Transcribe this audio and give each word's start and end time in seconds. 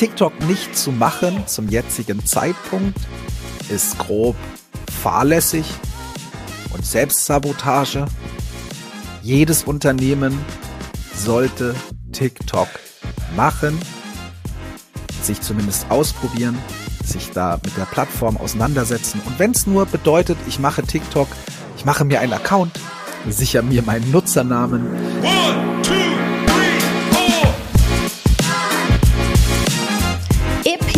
TikTok 0.00 0.32
nicht 0.48 0.78
zu 0.78 0.92
machen 0.92 1.46
zum 1.46 1.68
jetzigen 1.68 2.24
Zeitpunkt 2.24 2.96
ist 3.68 3.98
grob 3.98 4.34
fahrlässig 5.02 5.66
und 6.72 6.86
Selbstsabotage. 6.86 8.06
Jedes 9.20 9.62
Unternehmen 9.62 10.38
sollte 11.14 11.74
TikTok 12.12 12.68
machen, 13.36 13.78
sich 15.20 15.42
zumindest 15.42 15.84
ausprobieren, 15.90 16.56
sich 17.04 17.30
da 17.32 17.60
mit 17.62 17.76
der 17.76 17.84
Plattform 17.84 18.38
auseinandersetzen. 18.38 19.20
Und 19.26 19.38
wenn 19.38 19.50
es 19.50 19.66
nur 19.66 19.84
bedeutet, 19.84 20.38
ich 20.48 20.58
mache 20.58 20.82
TikTok, 20.82 21.28
ich 21.76 21.84
mache 21.84 22.06
mir 22.06 22.20
einen 22.20 22.32
Account, 22.32 22.72
sichere 23.28 23.62
mir 23.62 23.82
meinen 23.82 24.10
Nutzernamen. 24.10 24.86
One, 25.22 25.69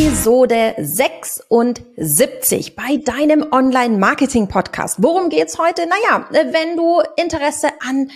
Episode 0.03 0.75
76 0.79 2.75
bei 2.75 2.97
deinem 2.97 3.47
Online-Marketing-Podcast. 3.53 5.01
Worum 5.01 5.29
geht's 5.29 5.61
heute? 5.61 5.83
Naja, 5.87 6.27
wenn 6.31 6.77
du 6.77 7.01
Interesse 7.15 7.69
an 7.79 8.11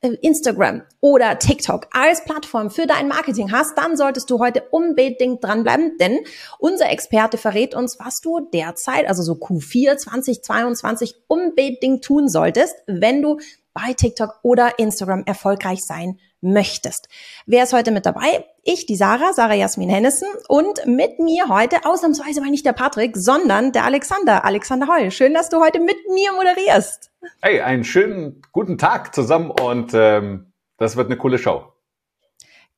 äh, 0.00 0.16
Instagram 0.20 0.82
oder 1.00 1.38
TikTok 1.38 1.86
als 1.92 2.24
Plattform 2.24 2.72
für 2.72 2.88
dein 2.88 3.06
Marketing 3.06 3.52
hast, 3.52 3.78
dann 3.78 3.96
solltest 3.96 4.28
du 4.30 4.40
heute 4.40 4.64
unbedingt 4.72 5.44
dranbleiben, 5.44 5.96
denn 5.98 6.18
unser 6.58 6.90
Experte 6.90 7.38
verrät 7.38 7.72
uns, 7.72 8.00
was 8.00 8.20
du 8.20 8.40
derzeit, 8.52 9.06
also 9.06 9.22
so 9.22 9.34
Q4 9.34 9.96
2022 9.96 11.14
unbedingt 11.28 12.02
tun 12.02 12.28
solltest, 12.28 12.74
wenn 12.88 13.22
du 13.22 13.38
bei 13.74 13.92
TikTok 13.92 14.40
oder 14.42 14.80
Instagram 14.80 15.22
erfolgreich 15.24 15.84
sein 15.86 16.18
möchtest. 16.40 17.08
Wer 17.46 17.64
ist 17.64 17.72
heute 17.72 17.90
mit 17.90 18.06
dabei? 18.06 18.44
Ich, 18.62 18.86
die 18.86 18.96
Sarah, 18.96 19.32
Sarah 19.32 19.54
Jasmin 19.54 19.88
Hennessen 19.88 20.28
und 20.48 20.86
mit 20.86 21.18
mir 21.18 21.48
heute 21.48 21.84
ausnahmsweise 21.84 22.40
mal 22.40 22.50
nicht 22.50 22.66
der 22.66 22.72
Patrick, 22.72 23.16
sondern 23.16 23.72
der 23.72 23.84
Alexander, 23.84 24.44
Alexander 24.44 24.88
Heul. 24.88 25.10
Schön, 25.10 25.34
dass 25.34 25.48
du 25.48 25.60
heute 25.60 25.80
mit 25.80 25.96
mir 26.12 26.32
moderierst. 26.32 27.10
Hey, 27.40 27.60
einen 27.60 27.84
schönen 27.84 28.42
guten 28.52 28.78
Tag 28.78 29.14
zusammen 29.14 29.50
und 29.50 29.92
ähm, 29.94 30.52
das 30.76 30.96
wird 30.96 31.06
eine 31.06 31.16
coole 31.16 31.38
Show. 31.38 31.72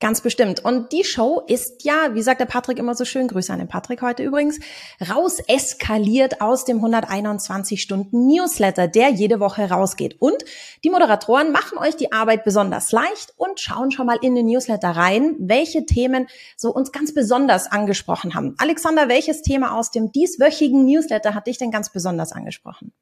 Ganz 0.01 0.23
bestimmt. 0.23 0.65
Und 0.65 0.93
die 0.93 1.05
Show 1.05 1.43
ist 1.47 1.85
ja, 1.85 2.15
wie 2.15 2.23
sagt 2.23 2.41
der 2.41 2.47
Patrick 2.47 2.79
immer 2.79 2.95
so 2.95 3.05
schön, 3.05 3.29
Grüße 3.29 3.53
an 3.53 3.59
den 3.59 3.69
Patrick 3.69 4.01
heute 4.01 4.23
übrigens, 4.23 4.59
raus 5.11 5.41
eskaliert 5.47 6.41
aus 6.41 6.65
dem 6.65 6.79
121 6.79 7.83
Stunden 7.83 8.27
Newsletter, 8.27 8.89
der 8.89 9.11
jede 9.11 9.41
Woche 9.41 9.69
rausgeht. 9.69 10.17
Und 10.19 10.43
die 10.85 10.91
Moderatoren 10.91 11.53
machen 11.53 11.77
euch 11.77 11.97
die 11.97 12.13
Arbeit 12.13 12.45
besonders 12.45 12.93
leicht 12.93 13.35
und 13.37 13.61
schauen 13.61 13.91
schon 13.91 14.07
mal 14.07 14.19
in 14.23 14.35
den 14.35 14.47
Newsletter 14.47 14.89
rein, 14.89 15.37
welche 15.39 15.85
Themen 15.85 16.29
so 16.57 16.71
uns 16.71 16.93
ganz 16.93 17.13
besonders 17.13 17.71
angesprochen 17.71 18.35
haben. 18.35 18.55
Alexander, 18.57 19.11
welches 19.11 19.43
Thema 19.43 19.77
aus 19.77 19.91
dem 19.91 20.13
dieswöchigen 20.13 20.87
Newsletter 20.87 21.35
hat 21.35 21.47
dich 21.47 21.59
denn 21.59 21.71
ganz 21.71 21.93
besonders 21.93 22.33
angesprochen? 22.33 22.95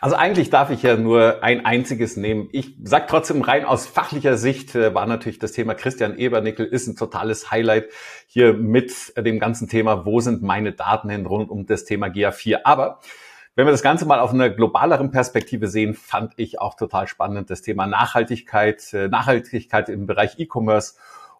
Also 0.00 0.16
eigentlich 0.16 0.50
darf 0.50 0.70
ich 0.70 0.82
ja 0.82 0.96
nur 0.96 1.42
ein 1.42 1.64
einziges 1.64 2.16
nehmen. 2.16 2.48
Ich 2.52 2.74
sag 2.82 3.08
trotzdem 3.08 3.42
rein 3.42 3.64
aus 3.64 3.86
fachlicher 3.86 4.36
Sicht 4.36 4.74
äh, 4.74 4.94
war 4.94 5.06
natürlich 5.06 5.38
das 5.38 5.52
Thema 5.52 5.74
Christian 5.74 6.18
Ebernickel 6.18 6.66
ist 6.66 6.86
ein 6.86 6.96
totales 6.96 7.50
Highlight 7.50 7.88
hier 8.26 8.52
mit 8.54 9.12
dem 9.16 9.38
ganzen 9.38 9.68
Thema, 9.68 10.04
wo 10.06 10.20
sind 10.20 10.42
meine 10.42 10.72
Daten 10.72 11.08
hin 11.08 11.26
rund 11.26 11.50
um 11.50 11.66
das 11.66 11.84
Thema 11.84 12.08
GA4. 12.08 12.60
Aber 12.64 13.00
wenn 13.54 13.66
wir 13.66 13.72
das 13.72 13.82
Ganze 13.82 14.04
mal 14.04 14.20
auf 14.20 14.32
einer 14.34 14.50
globaleren 14.50 15.10
Perspektive 15.10 15.68
sehen, 15.68 15.94
fand 15.94 16.34
ich 16.36 16.60
auch 16.60 16.74
total 16.74 17.08
spannend 17.08 17.48
das 17.48 17.62
Thema 17.62 17.86
Nachhaltigkeit, 17.86 18.92
äh, 18.92 19.08
Nachhaltigkeit 19.08 19.88
im 19.88 20.06
Bereich 20.06 20.38
E-Commerce 20.38 20.96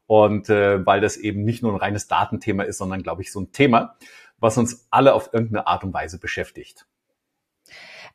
und 0.07 0.49
äh, 0.49 0.85
weil 0.87 1.03
das 1.03 1.19
eben 1.19 1.45
nicht 1.45 1.63
nur 1.63 1.73
ein 1.73 1.79
reines 1.79 2.09
Datenthema 2.09 2.63
ist, 2.63 2.79
sondern 2.79 3.03
glaube 3.03 3.21
ich 3.21 3.31
so 3.31 3.41
ein 3.41 3.53
Thema, 3.53 3.97
was 4.39 4.57
uns 4.57 4.87
alle 4.91 5.13
auf 5.13 5.31
irgendeine 5.33 5.67
Art 5.67 5.85
und 5.85 5.93
Weise 5.93 6.19
beschäftigt. 6.19 6.87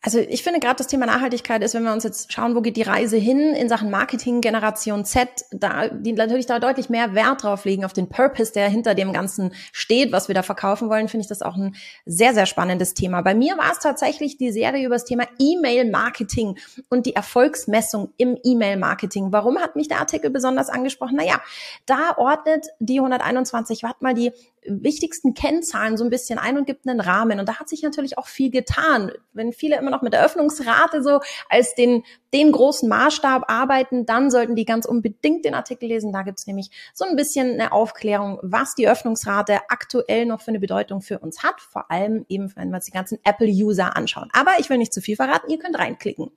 Also 0.03 0.17
ich 0.17 0.41
finde 0.41 0.59
gerade 0.59 0.77
das 0.77 0.87
Thema 0.87 1.05
Nachhaltigkeit 1.05 1.61
ist, 1.61 1.75
wenn 1.75 1.83
wir 1.83 1.93
uns 1.93 2.03
jetzt 2.03 2.33
schauen, 2.33 2.55
wo 2.55 2.61
geht 2.61 2.75
die 2.75 2.81
Reise 2.81 3.17
hin 3.17 3.53
in 3.53 3.69
Sachen 3.69 3.91
Marketing 3.91 4.41
Generation 4.41 5.05
Z, 5.05 5.29
da 5.51 5.89
die 5.89 6.13
natürlich 6.13 6.47
da 6.47 6.57
deutlich 6.57 6.89
mehr 6.89 7.13
Wert 7.13 7.43
drauf 7.43 7.65
legen 7.65 7.85
auf 7.85 7.93
den 7.93 8.09
Purpose, 8.09 8.51
der 8.51 8.67
hinter 8.67 8.95
dem 8.95 9.13
Ganzen 9.13 9.53
steht, 9.71 10.11
was 10.11 10.27
wir 10.27 10.33
da 10.33 10.41
verkaufen 10.41 10.89
wollen, 10.89 11.07
finde 11.07 11.21
ich 11.21 11.27
das 11.27 11.43
auch 11.43 11.55
ein 11.55 11.75
sehr 12.07 12.33
sehr 12.33 12.47
spannendes 12.47 12.95
Thema. 12.95 13.21
Bei 13.21 13.35
mir 13.35 13.59
war 13.59 13.71
es 13.71 13.77
tatsächlich 13.77 14.37
die 14.37 14.51
Serie 14.51 14.83
über 14.83 14.95
das 14.95 15.05
Thema 15.05 15.27
E-Mail 15.37 15.91
Marketing 15.91 16.57
und 16.89 17.05
die 17.05 17.15
Erfolgsmessung 17.15 18.09
im 18.17 18.39
E-Mail 18.43 18.77
Marketing. 18.77 19.31
Warum 19.31 19.59
hat 19.59 19.75
mich 19.75 19.87
der 19.87 19.99
Artikel 19.99 20.31
besonders 20.31 20.69
angesprochen? 20.69 21.17
Naja, 21.17 21.39
da 21.85 22.15
ordnet 22.17 22.65
die 22.79 22.97
121 22.97 23.83
Watt 23.83 24.01
mal 24.01 24.15
die 24.15 24.31
wichtigsten 24.65 25.33
Kennzahlen 25.33 25.97
so 25.97 26.03
ein 26.03 26.09
bisschen 26.09 26.37
ein 26.37 26.57
und 26.57 26.65
gibt 26.65 26.87
einen 26.87 26.99
Rahmen. 26.99 27.39
Und 27.39 27.49
da 27.49 27.59
hat 27.59 27.69
sich 27.69 27.81
natürlich 27.81 28.17
auch 28.17 28.27
viel 28.27 28.51
getan. 28.51 29.11
Wenn 29.33 29.53
viele 29.53 29.77
immer 29.77 29.89
noch 29.89 30.01
mit 30.01 30.13
der 30.13 30.23
Öffnungsrate 30.23 31.01
so 31.01 31.19
als 31.49 31.73
den, 31.75 32.03
den 32.33 32.51
großen 32.51 32.87
Maßstab 32.87 33.49
arbeiten, 33.49 34.05
dann 34.05 34.29
sollten 34.29 34.55
die 34.55 34.65
ganz 34.65 34.85
unbedingt 34.85 35.45
den 35.45 35.55
Artikel 35.55 35.87
lesen. 35.87 36.13
Da 36.13 36.21
gibt's 36.21 36.47
nämlich 36.47 36.69
so 36.93 37.05
ein 37.05 37.15
bisschen 37.15 37.53
eine 37.53 37.71
Aufklärung, 37.71 38.39
was 38.43 38.75
die 38.75 38.87
Öffnungsrate 38.87 39.59
aktuell 39.69 40.25
noch 40.25 40.41
für 40.41 40.49
eine 40.49 40.59
Bedeutung 40.59 41.01
für 41.01 41.19
uns 41.19 41.43
hat. 41.43 41.59
Vor 41.59 41.89
allem 41.89 42.25
eben, 42.29 42.51
wenn 42.55 42.69
wir 42.69 42.75
uns 42.75 42.85
die 42.85 42.91
ganzen 42.91 43.19
Apple-User 43.23 43.95
anschauen. 43.95 44.29
Aber 44.33 44.51
ich 44.59 44.69
will 44.69 44.77
nicht 44.77 44.93
zu 44.93 45.01
viel 45.01 45.15
verraten, 45.15 45.49
ihr 45.49 45.57
könnt 45.57 45.77
reinklicken. 45.77 46.31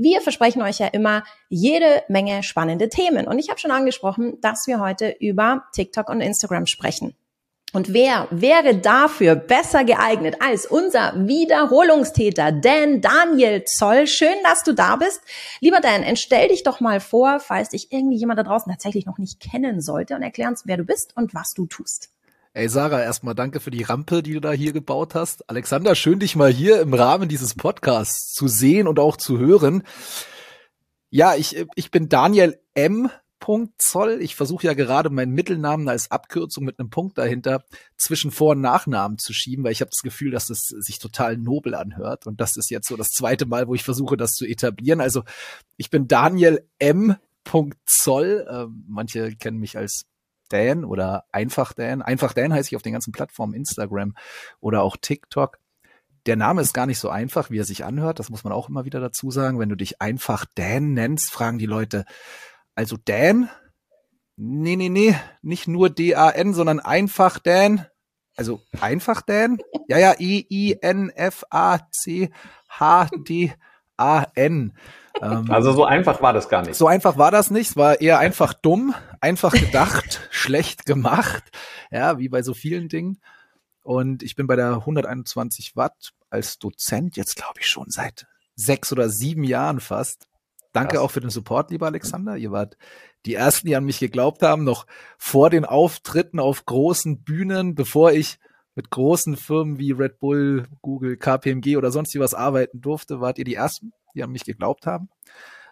Wir 0.00 0.20
versprechen 0.20 0.62
euch 0.62 0.78
ja 0.78 0.86
immer 0.86 1.24
jede 1.48 2.04
Menge 2.08 2.44
spannende 2.44 2.88
Themen. 2.88 3.26
Und 3.26 3.40
ich 3.40 3.50
habe 3.50 3.58
schon 3.58 3.72
angesprochen, 3.72 4.40
dass 4.40 4.68
wir 4.68 4.78
heute 4.78 5.16
über 5.18 5.64
TikTok 5.72 6.08
und 6.08 6.20
Instagram 6.20 6.66
sprechen. 6.66 7.16
Und 7.74 7.92
wer 7.92 8.28
wäre 8.30 8.76
dafür 8.76 9.34
besser 9.34 9.84
geeignet 9.84 10.36
als 10.40 10.64
unser 10.64 11.12
Wiederholungstäter 11.14 12.50
Dan 12.50 13.02
Daniel 13.02 13.62
Zoll? 13.64 14.06
Schön, 14.06 14.36
dass 14.42 14.62
du 14.62 14.72
da 14.72 14.96
bist. 14.96 15.20
Lieber 15.60 15.80
Dan, 15.80 16.02
entstell 16.02 16.48
dich 16.48 16.62
doch 16.62 16.80
mal 16.80 16.98
vor, 17.00 17.40
falls 17.40 17.68
dich 17.70 17.92
irgendwie 17.92 18.16
jemand 18.16 18.38
da 18.38 18.44
draußen 18.44 18.72
tatsächlich 18.72 19.04
noch 19.04 19.18
nicht 19.18 19.38
kennen 19.38 19.82
sollte 19.82 20.16
und 20.16 20.22
erklär 20.22 20.48
uns, 20.48 20.62
wer 20.64 20.78
du 20.78 20.84
bist 20.84 21.14
und 21.14 21.34
was 21.34 21.52
du 21.52 21.66
tust. 21.66 22.10
Ey 22.54 22.70
Sarah, 22.70 23.02
erstmal 23.02 23.34
danke 23.34 23.60
für 23.60 23.70
die 23.70 23.82
Rampe, 23.82 24.22
die 24.22 24.32
du 24.32 24.40
da 24.40 24.52
hier 24.52 24.72
gebaut 24.72 25.14
hast. 25.14 25.48
Alexander, 25.50 25.94
schön 25.94 26.18
dich 26.18 26.36
mal 26.36 26.50
hier 26.50 26.80
im 26.80 26.94
Rahmen 26.94 27.28
dieses 27.28 27.54
Podcasts 27.54 28.32
zu 28.32 28.48
sehen 28.48 28.88
und 28.88 28.98
auch 28.98 29.18
zu 29.18 29.38
hören. 29.38 29.82
Ja, 31.10 31.34
ich, 31.34 31.66
ich 31.74 31.90
bin 31.90 32.08
Daniel 32.08 32.58
M 32.74 33.10
Punkt 33.48 33.80
Zoll. 33.80 34.18
Ich 34.20 34.36
versuche 34.36 34.66
ja 34.66 34.74
gerade 34.74 35.08
meinen 35.08 35.32
Mittelnamen 35.32 35.88
als 35.88 36.10
Abkürzung 36.10 36.66
mit 36.66 36.78
einem 36.78 36.90
Punkt 36.90 37.16
dahinter 37.16 37.64
zwischen 37.96 38.30
Vor- 38.30 38.50
und 38.50 38.60
Nachnamen 38.60 39.16
zu 39.16 39.32
schieben, 39.32 39.64
weil 39.64 39.72
ich 39.72 39.80
habe 39.80 39.90
das 39.90 40.02
Gefühl, 40.02 40.30
dass 40.30 40.50
es 40.50 40.66
sich 40.66 40.98
total 40.98 41.38
nobel 41.38 41.74
anhört. 41.74 42.26
Und 42.26 42.42
das 42.42 42.58
ist 42.58 42.68
jetzt 42.68 42.86
so 42.86 42.94
das 42.98 43.08
zweite 43.08 43.46
Mal, 43.46 43.66
wo 43.66 43.74
ich 43.74 43.84
versuche, 43.84 44.18
das 44.18 44.32
zu 44.32 44.44
etablieren. 44.44 45.00
Also 45.00 45.22
ich 45.78 45.88
bin 45.88 46.06
Daniel 46.08 46.68
M. 46.78 47.16
Zoll. 47.86 48.46
Ähm, 48.50 48.84
manche 48.86 49.34
kennen 49.36 49.60
mich 49.60 49.78
als 49.78 50.04
Dan 50.50 50.84
oder 50.84 51.24
einfach 51.32 51.72
Dan. 51.72 52.02
Einfach 52.02 52.34
Dan 52.34 52.52
heiße 52.52 52.68
ich 52.68 52.76
auf 52.76 52.82
den 52.82 52.92
ganzen 52.92 53.12
Plattformen 53.12 53.54
Instagram 53.54 54.14
oder 54.60 54.82
auch 54.82 54.98
TikTok. 55.00 55.58
Der 56.26 56.36
Name 56.36 56.60
ist 56.60 56.74
gar 56.74 56.84
nicht 56.84 56.98
so 56.98 57.08
einfach, 57.08 57.48
wie 57.48 57.60
er 57.60 57.64
sich 57.64 57.86
anhört. 57.86 58.18
Das 58.18 58.28
muss 58.28 58.44
man 58.44 58.52
auch 58.52 58.68
immer 58.68 58.84
wieder 58.84 59.00
dazu 59.00 59.30
sagen. 59.30 59.58
Wenn 59.58 59.70
du 59.70 59.74
dich 59.74 60.02
einfach 60.02 60.44
Dan 60.54 60.92
nennst, 60.92 61.30
fragen 61.30 61.56
die 61.56 61.64
Leute, 61.64 62.04
also 62.78 62.96
Dan? 62.96 63.50
Nee, 64.36 64.76
nee, 64.76 64.88
nee, 64.88 65.16
nicht 65.42 65.66
nur 65.66 65.90
D-A-N, 65.90 66.54
sondern 66.54 66.78
einfach 66.78 67.40
Dan. 67.40 67.84
Also 68.36 68.62
einfach 68.80 69.20
Dan? 69.20 69.58
Ja, 69.88 69.98
ja, 69.98 70.14
I-I-N-F-A-C-H-D-A-N. 70.16 70.76
Ähm, 75.20 75.50
also 75.50 75.72
so 75.72 75.84
einfach 75.84 76.22
war 76.22 76.32
das 76.32 76.48
gar 76.48 76.62
nicht. 76.62 76.76
So 76.76 76.86
einfach 76.86 77.18
war 77.18 77.32
das 77.32 77.50
nicht. 77.50 77.70
Es 77.70 77.76
war 77.76 78.00
eher 78.00 78.20
einfach 78.20 78.54
dumm, 78.54 78.94
einfach 79.20 79.50
gedacht, 79.54 80.20
schlecht 80.30 80.86
gemacht. 80.86 81.42
Ja, 81.90 82.20
wie 82.20 82.28
bei 82.28 82.42
so 82.42 82.54
vielen 82.54 82.88
Dingen. 82.88 83.20
Und 83.82 84.22
ich 84.22 84.36
bin 84.36 84.46
bei 84.46 84.54
der 84.54 84.74
121 84.74 85.74
Watt 85.74 86.12
als 86.30 86.60
Dozent 86.60 87.16
jetzt, 87.16 87.34
glaube 87.34 87.58
ich, 87.58 87.66
schon 87.66 87.90
seit 87.90 88.28
sechs 88.54 88.92
oder 88.92 89.08
sieben 89.08 89.42
Jahren 89.42 89.80
fast. 89.80 90.28
Danke 90.72 90.96
Krass. 90.96 91.04
auch 91.04 91.10
für 91.10 91.20
den 91.20 91.30
Support, 91.30 91.70
lieber 91.70 91.86
Alexander. 91.86 92.36
Ihr 92.36 92.52
wart 92.52 92.76
die 93.26 93.34
ersten, 93.34 93.66
die 93.66 93.76
an 93.76 93.84
mich 93.84 93.98
geglaubt 93.98 94.42
haben, 94.42 94.64
noch 94.64 94.86
vor 95.16 95.50
den 95.50 95.64
Auftritten 95.64 96.40
auf 96.40 96.66
großen 96.66 97.22
Bühnen, 97.22 97.74
bevor 97.74 98.12
ich 98.12 98.38
mit 98.74 98.90
großen 98.90 99.36
Firmen 99.36 99.78
wie 99.78 99.92
Red 99.92 100.20
Bull, 100.20 100.66
Google, 100.82 101.16
KPMG 101.16 101.76
oder 101.76 101.90
sonst 101.90 102.16
was 102.18 102.34
arbeiten 102.34 102.80
durfte, 102.80 103.20
wart 103.20 103.38
ihr 103.38 103.44
die 103.44 103.56
ersten, 103.56 103.92
die 104.14 104.22
an 104.22 104.30
mich 104.30 104.44
geglaubt 104.44 104.86
haben. 104.86 105.08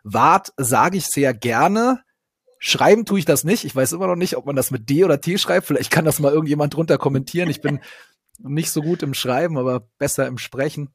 Wart, 0.02 0.52
sage 0.56 0.99
ich 0.99 1.06
sehr 1.06 1.32
gerne. 1.32 2.02
Schreiben 2.58 3.04
tue 3.04 3.19
ich 3.19 3.25
das 3.25 3.44
nicht. 3.44 3.64
Ich 3.64 3.76
weiß 3.76 3.92
immer 3.92 4.06
noch 4.06 4.16
nicht, 4.16 4.37
ob 4.37 4.46
man 4.46 4.56
das 4.56 4.70
mit 4.70 4.88
D 4.88 5.04
oder 5.04 5.20
T 5.20 5.38
schreibt. 5.38 5.66
Vielleicht 5.66 5.90
kann 5.90 6.04
das 6.04 6.19
mal 6.19 6.32
irgendjemand 6.32 6.75
drunter 6.75 6.99
kommentieren. 6.99 7.50
Ich 7.50 7.60
bin 7.60 7.81
nicht 8.38 8.70
so 8.70 8.82
gut 8.82 9.02
im 9.02 9.14
Schreiben, 9.14 9.58
aber 9.58 9.88
besser 9.99 10.26
im 10.26 10.38
Sprechen. 10.38 10.94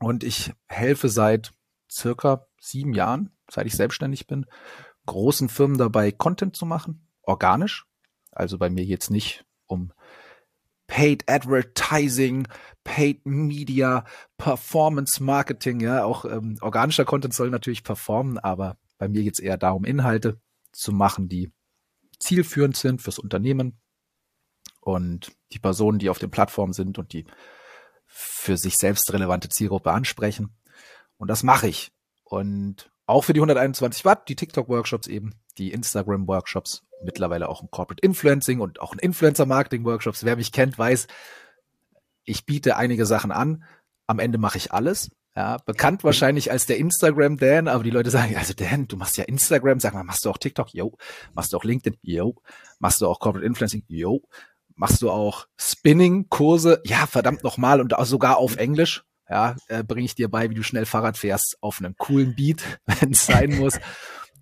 Und 0.00 0.24
ich 0.24 0.52
helfe 0.66 1.08
seit 1.08 1.52
circa 1.90 2.46
sieben 2.66 2.94
Jahren, 2.94 3.30
seit 3.50 3.66
ich 3.66 3.74
selbstständig 3.74 4.26
bin, 4.26 4.46
großen 5.06 5.48
Firmen 5.48 5.78
dabei, 5.78 6.12
Content 6.12 6.56
zu 6.56 6.66
machen, 6.66 7.08
organisch. 7.22 7.86
Also 8.32 8.58
bei 8.58 8.70
mir 8.70 8.84
jetzt 8.84 9.10
nicht 9.10 9.44
um 9.66 9.92
Paid 10.86 11.28
Advertising, 11.28 12.46
Paid 12.84 13.26
Media, 13.26 14.04
Performance 14.36 15.22
Marketing, 15.22 15.80
ja, 15.80 16.04
auch 16.04 16.24
ähm, 16.24 16.58
organischer 16.60 17.04
Content 17.04 17.34
soll 17.34 17.50
natürlich 17.50 17.82
performen, 17.82 18.38
aber 18.38 18.76
bei 18.98 19.08
mir 19.08 19.22
geht's 19.22 19.40
eher 19.40 19.58
darum, 19.58 19.84
Inhalte 19.84 20.40
zu 20.72 20.92
machen, 20.92 21.28
die 21.28 21.50
zielführend 22.18 22.76
sind 22.76 23.02
fürs 23.02 23.18
Unternehmen 23.18 23.80
und 24.80 25.32
die 25.52 25.58
Personen, 25.58 25.98
die 25.98 26.08
auf 26.08 26.18
den 26.18 26.30
Plattformen 26.30 26.72
sind 26.72 26.98
und 26.98 27.12
die 27.12 27.26
für 28.06 28.56
sich 28.56 28.76
selbst 28.76 29.12
relevante 29.12 29.48
Zielgruppe 29.48 29.90
ansprechen. 29.90 30.56
Und 31.16 31.28
das 31.28 31.42
mache 31.42 31.68
ich. 31.68 31.92
Und 32.28 32.90
auch 33.06 33.22
für 33.22 33.32
die 33.32 33.40
121 33.40 34.04
Watt, 34.04 34.28
die 34.28 34.36
TikTok-Workshops 34.36 35.06
eben, 35.06 35.34
die 35.58 35.72
Instagram-Workshops, 35.72 36.82
mittlerweile 37.04 37.48
auch 37.48 37.62
ein 37.62 37.70
Corporate 37.70 38.02
Influencing 38.02 38.60
und 38.60 38.80
auch 38.80 38.92
ein 38.92 38.98
Influencer-Marketing-Workshops. 38.98 40.24
Wer 40.24 40.36
mich 40.36 40.50
kennt, 40.50 40.76
weiß, 40.76 41.06
ich 42.24 42.44
biete 42.44 42.76
einige 42.76 43.06
Sachen 43.06 43.30
an. 43.30 43.64
Am 44.08 44.18
Ende 44.18 44.38
mache 44.38 44.58
ich 44.58 44.72
alles. 44.72 45.10
Ja, 45.36 45.58
bekannt 45.66 46.02
wahrscheinlich 46.02 46.50
als 46.50 46.66
der 46.66 46.78
Instagram 46.78 47.36
Dan, 47.36 47.68
aber 47.68 47.84
die 47.84 47.90
Leute 47.90 48.10
sagen, 48.10 48.36
also 48.36 48.54
Dan, 48.54 48.88
du 48.88 48.96
machst 48.96 49.18
ja 49.18 49.24
Instagram, 49.24 49.80
sag 49.80 49.94
mal, 49.94 50.02
machst 50.02 50.24
du 50.24 50.30
auch 50.30 50.38
TikTok? 50.38 50.72
Jo. 50.72 50.96
Machst 51.34 51.52
du 51.52 51.58
auch 51.58 51.64
LinkedIn? 51.64 51.98
Jo. 52.02 52.34
Machst 52.78 53.00
du 53.00 53.06
auch 53.06 53.20
Corporate 53.20 53.46
Influencing? 53.46 53.84
Jo. 53.86 54.22
Machst 54.74 55.00
du 55.02 55.10
auch 55.10 55.46
Spinning-Kurse? 55.58 56.82
Ja, 56.84 57.06
verdammt 57.06 57.44
nochmal 57.44 57.80
und 57.80 57.94
sogar 58.06 58.38
auf 58.38 58.56
Englisch. 58.56 59.04
Ja, 59.28 59.56
äh, 59.68 59.82
bringe 59.82 60.04
ich 60.04 60.14
dir 60.14 60.30
bei, 60.30 60.50
wie 60.50 60.54
du 60.54 60.62
schnell 60.62 60.86
Fahrrad 60.86 61.16
fährst 61.16 61.56
auf 61.60 61.80
einem 61.80 61.96
coolen 61.96 62.34
Beat, 62.36 62.62
wenn 63.00 63.10
es 63.10 63.26
sein 63.26 63.50
muss. 63.58 63.76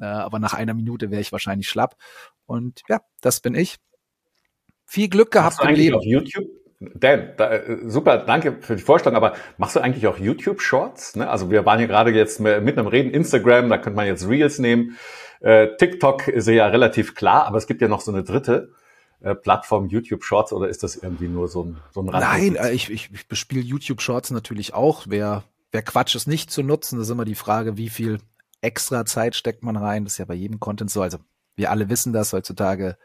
Äh, 0.00 0.04
aber 0.04 0.38
nach 0.38 0.54
einer 0.54 0.74
Minute 0.74 1.10
wäre 1.10 1.20
ich 1.20 1.32
wahrscheinlich 1.32 1.68
schlapp. 1.68 1.96
Und 2.46 2.82
ja, 2.88 3.00
das 3.20 3.40
bin 3.40 3.54
ich. 3.54 3.76
Viel 4.84 5.08
Glück 5.08 5.30
gehabt 5.30 5.62
im 5.62 5.74
Leben. 5.74 5.96
Auf 5.96 6.04
YouTube? 6.04 6.44
Dan, 6.80 7.32
da, 7.36 7.50
äh, 7.50 7.78
super, 7.88 8.18
danke 8.18 8.58
für 8.60 8.76
die 8.76 8.82
Vorstellung, 8.82 9.16
aber 9.16 9.34
machst 9.56 9.76
du 9.76 9.80
eigentlich 9.80 10.06
auch 10.06 10.18
YouTube-Shorts? 10.18 11.16
Ne? 11.16 11.30
Also 11.30 11.50
wir 11.50 11.64
waren 11.64 11.78
hier 11.78 11.88
gerade 11.88 12.10
jetzt 12.10 12.40
mit 12.40 12.52
einem 12.52 12.86
Reden, 12.86 13.10
Instagram, 13.10 13.70
da 13.70 13.78
könnte 13.78 13.96
man 13.96 14.06
jetzt 14.06 14.28
Reels 14.28 14.58
nehmen. 14.58 14.98
Äh, 15.40 15.76
TikTok 15.78 16.28
ist 16.28 16.48
ja 16.48 16.66
relativ 16.66 17.14
klar, 17.14 17.46
aber 17.46 17.56
es 17.56 17.66
gibt 17.66 17.80
ja 17.80 17.88
noch 17.88 18.00
so 18.00 18.12
eine 18.12 18.22
dritte 18.22 18.72
äh, 19.24 19.34
Plattform, 19.34 19.88
YouTube 19.88 20.24
Shorts, 20.24 20.52
oder 20.52 20.68
ist 20.68 20.82
das 20.82 20.96
irgendwie 20.96 21.28
nur 21.28 21.48
so 21.48 21.64
ein, 21.64 21.76
so 21.92 22.02
ein 22.02 22.08
Rand 22.08 22.24
Nein, 22.24 22.56
äh, 22.56 22.72
ich, 22.72 22.90
ich, 22.90 23.10
ich 23.12 23.28
bespiele 23.28 23.60
YouTube 23.60 24.00
Shorts 24.00 24.30
natürlich 24.30 24.74
auch. 24.74 25.04
Wer, 25.08 25.44
wer 25.72 25.82
Quatsch 25.82 26.14
ist 26.14 26.26
nicht 26.26 26.50
zu 26.50 26.62
nutzen, 26.62 26.98
das 26.98 27.08
ist 27.08 27.12
immer 27.12 27.24
die 27.24 27.34
Frage, 27.34 27.76
wie 27.76 27.88
viel 27.88 28.20
extra 28.60 29.04
Zeit 29.04 29.34
steckt 29.34 29.62
man 29.62 29.76
rein. 29.76 30.04
Das 30.04 30.14
ist 30.14 30.18
ja 30.18 30.24
bei 30.24 30.34
jedem 30.34 30.60
Content 30.60 30.90
so. 30.90 31.02
Also 31.02 31.18
wir 31.56 31.70
alle 31.70 31.88
wissen 31.88 32.12
das 32.12 32.32
heutzutage 32.32 32.96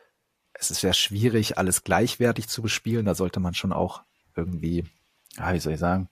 es 0.60 0.72
ist 0.72 0.82
sehr 0.82 0.94
schwierig, 0.94 1.58
alles 1.58 1.84
gleichwertig 1.84 2.48
zu 2.48 2.62
bespielen. 2.62 3.06
Da 3.06 3.16
sollte 3.16 3.40
man 3.40 3.54
schon 3.54 3.74
auch 3.74 4.04
irgendwie, 4.36 4.86
ja, 5.38 5.54
wie 5.54 5.60
soll 5.60 5.74
ich 5.74 5.80
sagen, 5.80 6.10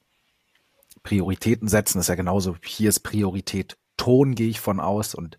Prioritäten 1.04 1.68
setzen. 1.68 1.98
Das 1.98 2.06
ist 2.06 2.10
ja 2.10 2.16
genauso. 2.16 2.56
Hier 2.64 2.90
ist 2.90 3.02
Priorität 3.02 3.78
Ton, 3.98 4.36
gehe 4.36 4.50
ich 4.50 4.60
von 4.60 4.80
aus. 4.80 5.16
Und 5.16 5.38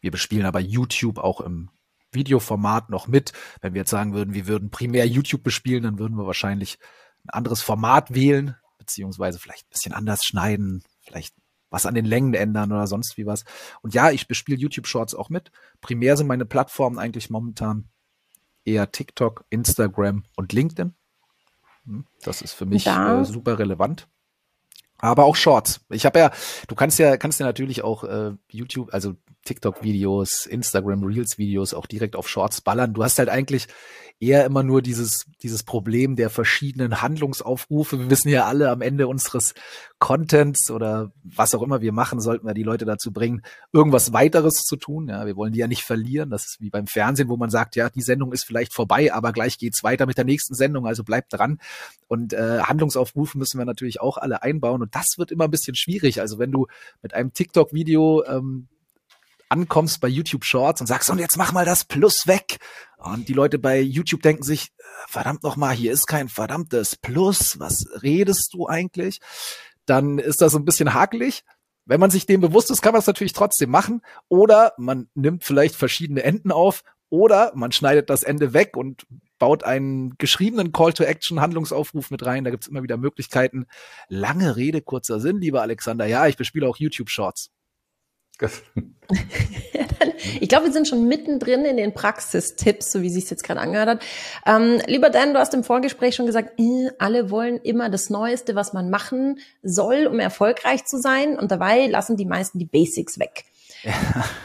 wir 0.00 0.10
bespielen 0.10 0.46
aber 0.46 0.60
YouTube 0.60 1.18
auch 1.18 1.40
im 1.40 1.70
Videoformat 2.16 2.90
noch 2.90 3.06
mit. 3.06 3.32
Wenn 3.60 3.74
wir 3.74 3.82
jetzt 3.82 3.90
sagen 3.90 4.12
würden, 4.12 4.34
wir 4.34 4.48
würden 4.48 4.70
primär 4.70 5.06
YouTube 5.06 5.44
bespielen, 5.44 5.84
dann 5.84 5.98
würden 6.00 6.16
wir 6.16 6.26
wahrscheinlich 6.26 6.78
ein 7.24 7.30
anderes 7.30 7.62
Format 7.62 8.12
wählen, 8.12 8.56
beziehungsweise 8.78 9.38
vielleicht 9.38 9.66
ein 9.66 9.70
bisschen 9.70 9.92
anders 9.92 10.24
schneiden, 10.24 10.82
vielleicht 11.00 11.34
was 11.70 11.86
an 11.86 11.94
den 11.94 12.04
Längen 12.04 12.34
ändern 12.34 12.72
oder 12.72 12.86
sonst 12.86 13.16
wie 13.16 13.26
was. 13.26 13.44
Und 13.82 13.94
ja, 13.94 14.10
ich 14.10 14.28
bespiele 14.28 14.58
YouTube 14.58 14.86
Shorts 14.86 15.14
auch 15.14 15.30
mit. 15.30 15.50
Primär 15.80 16.16
sind 16.16 16.26
meine 16.26 16.46
Plattformen 16.46 16.98
eigentlich 16.98 17.30
momentan 17.30 17.88
eher 18.64 18.90
TikTok, 18.90 19.44
Instagram 19.50 20.24
und 20.36 20.52
LinkedIn. 20.52 20.94
Hm, 21.84 22.06
das 22.22 22.42
ist 22.42 22.52
für 22.52 22.66
mich 22.66 22.86
äh, 22.86 23.24
super 23.24 23.58
relevant. 23.58 24.08
Aber 24.98 25.24
auch 25.24 25.36
Shorts. 25.36 25.80
Ich 25.90 26.06
habe 26.06 26.18
ja, 26.18 26.30
du 26.68 26.74
kannst 26.74 26.98
ja, 26.98 27.16
kannst 27.16 27.38
ja 27.40 27.46
natürlich 27.46 27.84
auch 27.84 28.04
äh, 28.04 28.32
YouTube, 28.50 28.92
also 28.94 29.14
TikTok-Videos, 29.46 30.46
Instagram 30.46 31.02
Reels-Videos 31.04 31.74
auch 31.74 31.86
direkt 31.86 32.16
auf 32.16 32.28
Shorts 32.28 32.60
ballern. 32.60 32.92
Du 32.92 33.02
hast 33.02 33.18
halt 33.18 33.28
eigentlich 33.28 33.68
eher 34.18 34.46
immer 34.46 34.62
nur 34.62 34.80
dieses, 34.80 35.26
dieses 35.42 35.62
Problem 35.62 36.16
der 36.16 36.30
verschiedenen 36.30 37.02
Handlungsaufrufe. 37.02 37.98
Wir 37.98 38.10
wissen 38.10 38.30
ja 38.30 38.46
alle, 38.46 38.70
am 38.70 38.80
Ende 38.80 39.08
unseres 39.08 39.52
Contents 39.98 40.70
oder 40.70 41.12
was 41.22 41.54
auch 41.54 41.62
immer 41.62 41.82
wir 41.82 41.92
machen, 41.92 42.20
sollten 42.20 42.46
wir 42.46 42.54
die 42.54 42.62
Leute 42.62 42.86
dazu 42.86 43.12
bringen, 43.12 43.42
irgendwas 43.72 44.14
weiteres 44.14 44.62
zu 44.62 44.76
tun. 44.76 45.08
Ja, 45.08 45.26
wir 45.26 45.36
wollen 45.36 45.52
die 45.52 45.58
ja 45.58 45.66
nicht 45.66 45.82
verlieren. 45.84 46.30
Das 46.30 46.46
ist 46.46 46.60
wie 46.60 46.70
beim 46.70 46.86
Fernsehen, 46.86 47.28
wo 47.28 47.36
man 47.36 47.50
sagt, 47.50 47.76
ja, 47.76 47.90
die 47.90 48.02
Sendung 48.02 48.32
ist 48.32 48.44
vielleicht 48.44 48.72
vorbei, 48.72 49.12
aber 49.12 49.32
gleich 49.32 49.58
geht's 49.58 49.84
weiter 49.84 50.06
mit 50.06 50.16
der 50.16 50.24
nächsten 50.24 50.54
Sendung, 50.54 50.86
also 50.86 51.04
bleibt 51.04 51.34
dran. 51.34 51.58
Und 52.08 52.32
äh, 52.32 52.60
Handlungsaufrufe 52.60 53.36
müssen 53.36 53.58
wir 53.58 53.66
natürlich 53.66 54.00
auch 54.00 54.16
alle 54.16 54.42
einbauen. 54.42 54.80
Und 54.80 54.94
das 54.94 55.18
wird 55.18 55.30
immer 55.30 55.44
ein 55.44 55.50
bisschen 55.50 55.74
schwierig. 55.74 56.20
Also 56.20 56.38
wenn 56.38 56.52
du 56.52 56.66
mit 57.02 57.12
einem 57.12 57.34
TikTok-Video 57.34 58.24
ähm, 58.24 58.68
ankommst 59.48 60.00
bei 60.00 60.08
YouTube 60.08 60.44
Shorts 60.44 60.80
und 60.80 60.86
sagst, 60.86 61.10
und 61.10 61.18
jetzt 61.18 61.36
mach 61.36 61.52
mal 61.52 61.64
das 61.64 61.84
Plus 61.84 62.26
weg. 62.26 62.58
Und 62.98 63.28
die 63.28 63.32
Leute 63.34 63.58
bei 63.58 63.80
YouTube 63.80 64.22
denken 64.22 64.42
sich, 64.42 64.68
äh, 64.78 64.82
verdammt 65.08 65.42
noch 65.42 65.56
mal, 65.56 65.74
hier 65.74 65.92
ist 65.92 66.06
kein 66.06 66.28
verdammtes 66.28 66.96
Plus. 66.96 67.58
Was 67.60 67.86
redest 68.02 68.54
du 68.54 68.66
eigentlich? 68.66 69.20
Dann 69.84 70.18
ist 70.18 70.40
das 70.40 70.54
ein 70.54 70.64
bisschen 70.64 70.94
hakelig. 70.94 71.42
Wenn 71.84 72.00
man 72.00 72.10
sich 72.10 72.26
dem 72.26 72.40
bewusst 72.40 72.70
ist, 72.70 72.82
kann 72.82 72.92
man 72.92 73.00
es 73.00 73.06
natürlich 73.06 73.32
trotzdem 73.32 73.70
machen. 73.70 74.02
Oder 74.28 74.72
man 74.76 75.08
nimmt 75.14 75.44
vielleicht 75.44 75.76
verschiedene 75.76 76.24
Enden 76.24 76.50
auf. 76.50 76.82
Oder 77.08 77.52
man 77.54 77.70
schneidet 77.70 78.10
das 78.10 78.24
Ende 78.24 78.52
weg 78.52 78.76
und 78.76 79.06
baut 79.38 79.62
einen 79.62 80.16
geschriebenen 80.18 80.72
Call 80.72 80.92
to 80.92 81.04
Action 81.04 81.40
Handlungsaufruf 81.40 82.10
mit 82.10 82.26
rein. 82.26 82.42
Da 82.42 82.50
gibt's 82.50 82.66
immer 82.66 82.82
wieder 82.82 82.96
Möglichkeiten. 82.96 83.66
Lange 84.08 84.56
Rede, 84.56 84.82
kurzer 84.82 85.20
Sinn, 85.20 85.40
lieber 85.40 85.62
Alexander. 85.62 86.06
Ja, 86.06 86.26
ich 86.26 86.36
bespiele 86.36 86.68
auch 86.68 86.78
YouTube 86.78 87.10
Shorts. 87.10 87.50
ich 90.40 90.48
glaube, 90.48 90.66
wir 90.66 90.72
sind 90.72 90.88
schon 90.88 91.08
mittendrin 91.08 91.64
in 91.64 91.76
den 91.76 91.94
Praxistipps, 91.94 92.92
so 92.92 93.02
wie 93.02 93.08
sich 93.08 93.30
jetzt 93.30 93.44
gerade 93.44 93.60
angehört 93.60 93.88
hat. 93.88 94.02
Ähm, 94.46 94.80
lieber 94.86 95.10
Dan, 95.10 95.32
du 95.32 95.38
hast 95.38 95.54
im 95.54 95.64
Vorgespräch 95.64 96.14
schon 96.14 96.26
gesagt, 96.26 96.60
alle 96.98 97.30
wollen 97.30 97.58
immer 97.58 97.88
das 97.88 98.10
Neueste, 98.10 98.54
was 98.54 98.72
man 98.72 98.90
machen 98.90 99.38
soll, 99.62 100.06
um 100.06 100.18
erfolgreich 100.18 100.84
zu 100.84 100.98
sein. 100.98 101.38
Und 101.38 101.50
dabei 101.50 101.86
lassen 101.86 102.16
die 102.16 102.26
meisten 102.26 102.58
die 102.58 102.66
Basics 102.66 103.18
weg. 103.18 103.44
Ja. 103.82 103.92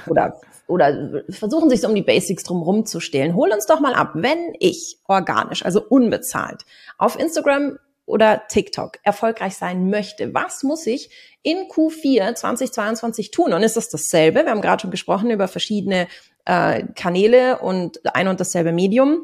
Oder 0.07 0.39
oder 0.67 1.23
versuchen 1.29 1.69
sich 1.69 1.81
so 1.81 1.89
um 1.89 1.95
die 1.95 2.01
Basics 2.01 2.43
drumherum 2.43 2.85
zu 2.85 3.01
stehlen. 3.01 3.35
Hol 3.35 3.51
uns 3.51 3.65
doch 3.65 3.81
mal 3.81 3.93
ab, 3.93 4.11
wenn 4.13 4.53
ich 4.57 4.99
organisch, 5.05 5.65
also 5.65 5.83
unbezahlt, 5.83 6.61
auf 6.97 7.19
Instagram 7.19 7.77
oder 8.11 8.43
TikTok 8.47 8.99
erfolgreich 9.03 9.55
sein 9.55 9.89
möchte, 9.89 10.33
was 10.33 10.63
muss 10.63 10.85
ich 10.85 11.09
in 11.43 11.69
Q4 11.69 12.35
2022 12.35 13.31
tun? 13.31 13.53
Und 13.53 13.63
ist 13.63 13.77
das 13.77 13.89
dasselbe? 13.89 14.43
Wir 14.43 14.51
haben 14.51 14.61
gerade 14.61 14.81
schon 14.81 14.91
gesprochen 14.91 15.31
über 15.31 15.47
verschiedene 15.47 16.07
äh, 16.45 16.83
Kanäle 16.95 17.59
und 17.59 18.01
ein 18.13 18.27
und 18.27 18.39
dasselbe 18.39 18.73
Medium 18.73 19.21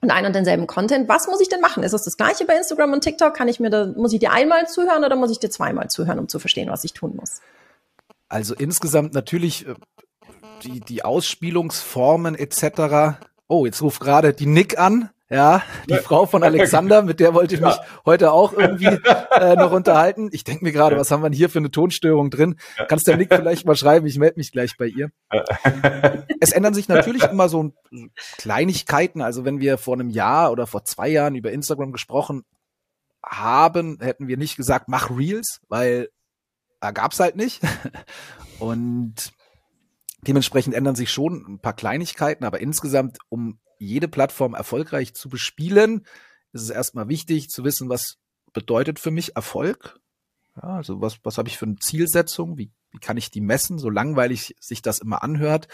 und 0.00 0.10
ein 0.10 0.26
und 0.26 0.34
denselben 0.34 0.66
Content. 0.66 1.08
Was 1.08 1.26
muss 1.26 1.40
ich 1.40 1.48
denn 1.48 1.60
machen? 1.60 1.82
Ist 1.82 1.92
das, 1.92 2.04
das 2.04 2.16
gleiche 2.16 2.44
bei 2.44 2.56
Instagram 2.56 2.92
und 2.92 3.02
TikTok? 3.02 3.34
Kann 3.34 3.48
ich 3.48 3.60
mir 3.60 3.70
da, 3.70 3.86
muss 3.86 4.12
ich 4.12 4.20
dir 4.20 4.32
einmal 4.32 4.68
zuhören 4.68 5.04
oder 5.04 5.16
muss 5.16 5.30
ich 5.30 5.38
dir 5.38 5.50
zweimal 5.50 5.88
zuhören, 5.88 6.18
um 6.18 6.28
zu 6.28 6.38
verstehen, 6.38 6.68
was 6.68 6.84
ich 6.84 6.92
tun 6.92 7.16
muss? 7.16 7.40
Also 8.28 8.54
insgesamt 8.54 9.14
natürlich 9.14 9.66
äh, 9.66 9.74
die, 10.62 10.80
die 10.80 11.02
Ausspielungsformen 11.02 12.34
etc. 12.34 13.18
Oh, 13.48 13.64
jetzt 13.64 13.80
ruft 13.82 14.00
gerade 14.00 14.34
die 14.34 14.46
Nick 14.46 14.78
an. 14.78 15.10
Ja, 15.30 15.62
die 15.86 15.92
ja. 15.94 16.00
Frau 16.00 16.24
von 16.24 16.42
Alexander, 16.42 17.02
mit 17.02 17.20
der 17.20 17.34
wollte 17.34 17.54
ich 17.54 17.60
mich 17.60 17.74
ja. 17.74 17.84
heute 18.06 18.32
auch 18.32 18.54
irgendwie 18.54 18.86
äh, 19.32 19.56
noch 19.56 19.72
unterhalten. 19.72 20.30
Ich 20.32 20.42
denke 20.42 20.64
mir 20.64 20.72
gerade, 20.72 20.96
was 20.96 21.10
haben 21.10 21.22
wir 21.22 21.28
denn 21.28 21.36
hier 21.36 21.50
für 21.50 21.58
eine 21.58 21.70
Tonstörung 21.70 22.30
drin? 22.30 22.56
Kannst 22.88 23.06
der 23.06 23.18
Nick 23.18 23.34
vielleicht 23.34 23.66
mal 23.66 23.76
schreiben, 23.76 24.06
ich 24.06 24.18
melde 24.18 24.38
mich 24.38 24.52
gleich 24.52 24.78
bei 24.78 24.86
ihr. 24.86 25.10
es 26.40 26.52
ändern 26.52 26.72
sich 26.72 26.88
natürlich 26.88 27.24
immer 27.24 27.50
so 27.50 27.72
Kleinigkeiten. 28.38 29.20
Also 29.20 29.44
wenn 29.44 29.60
wir 29.60 29.76
vor 29.76 29.94
einem 29.94 30.08
Jahr 30.08 30.50
oder 30.50 30.66
vor 30.66 30.84
zwei 30.84 31.08
Jahren 31.08 31.34
über 31.34 31.52
Instagram 31.52 31.92
gesprochen 31.92 32.44
haben, 33.22 33.98
hätten 34.00 34.28
wir 34.28 34.38
nicht 34.38 34.56
gesagt, 34.56 34.88
mach 34.88 35.10
Reels, 35.10 35.60
weil 35.68 36.08
da 36.80 36.90
gab's 36.90 37.20
halt 37.20 37.36
nicht. 37.36 37.60
Und 38.58 39.32
dementsprechend 40.22 40.74
ändern 40.74 40.96
sich 40.96 41.10
schon 41.10 41.44
ein 41.46 41.58
paar 41.58 41.74
Kleinigkeiten, 41.74 42.44
aber 42.44 42.60
insgesamt, 42.60 43.18
um 43.28 43.58
jede 43.78 44.08
Plattform 44.08 44.54
erfolgreich 44.54 45.14
zu 45.14 45.28
bespielen, 45.28 46.06
ist 46.52 46.62
es 46.62 46.70
erstmal 46.70 47.08
wichtig 47.08 47.50
zu 47.50 47.64
wissen, 47.64 47.88
was 47.88 48.16
bedeutet 48.52 48.98
für 48.98 49.10
mich 49.10 49.36
Erfolg. 49.36 50.00
Ja, 50.56 50.76
also 50.76 51.00
was, 51.00 51.18
was 51.22 51.38
habe 51.38 51.48
ich 51.48 51.58
für 51.58 51.66
eine 51.66 51.76
Zielsetzung? 51.76 52.58
Wie, 52.58 52.72
wie 52.90 52.98
kann 52.98 53.16
ich 53.16 53.30
die 53.30 53.40
messen? 53.40 53.78
So 53.78 53.90
langweilig 53.90 54.56
sich 54.60 54.82
das 54.82 54.98
immer 54.98 55.22
anhört. 55.22 55.68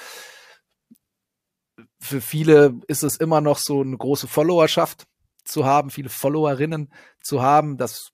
Für 1.98 2.20
viele 2.20 2.80
ist 2.86 3.02
es 3.02 3.16
immer 3.16 3.40
noch 3.40 3.58
so 3.58 3.80
eine 3.80 3.96
große 3.96 4.28
Followerschaft 4.28 5.06
zu 5.44 5.64
haben, 5.64 5.90
viele 5.90 6.08
Followerinnen 6.08 6.92
zu 7.20 7.42
haben. 7.42 7.76
Das 7.76 8.12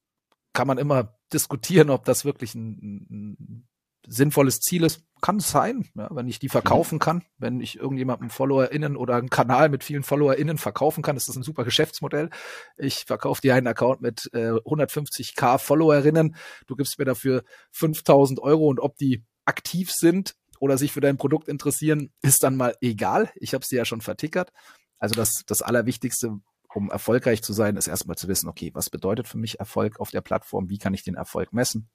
kann 0.52 0.66
man 0.66 0.78
immer 0.78 1.18
diskutieren, 1.32 1.90
ob 1.90 2.04
das 2.04 2.24
wirklich 2.24 2.54
ein, 2.54 3.06
ein 3.10 3.68
sinnvolles 4.06 4.60
Ziel 4.60 4.84
ist, 4.84 5.02
kann 5.20 5.36
es 5.36 5.50
sein, 5.50 5.88
ja, 5.94 6.08
wenn 6.10 6.28
ich 6.28 6.38
die 6.38 6.48
verkaufen 6.48 6.96
mhm. 6.96 7.00
kann, 7.00 7.24
wenn 7.38 7.60
ich 7.60 7.76
irgendjemandem 7.76 8.30
FollowerInnen 8.30 8.96
oder 8.96 9.16
einen 9.16 9.30
Kanal 9.30 9.68
mit 9.68 9.84
vielen 9.84 10.02
FollowerInnen 10.02 10.58
verkaufen 10.58 11.02
kann, 11.02 11.16
ist 11.16 11.28
das 11.28 11.36
ein 11.36 11.42
super 11.42 11.64
Geschäftsmodell. 11.64 12.30
Ich 12.76 13.04
verkaufe 13.04 13.40
dir 13.42 13.54
einen 13.54 13.66
Account 13.66 14.00
mit 14.00 14.30
äh, 14.32 14.52
150k 14.52 15.58
FollowerInnen, 15.58 16.36
du 16.66 16.76
gibst 16.76 16.98
mir 16.98 17.04
dafür 17.04 17.42
5000 17.72 18.40
Euro 18.40 18.68
und 18.68 18.80
ob 18.80 18.96
die 18.96 19.24
aktiv 19.44 19.90
sind 19.90 20.34
oder 20.58 20.78
sich 20.78 20.92
für 20.92 21.00
dein 21.00 21.16
Produkt 21.16 21.48
interessieren, 21.48 22.12
ist 22.22 22.42
dann 22.42 22.56
mal 22.56 22.76
egal. 22.80 23.30
Ich 23.36 23.54
habe 23.54 23.62
es 23.62 23.68
dir 23.68 23.76
ja 23.76 23.84
schon 23.84 24.02
vertickert. 24.02 24.52
Also 24.98 25.14
das, 25.14 25.42
das 25.46 25.62
Allerwichtigste, 25.62 26.38
um 26.74 26.90
erfolgreich 26.90 27.42
zu 27.42 27.52
sein, 27.52 27.76
ist 27.76 27.88
erstmal 27.88 28.16
zu 28.16 28.28
wissen, 28.28 28.48
okay, 28.48 28.70
was 28.74 28.90
bedeutet 28.90 29.26
für 29.26 29.38
mich 29.38 29.58
Erfolg 29.58 29.98
auf 29.98 30.10
der 30.10 30.20
Plattform? 30.20 30.68
Wie 30.68 30.78
kann 30.78 30.94
ich 30.94 31.02
den 31.02 31.14
Erfolg 31.14 31.52
messen? 31.52 31.88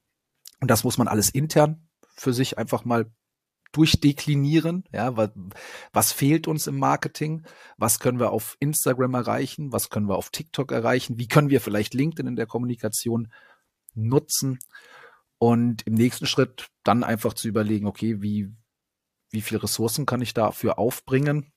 Und 0.59 0.71
das 0.71 0.83
muss 0.83 0.97
man 0.97 1.07
alles 1.07 1.29
intern 1.29 1.87
für 2.15 2.33
sich 2.33 2.57
einfach 2.57 2.85
mal 2.85 3.11
durchdeklinieren. 3.71 4.85
Ja, 4.93 5.17
was, 5.17 5.31
was 5.91 6.11
fehlt 6.13 6.47
uns 6.47 6.67
im 6.67 6.79
Marketing? 6.79 7.43
Was 7.77 7.99
können 7.99 8.19
wir 8.19 8.31
auf 8.31 8.55
Instagram 8.59 9.13
erreichen? 9.13 9.73
Was 9.73 9.89
können 9.89 10.07
wir 10.07 10.15
auf 10.15 10.29
TikTok 10.29 10.71
erreichen? 10.71 11.17
Wie 11.17 11.27
können 11.27 11.49
wir 11.49 11.59
vielleicht 11.59 11.93
LinkedIn 11.93 12.27
in 12.27 12.35
der 12.37 12.47
Kommunikation 12.47 13.31
nutzen? 13.93 14.59
Und 15.37 15.85
im 15.85 15.93
nächsten 15.93 16.25
Schritt 16.25 16.69
dann 16.83 17.03
einfach 17.03 17.33
zu 17.33 17.49
überlegen, 17.49 17.85
okay, 17.85 18.21
wie, 18.21 18.49
wie 19.31 19.41
viel 19.41 19.57
Ressourcen 19.57 20.05
kann 20.05 20.21
ich 20.21 20.33
dafür 20.33 20.79
aufbringen? 20.79 21.51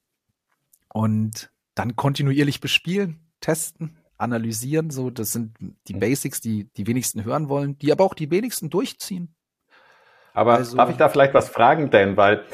Und 0.93 1.53
dann 1.75 1.95
kontinuierlich 1.95 2.61
bespielen, 2.61 3.31
testen, 3.41 3.99
analysieren. 4.17 4.91
So, 4.91 5.11
das 5.11 5.31
sind 5.31 5.57
die 5.87 5.95
mhm. 5.95 6.01
Basics, 6.01 6.41
die 6.41 6.65
die 6.77 6.89
wenigsten 6.89 7.25
hören 7.25 7.49
wollen, 7.49 7.79
die 7.79 7.93
aber 7.93 8.05
auch 8.05 8.15
die 8.15 8.31
wenigsten 8.33 8.69
durchziehen. 8.69 9.37
Aber 10.39 10.55
also, 10.55 10.77
darf 10.77 10.91
ich 10.91 10.97
da 10.97 11.09
vielleicht 11.09 11.35
was 11.35 11.49
fragen, 11.49 11.91
Dan? 11.91 12.17
Weil 12.17 12.45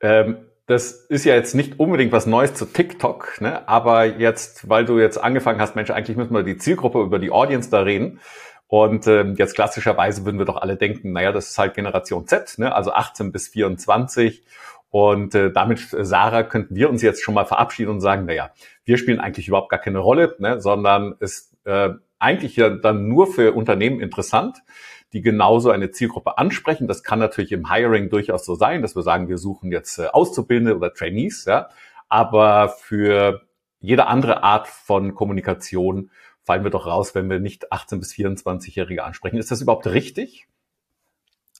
ähm, 0.00 0.38
das 0.66 0.92
ist 0.92 1.24
ja 1.24 1.34
jetzt 1.34 1.54
nicht 1.54 1.80
unbedingt 1.80 2.12
was 2.12 2.26
Neues 2.26 2.54
zu 2.54 2.66
TikTok, 2.66 3.40
ne? 3.40 3.66
aber 3.68 4.04
jetzt, 4.04 4.68
weil 4.68 4.84
du 4.84 4.98
jetzt 4.98 5.16
angefangen 5.16 5.60
hast, 5.60 5.76
Mensch, 5.76 5.90
eigentlich 5.90 6.18
müssen 6.18 6.34
wir 6.34 6.42
die 6.42 6.58
Zielgruppe 6.58 7.00
über 7.00 7.18
die 7.18 7.30
Audience 7.30 7.70
da 7.70 7.80
reden. 7.80 8.20
Und 8.66 9.06
ähm, 9.06 9.34
jetzt 9.38 9.54
klassischerweise 9.54 10.26
würden 10.26 10.38
wir 10.38 10.44
doch 10.44 10.58
alle 10.58 10.76
denken, 10.76 11.12
naja, 11.12 11.32
das 11.32 11.48
ist 11.48 11.58
halt 11.58 11.72
Generation 11.72 12.26
Z, 12.26 12.58
ne? 12.58 12.74
also 12.74 12.92
18 12.92 13.32
bis 13.32 13.48
24. 13.48 14.44
Und 14.90 15.34
äh, 15.34 15.50
damit, 15.50 15.80
Sarah, 15.90 16.42
könnten 16.42 16.76
wir 16.76 16.90
uns 16.90 17.00
jetzt 17.00 17.22
schon 17.22 17.32
mal 17.32 17.46
verabschieden 17.46 17.90
und 17.90 18.00
sagen, 18.02 18.26
naja, 18.26 18.50
wir 18.84 18.98
spielen 18.98 19.20
eigentlich 19.20 19.48
überhaupt 19.48 19.70
gar 19.70 19.80
keine 19.80 20.00
Rolle, 20.00 20.36
ne? 20.38 20.60
sondern 20.60 21.14
ist 21.18 21.56
äh, 21.64 21.90
eigentlich 22.18 22.56
ja 22.56 22.68
dann 22.68 23.08
nur 23.08 23.26
für 23.26 23.52
Unternehmen 23.52 24.00
interessant, 24.00 24.58
die 25.12 25.22
genauso 25.22 25.70
eine 25.70 25.90
Zielgruppe 25.90 26.38
ansprechen. 26.38 26.86
Das 26.86 27.02
kann 27.02 27.18
natürlich 27.18 27.52
im 27.52 27.70
Hiring 27.70 28.10
durchaus 28.10 28.44
so 28.44 28.54
sein, 28.54 28.82
dass 28.82 28.94
wir 28.94 29.02
sagen, 29.02 29.28
wir 29.28 29.38
suchen 29.38 29.72
jetzt 29.72 29.98
äh, 29.98 30.06
Auszubildende 30.06 30.76
oder 30.76 30.92
Trainees, 30.92 31.44
ja. 31.44 31.68
Aber 32.08 32.68
für 32.68 33.42
jede 33.80 34.06
andere 34.06 34.42
Art 34.42 34.68
von 34.68 35.14
Kommunikation 35.14 36.10
fallen 36.42 36.64
wir 36.64 36.70
doch 36.70 36.86
raus, 36.86 37.14
wenn 37.14 37.28
wir 37.28 37.40
nicht 37.40 37.72
18 37.72 38.00
bis 38.00 38.12
24-Jährige 38.12 39.04
ansprechen. 39.04 39.36
Ist 39.36 39.50
das 39.50 39.60
überhaupt 39.60 39.86
richtig? 39.86 40.48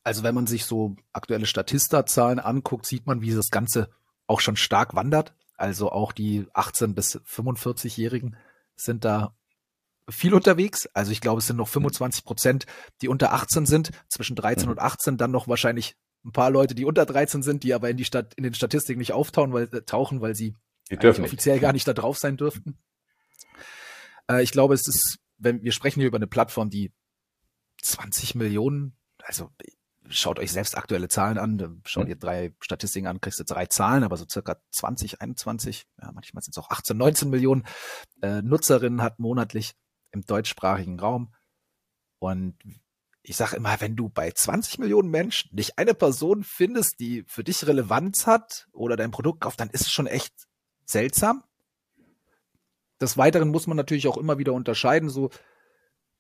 Also 0.03 0.23
wenn 0.23 0.35
man 0.35 0.47
sich 0.47 0.65
so 0.65 0.97
aktuelle 1.13 1.47
Statista-Zahlen 1.47 2.39
anguckt, 2.39 2.87
sieht 2.87 3.07
man, 3.07 3.21
wie 3.21 3.35
das 3.35 3.51
Ganze 3.51 3.91
auch 4.27 4.41
schon 4.41 4.57
stark 4.57 4.95
wandert. 4.95 5.35
Also 5.57 5.91
auch 5.91 6.13
die 6.13 6.47
18 6.55 6.95
bis 6.95 7.21
45-Jährigen 7.21 8.37
sind 8.77 9.05
da 9.05 9.35
viel 10.09 10.35
unterwegs. 10.35 10.89
Also 10.95 11.13
ich 11.13 11.21
glaube, 11.21 11.41
es 11.41 11.47
sind 11.47 11.57
noch 11.57 11.69
25 11.69 12.25
Prozent, 12.25 12.67
die 13.03 13.09
unter 13.09 13.33
18 13.33 13.67
sind, 13.67 13.91
zwischen 14.09 14.37
13 14.37 14.67
mhm. 14.67 14.73
und 14.73 14.79
18, 14.79 15.17
dann 15.17 15.31
noch 15.31 15.49
wahrscheinlich 15.49 15.97
ein 16.25 16.33
paar 16.33 16.51
Leute, 16.51 16.75
die 16.75 16.85
unter 16.85 17.07
13 17.07 17.43
sind, 17.43 17.63
die 17.63 17.75
aber 17.75 17.91
in 17.91 17.97
die 17.97 18.05
Stadt, 18.05 18.35
in 18.35 18.43
den 18.43 18.55
Statistiken 18.55 18.99
nicht 18.99 19.13
auftauchen, 19.13 19.53
weil 19.53 19.65
äh, 19.73 19.83
tauchen, 19.83 20.21
weil 20.21 20.35
sie 20.35 20.55
offiziell 20.91 21.57
nicht. 21.57 21.63
gar 21.63 21.73
nicht 21.73 21.87
da 21.87 21.93
drauf 21.93 22.19
sein 22.19 22.37
dürften. 22.37 22.79
Äh, 24.31 24.43
ich 24.43 24.51
glaube, 24.51 24.75
es 24.75 24.89
ist, 24.89 25.19
wenn 25.39 25.63
wir 25.63 25.73
sprechen 25.73 26.01
hier 26.01 26.09
über 26.09 26.19
eine 26.19 26.27
Plattform, 26.27 26.71
die 26.71 26.93
20 27.83 28.35
Millionen, 28.35 28.97
also 29.23 29.51
schaut 30.09 30.39
euch 30.39 30.51
selbst 30.51 30.77
aktuelle 30.77 31.09
Zahlen 31.09 31.39
an, 31.39 31.83
schaut 31.85 32.05
mhm. 32.05 32.11
ihr 32.11 32.17
drei 32.17 32.55
Statistiken 32.61 33.07
an, 33.07 33.21
kriegst 33.21 33.39
du 33.39 33.45
drei 33.45 33.67
Zahlen, 33.67 34.05
aber 34.05 34.17
so 34.17 34.27
circa 34.29 34.57
20, 34.71 35.21
21, 35.21 35.87
ja, 36.01 36.11
manchmal 36.13 36.43
sind 36.43 36.57
es 36.57 36.59
auch 36.59 36.71
18, 36.71 36.97
19 36.97 37.31
Millionen 37.31 37.65
äh, 38.23 38.43
Nutzerinnen 38.43 39.03
hat 39.03 39.19
monatlich 39.19 39.75
im 40.13 40.23
deutschsprachigen 40.23 40.99
Raum. 40.99 41.35
Und 42.19 42.57
ich 43.23 43.37
sage 43.37 43.57
immer, 43.57 43.81
wenn 43.81 43.97
du 43.97 44.09
bei 44.09 44.31
20 44.31 44.79
Millionen 44.79 45.11
Menschen 45.11 45.55
nicht 45.55 45.79
eine 45.79 45.95
Person 45.95 46.45
findest, 46.45 46.99
die 46.99 47.25
für 47.27 47.45
dich 47.45 47.67
Relevanz 47.67 48.27
hat 48.27 48.69
oder 48.73 48.97
dein 48.97 49.11
Produkt 49.11 49.41
kauft, 49.41 49.61
dann 49.61 49.71
ist 49.71 49.83
es 49.83 49.93
schon 49.93 50.07
echt 50.07 50.33
seltsam. 50.85 51.45
Des 53.01 53.17
Weiteren 53.17 53.51
muss 53.51 53.67
man 53.67 53.77
natürlich 53.77 54.09
auch 54.09 54.17
immer 54.17 54.39
wieder 54.39 54.55
unterscheiden, 54.55 55.09
so 55.09 55.31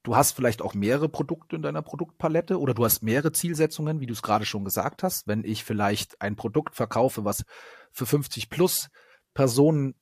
du 0.02 0.16
hast 0.16 0.32
vielleicht 0.32 0.62
auch 0.62 0.74
mehrere 0.74 1.08
Produkte 1.08 1.56
in 1.56 1.62
deiner 1.62 1.82
Produktpalette 1.82 2.60
oder 2.60 2.74
du 2.74 2.84
hast 2.84 3.02
mehrere 3.02 3.32
Zielsetzungen, 3.32 4.00
wie 4.00 4.06
du 4.06 4.12
es 4.12 4.22
gerade 4.22 4.44
schon 4.44 4.64
gesagt 4.64 5.02
hast. 5.02 5.26
Wenn 5.26 5.44
ich 5.44 5.64
vielleicht 5.64 6.20
ein 6.20 6.36
Produkt 6.36 6.76
verkaufe, 6.76 7.24
was 7.24 7.44
für 7.92 8.06
50 8.06 8.48
plus 8.50 8.90
Personen 9.34 9.94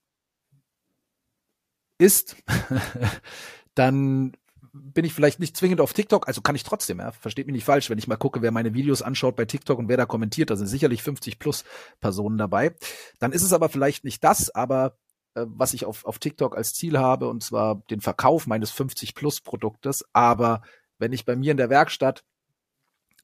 ist, 1.97 2.35
dann 3.77 4.33
bin 4.73 5.05
ich 5.05 5.13
vielleicht 5.13 5.39
nicht 5.39 5.57
zwingend 5.57 5.81
auf 5.81 5.93
TikTok, 5.93 6.27
also 6.27 6.41
kann 6.41 6.55
ich 6.55 6.63
trotzdem, 6.63 6.99
ja, 6.99 7.11
versteht 7.11 7.47
mich 7.47 7.53
nicht 7.53 7.65
falsch, 7.65 7.89
wenn 7.89 7.97
ich 7.97 8.07
mal 8.07 8.15
gucke, 8.15 8.41
wer 8.41 8.51
meine 8.51 8.73
Videos 8.73 9.01
anschaut 9.01 9.35
bei 9.35 9.45
TikTok 9.45 9.79
und 9.79 9.89
wer 9.89 9.97
da 9.97 10.05
kommentiert, 10.05 10.49
da 10.49 10.55
sind 10.55 10.67
sicherlich 10.67 11.03
50 11.03 11.39
plus 11.39 11.63
Personen 11.99 12.37
dabei. 12.37 12.75
Dann 13.19 13.31
ist 13.31 13.43
es 13.43 13.53
aber 13.53 13.69
vielleicht 13.69 14.03
nicht 14.03 14.23
das, 14.23 14.49
aber 14.53 14.97
äh, 15.33 15.45
was 15.47 15.73
ich 15.73 15.85
auf, 15.85 16.05
auf 16.05 16.19
TikTok 16.19 16.55
als 16.55 16.73
Ziel 16.73 16.99
habe, 16.99 17.27
und 17.27 17.43
zwar 17.43 17.83
den 17.89 18.01
Verkauf 18.01 18.47
meines 18.47 18.71
50 18.71 19.15
plus 19.15 19.41
Produktes. 19.41 20.03
Aber 20.13 20.61
wenn 20.97 21.13
ich 21.13 21.25
bei 21.25 21.35
mir 21.35 21.51
in 21.51 21.57
der 21.57 21.69
Werkstatt 21.69 22.23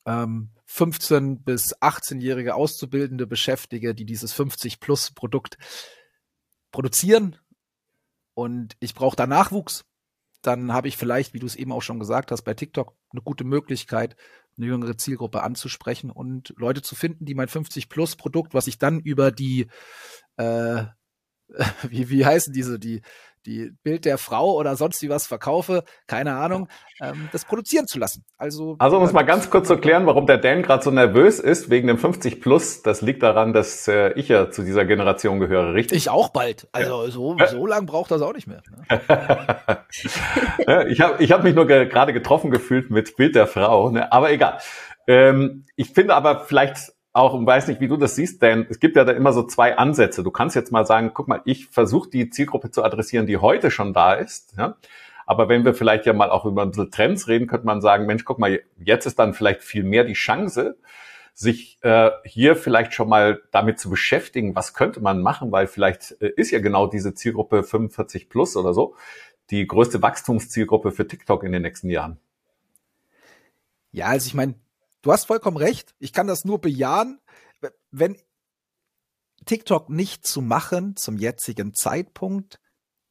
ähm, 0.05 0.49
15 0.65 1.43
bis 1.43 1.75
18-jährige 1.77 2.55
Auszubildende 2.55 3.27
beschäftige, 3.27 3.93
die 3.95 4.05
dieses 4.05 4.33
50 4.33 4.79
plus 4.79 5.11
Produkt 5.11 5.57
produzieren 6.71 7.37
und 8.33 8.75
ich 8.79 8.95
brauche 8.95 9.15
da 9.15 9.27
Nachwuchs, 9.27 9.85
dann 10.45 10.73
habe 10.73 10.87
ich 10.87 10.97
vielleicht, 10.97 11.33
wie 11.33 11.39
du 11.39 11.45
es 11.45 11.55
eben 11.55 11.71
auch 11.71 11.81
schon 11.81 11.99
gesagt 11.99 12.31
hast, 12.31 12.43
bei 12.43 12.53
TikTok 12.53 12.95
eine 13.11 13.21
gute 13.21 13.43
Möglichkeit, 13.43 14.15
eine 14.57 14.67
jüngere 14.67 14.97
Zielgruppe 14.97 15.41
anzusprechen 15.41 16.11
und 16.11 16.53
Leute 16.57 16.81
zu 16.81 16.95
finden, 16.95 17.25
die 17.25 17.35
mein 17.35 17.47
50 17.47 17.89
Plus 17.89 18.15
Produkt, 18.15 18.53
was 18.53 18.67
ich 18.67 18.77
dann 18.77 18.99
über 18.99 19.31
die 19.31 19.67
äh, 20.37 20.83
wie, 21.89 22.09
wie 22.09 22.25
heißen 22.25 22.53
diese, 22.53 22.79
die, 22.79 23.01
die 23.45 23.71
Bild 23.83 24.05
der 24.05 24.17
Frau 24.17 24.53
oder 24.53 24.75
sonst 24.75 25.01
wie 25.01 25.09
was 25.09 25.27
verkaufe, 25.27 25.83
keine 26.07 26.33
Ahnung, 26.35 26.67
ähm, 27.01 27.29
das 27.31 27.45
produzieren 27.45 27.87
zu 27.87 27.99
lassen. 27.99 28.23
Also, 28.37 28.75
also 28.79 28.97
um 28.97 29.03
es 29.03 29.11
mal 29.11 29.23
ganz 29.23 29.49
kurz 29.49 29.67
zu 29.67 29.77
klären, 29.77 30.05
warum 30.05 30.25
der 30.25 30.37
Dan 30.37 30.63
gerade 30.63 30.83
so 30.83 30.91
nervös 30.91 31.39
ist 31.39 31.69
wegen 31.69 31.87
dem 31.87 31.97
50 31.97 32.41
Plus, 32.41 32.81
das 32.81 33.01
liegt 33.01 33.23
daran, 33.23 33.53
dass 33.53 33.87
äh, 33.87 34.13
ich 34.13 34.29
ja 34.29 34.49
zu 34.51 34.63
dieser 34.63 34.85
Generation 34.85 35.39
gehöre, 35.39 35.73
richtig? 35.73 35.97
Ich 35.97 36.09
auch 36.09 36.29
bald. 36.29 36.67
Also 36.71 37.05
ja. 37.05 37.11
so, 37.11 37.37
so 37.49 37.65
lang 37.65 37.85
braucht 37.85 38.11
das 38.11 38.21
auch 38.21 38.33
nicht 38.33 38.47
mehr. 38.47 38.63
Ne? 38.69 39.87
ich 40.89 41.01
habe 41.01 41.23
ich 41.23 41.31
hab 41.31 41.43
mich 41.43 41.55
nur 41.55 41.67
ge 41.67 41.87
gerade 41.87 42.13
getroffen 42.13 42.51
gefühlt 42.51 42.89
mit 42.89 43.15
Bild 43.15 43.35
der 43.35 43.47
Frau, 43.47 43.89
ne? 43.89 44.11
aber 44.11 44.31
egal. 44.31 44.59
Ähm, 45.07 45.65
ich 45.75 45.89
finde 45.89 46.15
aber 46.15 46.41
vielleicht 46.41 46.92
auch, 47.13 47.33
und 47.33 47.45
weiß 47.45 47.67
nicht, 47.67 47.79
wie 47.79 47.87
du 47.87 47.95
das 47.95 48.15
siehst, 48.15 48.41
denn 48.41 48.65
es 48.69 48.79
gibt 48.79 48.95
ja 48.95 49.05
da 49.05 49.11
immer 49.11 49.33
so 49.33 49.43
zwei 49.43 49.77
Ansätze. 49.77 50.23
Du 50.23 50.31
kannst 50.31 50.55
jetzt 50.55 50.71
mal 50.71 50.85
sagen, 50.85 51.11
guck 51.13 51.27
mal, 51.27 51.41
ich 51.45 51.67
versuche 51.67 52.09
die 52.09 52.29
Zielgruppe 52.29 52.71
zu 52.71 52.83
adressieren, 52.83 53.27
die 53.27 53.37
heute 53.37 53.69
schon 53.71 53.93
da 53.93 54.13
ist. 54.13 54.55
Ja? 54.57 54.77
Aber 55.25 55.47
wenn 55.47 55.63
wir 55.63 55.75
vielleicht 55.75 56.05
ja 56.05 56.13
mal 56.13 56.31
auch 56.31 56.45
über 56.45 56.63
unsere 56.63 56.89
Trends 56.89 57.27
reden, 57.27 57.47
könnte 57.47 57.67
man 57.67 57.81
sagen, 57.81 58.07
Mensch, 58.07 58.25
guck 58.25 58.39
mal, 58.39 58.59
jetzt 58.77 59.05
ist 59.05 59.19
dann 59.19 59.33
vielleicht 59.33 59.61
viel 59.61 59.83
mehr 59.83 60.03
die 60.03 60.13
Chance, 60.13 60.77
sich 61.35 61.79
äh, 61.81 62.11
hier 62.25 62.55
vielleicht 62.55 62.93
schon 62.93 63.09
mal 63.09 63.41
damit 63.51 63.79
zu 63.79 63.89
beschäftigen, 63.89 64.55
was 64.55 64.73
könnte 64.73 64.99
man 64.99 65.21
machen, 65.21 65.51
weil 65.51 65.67
vielleicht 65.67 66.19
äh, 66.19 66.31
ist 66.35 66.51
ja 66.51 66.59
genau 66.59 66.87
diese 66.87 67.13
Zielgruppe 67.13 67.63
45 67.63 68.29
plus 68.29 68.57
oder 68.57 68.73
so 68.73 68.95
die 69.49 69.67
größte 69.67 70.01
Wachstumszielgruppe 70.01 70.91
für 70.91 71.07
TikTok 71.07 71.43
in 71.43 71.51
den 71.51 71.61
nächsten 71.61 71.89
Jahren. 71.89 72.17
Ja, 73.91 74.07
also 74.07 74.25
ich 74.25 74.33
meine, 74.33 74.55
Du 75.03 75.11
hast 75.11 75.25
vollkommen 75.25 75.57
recht. 75.57 75.93
Ich 75.99 76.13
kann 76.13 76.27
das 76.27 76.45
nur 76.45 76.59
bejahen. 76.59 77.19
Wenn 77.91 78.17
TikTok 79.45 79.89
nicht 79.89 80.25
zu 80.25 80.41
machen 80.41 80.95
zum 80.95 81.17
jetzigen 81.17 81.73
Zeitpunkt 81.75 82.59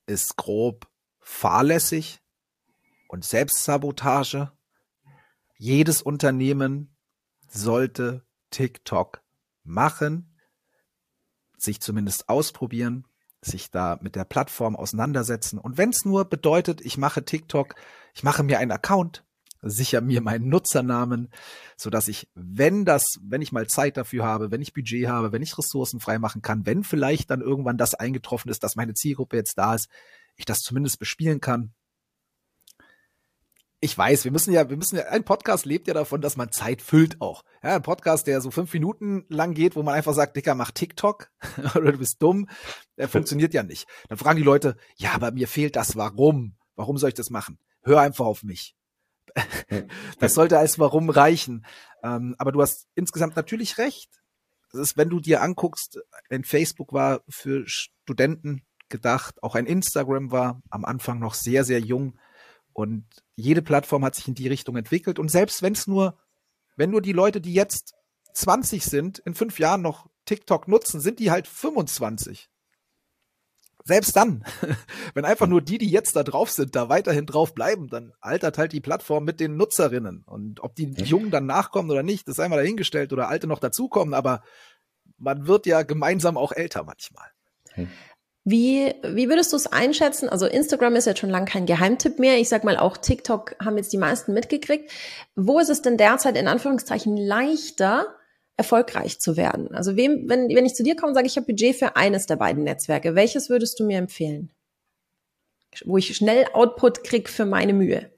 ist 0.07 0.37
grob 0.37 0.89
fahrlässig 1.21 2.21
und 3.09 3.25
Selbstsabotage. 3.25 4.51
Jedes 5.59 6.01
Unternehmen 6.01 6.97
sollte 7.47 8.25
TikTok 8.51 9.23
machen, 9.63 10.35
sich 11.59 11.81
zumindest 11.81 12.31
ausprobieren, 12.31 13.07
sich 13.43 13.71
da 13.71 13.99
mit 14.01 14.17
der 14.17 14.25
Plattform 14.25 14.77
auseinandersetzen. 14.77 15.59
Und 15.59 15.77
wenn 15.77 15.91
es 15.91 16.07
nur 16.07 16.25
bedeutet, 16.25 16.81
ich 16.81 16.97
mache 16.97 17.23
TikTok, 17.23 17.75
ich 18.15 18.23
mache 18.23 18.43
mir 18.43 18.59
einen 18.59 18.73
Account, 18.73 19.25
sicher 19.63 20.01
mir 20.01 20.21
meinen 20.21 20.49
Nutzernamen, 20.49 21.29
so 21.77 21.89
dass 21.89 22.09
ich, 22.09 22.29
wenn 22.35 22.85
das, 22.85 23.05
wenn 23.23 23.43
ich 23.43 23.53
mal 23.53 23.69
Zeit 23.69 23.97
dafür 23.97 24.25
habe, 24.25 24.51
wenn 24.51 24.61
ich 24.61 24.75
Budget 24.75 25.09
habe, 25.09 25.33
wenn 25.33 25.43
ich 25.43 25.57
Ressourcen 25.57 26.01
freimachen 26.01 26.43
kann, 26.43 26.67
wenn 26.67 26.85
vielleicht 26.85 27.31
dann 27.31 27.41
irgendwann 27.41 27.79
das 27.79 27.95
eingetroffen 27.95 28.51
ist, 28.51 28.65
dass 28.65 28.77
meine 28.77 28.95
Zielgruppe 28.95 29.37
jetzt 29.37 29.57
da 29.59 29.75
ist, 29.75 29.89
ich 30.37 30.45
das 30.45 30.59
zumindest 30.59 30.99
bespielen 30.99 31.41
kann. 31.41 31.73
Ich 33.85 33.99
weiß, 33.99 34.25
wir 34.25 34.31
müssen 34.31 34.53
ja, 34.53 34.71
wir 34.71 34.77
müssen 34.77 34.97
ja, 34.97 35.07
ein 35.07 35.25
Podcast 35.25 35.67
lebt 35.67 35.89
ja 35.89 35.95
davon, 35.95 36.21
dass 36.21 36.37
man 36.37 36.53
Zeit 36.53 36.83
füllt 36.83 37.21
auch. 37.21 37.43
Ja, 37.65 37.75
ein 37.75 37.83
Podcast, 37.83 38.29
der 38.29 38.41
so 38.41 38.53
fünf 38.53 38.73
Minuten 38.73 39.25
lang 39.29 39.55
geht, 39.55 39.75
wo 39.75 39.83
man 39.83 39.95
einfach 39.95 40.15
sagt, 40.15 40.37
Dicker, 40.37 40.55
mach 40.55 40.71
TikTok 40.71 41.31
oder 41.75 41.91
du 41.91 41.99
bist 41.99 42.23
dumm, 42.23 42.49
der 42.97 43.09
funktioniert 43.09 43.55
ja 43.55 43.65
nicht. 43.65 43.87
Dann 44.09 44.19
fragen 44.19 44.37
die 44.37 44.45
Leute, 44.45 44.77
ja, 44.97 45.13
aber 45.15 45.33
mir 45.33 45.49
fehlt 45.49 45.75
das, 45.75 45.97
warum? 45.97 46.55
Warum 46.77 46.97
soll 46.97 47.09
ich 47.09 47.15
das 47.15 47.31
machen? 47.31 47.59
Hör 47.83 48.01
einfach 48.01 48.25
auf 48.25 48.45
mich. 48.45 48.77
das 50.19 50.35
sollte 50.35 50.59
als 50.59 50.79
Warum 50.79 51.11
reichen. 51.11 51.65
Ähm, 52.03 52.35
aber 52.39 52.53
du 52.53 52.61
hast 52.61 52.87
insgesamt 52.95 53.37
natürlich 53.37 53.79
recht. 53.79 54.11
Das 54.73 54.81
ist, 54.81 54.97
wenn 54.97 55.11
du 55.11 55.21
dir 55.21 55.43
anguckst, 55.43 56.01
wenn 56.29 56.45
Facebook 56.45 56.93
war 56.93 57.23
für 57.29 57.67
Studenten 57.67 58.63
gedacht, 58.89 59.43
auch 59.43 59.55
ein 59.55 59.67
Instagram 59.67 60.31
war 60.31 60.63
am 60.71 60.85
Anfang 60.85 61.19
noch 61.19 61.35
sehr, 61.35 61.65
sehr 61.65 61.81
jung 61.81 62.19
und 62.73 63.05
jede 63.35 63.63
Plattform 63.63 64.05
hat 64.05 64.15
sich 64.15 64.29
in 64.29 64.35
die 64.35 64.49
Richtung 64.49 64.77
entwickelt 64.77 65.19
und 65.19 65.31
selbst 65.31 65.63
wenn 65.63 65.73
es 65.73 65.87
nur, 65.87 66.19
wenn 66.77 66.91
nur 66.91 67.03
die 67.03 67.13
Leute, 67.13 67.41
die 67.41 67.55
jetzt 67.55 67.95
20 68.35 68.85
sind, 68.85 69.19
in 69.21 69.35
fünf 69.35 69.59
Jahren 69.59 69.83
noch 69.83 70.09
TikTok 70.27 70.69
nutzen, 70.69 71.01
sind 71.01 71.19
die 71.19 71.31
halt 71.31 71.47
25 71.47 72.51
selbst 73.85 74.17
dann, 74.17 74.45
wenn 75.15 75.25
einfach 75.25 75.47
nur 75.47 75.63
die, 75.63 75.79
die 75.79 75.91
jetzt 75.91 76.17
da 76.17 76.23
drauf 76.23 76.51
sind, 76.51 76.77
da 76.77 76.89
weiterhin 76.89 77.27
drauf 77.27 77.55
bleiben, 77.55 77.89
dann 77.89 78.13
altert 78.21 78.59
halt 78.59 78.73
die 78.73 78.81
Plattform 78.81 79.25
mit 79.25 79.41
den 79.41 79.57
Nutzerinnen. 79.57 80.25
Und 80.27 80.61
ob 80.63 80.75
die 80.75 80.91
Jungen 80.91 81.31
dann 81.31 81.47
nachkommen 81.47 81.91
oder 81.91 82.03
nicht, 82.03 82.29
das 82.29 82.37
ist 82.37 82.41
einmal 82.41 82.59
dahingestellt 82.59 83.13
oder 83.13 83.29
Alte 83.29 83.47
noch 83.47 83.59
dazukommen, 83.59 84.15
aber 84.15 84.43
man 85.19 85.47
wird 85.47 85.67
ja 85.67 85.83
gemeinsam 85.83 86.37
auch 86.37 86.53
älter 86.53 86.85
manchmal. 86.85 87.27
Wie, 88.45 88.93
wie 89.05 89.29
würdest 89.29 89.53
du 89.53 89.57
es 89.57 89.69
einschätzen? 89.69 90.29
Also 90.29 90.47
Instagram 90.47 90.97
ist 90.97 91.07
jetzt 91.07 91.21
schon 91.21 91.31
lange 91.31 91.47
kein 91.47 91.65
Geheimtipp 91.65 92.19
mehr. 92.19 92.39
Ich 92.39 92.49
sag 92.49 92.65
mal, 92.65 92.77
auch 92.77 92.97
TikTok 92.97 93.55
haben 93.65 93.77
jetzt 93.77 93.93
die 93.93 93.99
meisten 93.99 94.33
mitgekriegt. 94.33 94.91
Wo 95.37 95.61
ist 95.61 95.69
es 95.69 95.81
denn 95.81 95.97
derzeit 95.97 96.37
in 96.37 96.49
Anführungszeichen 96.49 97.17
leichter, 97.17 98.17
erfolgreich 98.63 99.21
zu 99.21 99.37
werden? 99.37 99.75
Also 99.75 99.97
wem, 99.97 100.29
wenn, 100.29 100.49
wenn 100.49 100.65
ich 100.65 100.75
zu 100.75 100.83
dir 100.83 100.97
komme 100.97 101.09
und 101.09 101.15
sage, 101.15 101.27
ich 101.27 101.37
habe 101.37 101.47
Budget 101.47 101.77
für 101.77 101.97
eines 101.97 102.27
der 102.27 102.37
beiden 102.37 102.65
Netzwerke, 102.65 103.15
welches 103.15 103.51
würdest 103.51 103.79
du 103.81 103.85
mir 103.85 103.99
empfehlen? 103.99 104.51
Wo 105.85 105.97
ich 105.97 106.17
schnell 106.17 106.47
Output 106.53 107.03
krieg 107.05 107.29
für 107.29 107.47
meine 107.47 107.73
Mühe. 107.73 108.11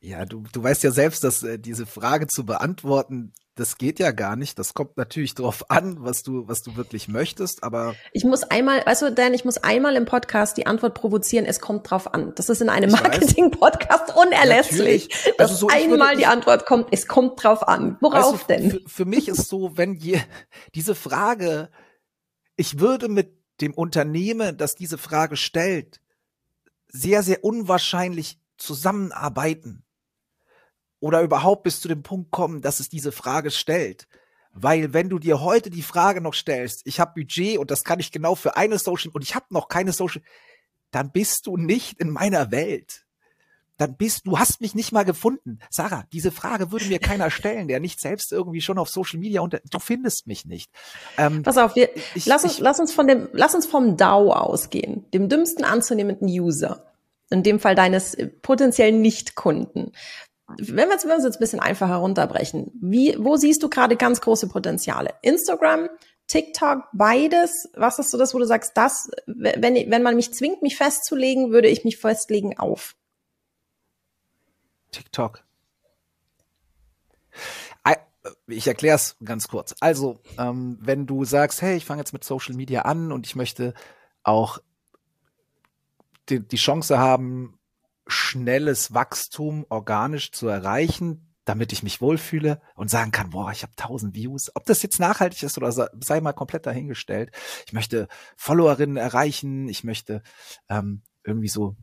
Ja, 0.00 0.24
du, 0.24 0.44
du 0.52 0.62
weißt 0.62 0.82
ja 0.82 0.92
selbst, 0.92 1.24
dass 1.24 1.42
äh, 1.42 1.58
diese 1.58 1.84
Frage 1.84 2.26
zu 2.26 2.46
beantworten 2.46 3.32
das 3.56 3.78
geht 3.78 3.98
ja 3.98 4.10
gar 4.10 4.36
nicht. 4.36 4.58
Das 4.58 4.74
kommt 4.74 4.96
natürlich 4.96 5.34
drauf 5.34 5.64
an, 5.70 5.96
was 6.00 6.22
du, 6.22 6.48
was 6.48 6.62
du 6.62 6.76
wirklich 6.76 7.08
möchtest, 7.08 7.62
aber. 7.62 7.94
Ich 8.12 8.24
muss 8.24 8.42
einmal, 8.44 8.84
weißt 8.84 9.02
du, 9.02 9.12
Dan, 9.12 9.34
ich 9.34 9.44
muss 9.44 9.58
einmal 9.58 9.96
im 9.96 10.04
Podcast 10.04 10.56
die 10.56 10.66
Antwort 10.66 10.94
provozieren, 10.94 11.44
es 11.44 11.60
kommt 11.60 11.90
drauf 11.90 12.12
an. 12.14 12.32
Das 12.36 12.48
ist 12.48 12.62
in 12.62 12.68
einem 12.68 12.90
Marketing-Podcast 12.90 14.14
unerlässlich, 14.16 15.08
natürlich. 15.08 15.34
dass 15.36 15.50
also 15.50 15.68
so, 15.68 15.68
einmal 15.68 16.10
würde, 16.10 16.18
die 16.18 16.26
Antwort 16.26 16.66
kommt, 16.66 16.88
es 16.90 17.06
kommt 17.06 17.42
drauf 17.42 17.66
an. 17.66 17.96
Worauf 18.00 18.48
weißt 18.48 18.50
du, 18.50 18.54
denn? 18.54 18.70
Für, 18.70 18.80
für 18.88 19.04
mich 19.04 19.28
ist 19.28 19.48
so, 19.48 19.76
wenn 19.76 19.94
je, 19.94 20.20
diese 20.74 20.94
Frage, 20.94 21.70
ich 22.56 22.78
würde 22.80 23.08
mit 23.08 23.36
dem 23.60 23.74
Unternehmen, 23.74 24.56
das 24.56 24.74
diese 24.74 24.98
Frage 24.98 25.36
stellt, 25.36 26.00
sehr, 26.88 27.22
sehr 27.22 27.44
unwahrscheinlich 27.44 28.40
zusammenarbeiten 28.56 29.84
oder 31.00 31.22
überhaupt 31.22 31.64
bis 31.64 31.80
zu 31.80 31.88
dem 31.88 32.02
Punkt 32.02 32.30
kommen, 32.30 32.60
dass 32.60 32.80
es 32.80 32.88
diese 32.88 33.12
Frage 33.12 33.50
stellt. 33.50 34.06
Weil 34.52 34.92
wenn 34.92 35.08
du 35.08 35.18
dir 35.18 35.40
heute 35.40 35.70
die 35.70 35.82
Frage 35.82 36.20
noch 36.20 36.34
stellst, 36.34 36.82
ich 36.84 37.00
habe 37.00 37.12
Budget 37.14 37.58
und 37.58 37.70
das 37.70 37.84
kann 37.84 38.00
ich 38.00 38.12
genau 38.12 38.34
für 38.34 38.56
eine 38.56 38.78
Social 38.78 39.10
und 39.12 39.22
ich 39.22 39.34
habe 39.34 39.46
noch 39.50 39.68
keine 39.68 39.92
Social, 39.92 40.22
dann 40.90 41.12
bist 41.12 41.46
du 41.46 41.56
nicht 41.56 42.00
in 42.00 42.10
meiner 42.10 42.50
Welt. 42.50 43.04
Dann 43.76 43.96
bist 43.96 44.26
du 44.26 44.38
hast 44.38 44.60
mich 44.60 44.74
nicht 44.74 44.92
mal 44.92 45.04
gefunden. 45.04 45.58
Sarah, 45.70 46.04
diese 46.12 46.32
Frage 46.32 46.70
würde 46.70 46.86
mir 46.86 46.98
keiner 46.98 47.30
stellen, 47.30 47.68
der 47.68 47.80
nicht 47.80 48.00
selbst 48.00 48.32
irgendwie 48.32 48.60
schon 48.60 48.76
auf 48.76 48.90
Social 48.90 49.18
Media 49.18 49.40
unter 49.40 49.60
du 49.70 49.78
findest 49.78 50.26
mich 50.26 50.44
nicht. 50.44 50.70
Ähm, 51.16 51.42
Pass 51.42 51.56
auf, 51.56 51.76
wir 51.76 51.88
ich, 52.14 52.26
lass 52.26 52.44
uns 52.44 52.54
ich, 52.54 52.58
lass 52.58 52.80
uns 52.80 52.92
von 52.92 53.06
dem 53.06 53.28
lass 53.32 53.54
uns 53.54 53.66
vom 53.66 53.96
DAO 53.96 54.32
ausgehen, 54.32 55.08
dem 55.12 55.28
dümmsten 55.28 55.64
anzunehmenden 55.64 56.28
User 56.28 56.84
in 57.30 57.44
dem 57.44 57.60
Fall 57.60 57.76
deines 57.76 58.16
potenziellen 58.42 59.00
Nichtkunden 59.00 59.92
wenn 60.58 60.88
wir, 60.88 60.94
es 60.94 61.04
jetzt 61.04 61.36
ein 61.36 61.40
bisschen 61.40 61.60
einfacher 61.60 61.96
runterbrechen, 61.96 62.72
wie, 62.80 63.16
wo 63.18 63.36
siehst 63.36 63.62
du 63.62 63.68
gerade 63.68 63.96
ganz 63.96 64.20
große 64.20 64.48
Potenziale? 64.48 65.14
Instagram, 65.22 65.88
TikTok, 66.26 66.84
beides? 66.92 67.68
Was 67.74 67.98
ist 67.98 68.10
so 68.10 68.18
das, 68.18 68.34
wo 68.34 68.38
du 68.38 68.46
sagst, 68.46 68.76
das, 68.76 69.10
wenn, 69.26 69.90
wenn 69.90 70.02
man 70.02 70.16
mich 70.16 70.32
zwingt, 70.32 70.62
mich 70.62 70.76
festzulegen, 70.76 71.50
würde 71.50 71.68
ich 71.68 71.84
mich 71.84 71.98
festlegen 71.98 72.58
auf? 72.58 72.96
TikTok. 74.92 75.44
Ich 78.46 78.66
erkläre 78.66 78.96
es 78.96 79.16
ganz 79.24 79.48
kurz. 79.48 79.74
Also, 79.80 80.20
ähm, 80.38 80.76
wenn 80.80 81.06
du 81.06 81.24
sagst, 81.24 81.62
hey, 81.62 81.76
ich 81.76 81.86
fange 81.86 82.00
jetzt 82.00 82.12
mit 82.12 82.24
Social 82.24 82.54
Media 82.54 82.82
an 82.82 83.12
und 83.12 83.26
ich 83.26 83.34
möchte 83.34 83.72
auch 84.22 84.58
die, 86.28 86.46
die 86.46 86.56
Chance 86.56 86.98
haben, 86.98 87.58
schnelles 88.10 88.92
Wachstum 88.94 89.66
organisch 89.68 90.32
zu 90.32 90.48
erreichen, 90.48 91.34
damit 91.44 91.72
ich 91.72 91.82
mich 91.82 92.00
wohlfühle 92.00 92.60
und 92.74 92.90
sagen 92.90 93.10
kann, 93.10 93.30
boah, 93.30 93.50
ich 93.50 93.62
habe 93.62 93.74
tausend 93.76 94.14
Views. 94.14 94.54
Ob 94.54 94.66
das 94.66 94.82
jetzt 94.82 95.00
nachhaltig 95.00 95.42
ist 95.42 95.56
oder 95.58 95.72
sei 95.72 96.20
mal 96.20 96.32
komplett 96.32 96.66
dahingestellt. 96.66 97.32
Ich 97.66 97.72
möchte 97.72 98.08
Followerinnen 98.36 98.96
erreichen, 98.96 99.68
ich 99.68 99.82
möchte 99.82 100.22
ähm, 100.68 101.02
irgendwie 101.24 101.48
so, 101.48 101.76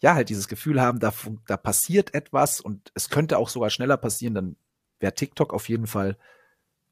ja, 0.00 0.14
halt 0.14 0.28
dieses 0.28 0.48
Gefühl 0.48 0.80
haben, 0.80 1.00
da, 1.00 1.12
da 1.46 1.56
passiert 1.56 2.14
etwas 2.14 2.60
und 2.60 2.90
es 2.94 3.08
könnte 3.08 3.38
auch 3.38 3.48
sogar 3.48 3.70
schneller 3.70 3.96
passieren, 3.96 4.34
dann 4.34 4.56
wäre 5.00 5.14
TikTok 5.14 5.54
auf 5.54 5.68
jeden 5.68 5.86
Fall 5.86 6.18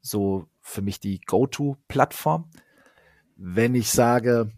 so 0.00 0.48
für 0.60 0.82
mich 0.82 1.00
die 1.00 1.20
Go-To-Plattform. 1.20 2.50
Wenn 3.36 3.74
ich 3.74 3.90
sage, 3.90 4.50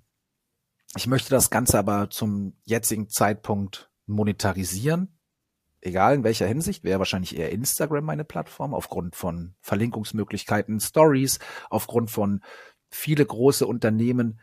ich 0.96 1.07
möchte 1.07 1.31
das 1.31 1.50
Ganze 1.50 1.78
aber 1.78 2.11
zum 2.11 2.57
jetzigen 2.64 3.09
Zeitpunkt 3.09 3.88
monetarisieren, 4.08 5.18
egal 5.80 6.14
in 6.14 6.24
welcher 6.24 6.46
Hinsicht, 6.46 6.84
wäre 6.84 6.98
wahrscheinlich 6.98 7.36
eher 7.36 7.52
Instagram 7.52 8.04
meine 8.04 8.24
Plattform, 8.24 8.74
aufgrund 8.74 9.16
von 9.16 9.54
Verlinkungsmöglichkeiten, 9.60 10.80
Stories, 10.80 11.38
aufgrund 11.70 12.10
von 12.10 12.42
viele 12.90 13.24
große 13.24 13.66
Unternehmen 13.66 14.40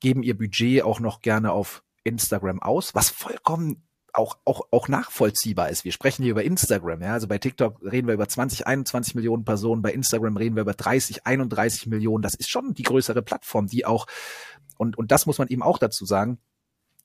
geben 0.00 0.22
ihr 0.22 0.36
Budget 0.36 0.82
auch 0.82 1.00
noch 1.00 1.20
gerne 1.20 1.52
auf 1.52 1.82
Instagram 2.04 2.62
aus, 2.62 2.94
was 2.94 3.10
vollkommen 3.10 3.88
auch, 4.12 4.38
auch, 4.44 4.62
auch 4.70 4.88
nachvollziehbar 4.88 5.68
ist. 5.68 5.84
Wir 5.84 5.92
sprechen 5.92 6.22
hier 6.22 6.32
über 6.32 6.42
Instagram, 6.42 7.02
ja. 7.02 7.12
Also 7.12 7.28
bei 7.28 7.38
TikTok 7.38 7.80
reden 7.82 8.06
wir 8.06 8.14
über 8.14 8.28
20, 8.28 8.66
21 8.66 9.14
Millionen 9.14 9.44
Personen, 9.44 9.82
bei 9.82 9.92
Instagram 9.92 10.36
reden 10.36 10.56
wir 10.56 10.62
über 10.62 10.74
30, 10.74 11.26
31 11.26 11.86
Millionen. 11.86 12.22
Das 12.22 12.34
ist 12.34 12.50
schon 12.50 12.74
die 12.74 12.82
größere 12.82 13.22
Plattform, 13.22 13.66
die 13.66 13.86
auch, 13.86 14.06
und, 14.76 14.96
und 14.98 15.12
das 15.12 15.26
muss 15.26 15.38
man 15.38 15.48
eben 15.48 15.62
auch 15.62 15.78
dazu 15.78 16.04
sagen, 16.04 16.38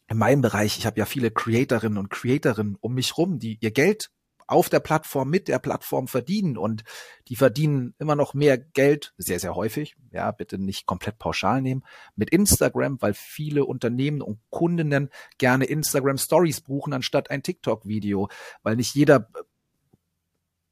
in 0.10 0.18
meinem 0.18 0.42
Bereich, 0.42 0.78
ich 0.78 0.86
habe 0.86 1.00
ja 1.00 1.06
viele 1.06 1.32
Creatorinnen 1.32 1.98
und 1.98 2.10
Creatorinnen 2.10 2.78
um 2.80 2.94
mich 2.94 3.18
rum, 3.18 3.40
die 3.40 3.58
ihr 3.62 3.72
Geld 3.72 4.12
auf 4.48 4.70
der 4.70 4.80
Plattform 4.80 5.30
mit 5.30 5.48
der 5.48 5.60
Plattform 5.60 6.08
verdienen 6.08 6.58
und 6.58 6.84
die 7.28 7.36
verdienen 7.36 7.96
immer 7.98 8.16
noch 8.16 8.34
mehr 8.34 8.58
Geld, 8.58 9.14
sehr, 9.18 9.40
sehr 9.40 9.56
häufig, 9.56 9.96
ja, 10.12 10.32
bitte 10.32 10.58
nicht 10.58 10.86
komplett 10.86 11.18
pauschal 11.18 11.62
nehmen, 11.62 11.84
mit 12.16 12.30
Instagram, 12.30 13.02
weil 13.02 13.14
viele 13.14 13.66
Unternehmen 13.66 14.22
und 14.22 14.40
Kundinnen 14.50 15.10
gerne 15.38 15.66
Instagram 15.66 16.18
Stories 16.18 16.62
buchen 16.62 16.94
anstatt 16.94 17.32
ein 17.32 17.44
TikTok-Video, 17.44 18.30
weil 18.64 18.76
nicht 18.76 18.96
jeder 18.96 19.30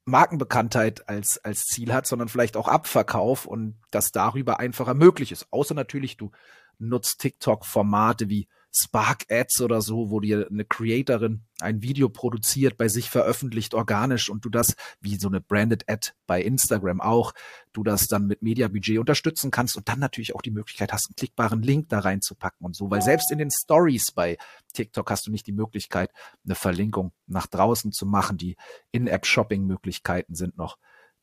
Markenbekanntheit 0.06 1.08
als, 1.08 1.38
als 1.44 1.66
Ziel 1.66 1.94
hat, 1.94 2.08
sondern 2.08 2.28
vielleicht 2.28 2.58
auch 2.58 2.68
Abverkauf 2.68 3.46
und 3.46 3.80
das 3.92 4.12
darüber 4.12 4.60
einfacher 4.60 4.94
möglich 4.94 5.32
ist. 5.32 5.48
Außer 5.52 5.76
natürlich, 5.76 6.18
du 6.18 6.32
nutzt 6.80 7.22
TikTok-Formate 7.22 8.28
wie 8.28 8.48
Spark 8.74 9.26
Ads 9.30 9.62
oder 9.62 9.82
so, 9.82 10.12
wo 10.12 10.22
dir 10.22 10.48
eine 10.50 10.64
Creatorin 10.64 11.44
ein 11.60 11.82
Video 11.82 12.08
produziert, 12.08 12.78
bei 12.78 12.88
sich 12.88 13.10
veröffentlicht 13.10 13.74
organisch 13.74 14.30
und 14.30 14.46
du 14.46 14.50
das, 14.50 14.76
wie 15.02 15.18
so 15.18 15.28
eine 15.28 15.42
Branded 15.42 15.90
Ad 15.90 16.12
bei 16.26 16.42
Instagram 16.42 17.02
auch, 17.02 17.34
du 17.74 17.84
das 17.84 18.08
dann 18.08 18.28
mit 18.28 18.42
Mediabudget 18.42 18.98
unterstützen 18.98 19.52
kannst 19.52 19.76
und 19.76 19.90
dann 19.90 20.00
natürlich 20.00 20.34
auch 20.34 20.42
die 20.42 20.52
Möglichkeit 20.52 20.94
hast, 20.94 21.10
einen 21.10 21.16
klickbaren 21.16 21.62
Link 21.62 21.90
da 21.90 22.00
reinzupacken 22.00 22.66
und 22.66 22.76
so, 22.76 22.90
weil 22.90 23.02
selbst 23.02 23.30
in 23.32 23.40
den 23.40 23.52
Stories 23.52 24.12
bei 24.12 24.38
TikTok 24.74 25.12
hast 25.12 25.28
du 25.28 25.32
nicht 25.32 25.48
die 25.48 25.52
Möglichkeit, 25.52 26.12
eine 26.46 26.56
Verlinkung 26.56 27.12
nach 27.28 27.48
draußen 27.48 27.92
zu 27.92 28.06
machen. 28.06 28.38
Die 28.38 28.56
In-App-Shopping-Möglichkeiten 28.92 30.34
sind 30.34 30.58
noch 30.58 30.78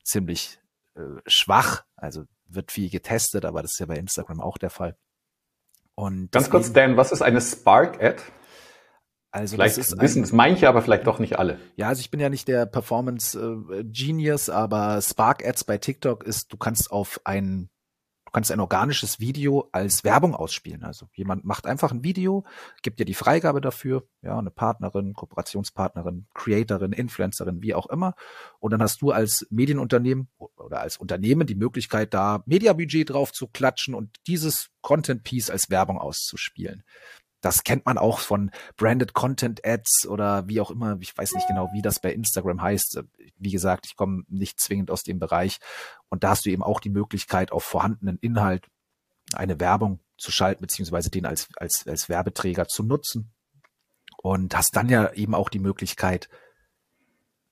ziemlich 0.04 0.60
äh, 0.96 1.00
schwach, 1.26 1.84
also 1.96 2.24
wird 2.46 2.72
viel 2.72 2.90
getestet, 2.90 3.46
aber 3.46 3.62
das 3.62 3.72
ist 3.72 3.80
ja 3.80 3.86
bei 3.86 3.96
Instagram 3.96 4.40
auch 4.40 4.58
der 4.58 4.70
Fall. 4.70 4.96
Und 5.98 6.30
Ganz 6.30 6.48
kurz, 6.48 6.72
Dan, 6.72 6.96
was 6.96 7.10
ist 7.10 7.22
eine 7.22 7.40
Spark-Ad? 7.40 8.22
Also 9.32 9.56
vielleicht 9.56 9.78
wissen 10.00 10.22
es 10.22 10.30
manche, 10.30 10.68
aber 10.68 10.80
vielleicht 10.80 11.08
doch 11.08 11.18
nicht 11.18 11.40
alle. 11.40 11.58
Ja, 11.74 11.88
also 11.88 11.98
ich 11.98 12.12
bin 12.12 12.20
ja 12.20 12.28
nicht 12.28 12.46
der 12.46 12.66
Performance 12.66 13.36
äh, 13.36 13.82
Genius, 13.82 14.48
aber 14.48 15.02
Spark 15.02 15.44
Ads 15.44 15.64
bei 15.64 15.76
TikTok 15.76 16.22
ist, 16.22 16.52
du 16.52 16.56
kannst 16.56 16.92
auf 16.92 17.20
ein 17.24 17.68
Du 18.28 18.32
kannst 18.32 18.52
ein 18.52 18.60
organisches 18.60 19.20
Video 19.20 19.70
als 19.72 20.04
Werbung 20.04 20.34
ausspielen. 20.34 20.84
Also 20.84 21.08
jemand 21.14 21.46
macht 21.46 21.66
einfach 21.66 21.92
ein 21.92 22.04
Video, 22.04 22.44
gibt 22.82 23.00
dir 23.00 23.06
die 23.06 23.14
Freigabe 23.14 23.62
dafür, 23.62 24.06
ja, 24.20 24.38
eine 24.38 24.50
Partnerin, 24.50 25.14
Kooperationspartnerin, 25.14 26.26
Creatorin, 26.34 26.92
Influencerin, 26.92 27.62
wie 27.62 27.74
auch 27.74 27.86
immer. 27.86 28.14
Und 28.58 28.72
dann 28.72 28.82
hast 28.82 29.00
du 29.00 29.12
als 29.12 29.46
Medienunternehmen 29.48 30.28
oder 30.56 30.80
als 30.80 30.98
Unternehmen 30.98 31.46
die 31.46 31.54
Möglichkeit, 31.54 32.12
da 32.12 32.42
Mediabudget 32.44 33.08
drauf 33.08 33.32
zu 33.32 33.46
klatschen 33.46 33.94
und 33.94 34.18
dieses 34.26 34.68
Content 34.82 35.22
Piece 35.22 35.48
als 35.48 35.70
Werbung 35.70 35.96
auszuspielen. 35.96 36.84
Das 37.40 37.62
kennt 37.62 37.86
man 37.86 37.98
auch 37.98 38.18
von 38.18 38.50
Branded 38.76 39.12
Content 39.12 39.64
Ads 39.64 40.06
oder 40.08 40.48
wie 40.48 40.60
auch 40.60 40.70
immer. 40.70 40.96
Ich 41.00 41.16
weiß 41.16 41.34
nicht 41.34 41.46
genau, 41.46 41.70
wie 41.72 41.82
das 41.82 42.00
bei 42.00 42.12
Instagram 42.12 42.60
heißt. 42.60 43.00
Wie 43.36 43.50
gesagt, 43.50 43.86
ich 43.86 43.96
komme 43.96 44.24
nicht 44.28 44.60
zwingend 44.60 44.90
aus 44.90 45.04
dem 45.04 45.18
Bereich. 45.18 45.58
Und 46.08 46.24
da 46.24 46.30
hast 46.30 46.46
du 46.46 46.50
eben 46.50 46.62
auch 46.62 46.80
die 46.80 46.90
Möglichkeit, 46.90 47.52
auf 47.52 47.64
vorhandenen 47.64 48.18
Inhalt 48.18 48.66
eine 49.32 49.60
Werbung 49.60 50.00
zu 50.16 50.32
schalten, 50.32 50.62
beziehungsweise 50.62 51.10
den 51.10 51.26
als, 51.26 51.48
als, 51.56 51.86
als 51.86 52.08
Werbeträger 52.08 52.66
zu 52.66 52.82
nutzen. 52.82 53.32
Und 54.20 54.56
hast 54.56 54.74
dann 54.74 54.88
ja 54.88 55.12
eben 55.12 55.34
auch 55.34 55.48
die 55.48 55.60
Möglichkeit, 55.60 56.28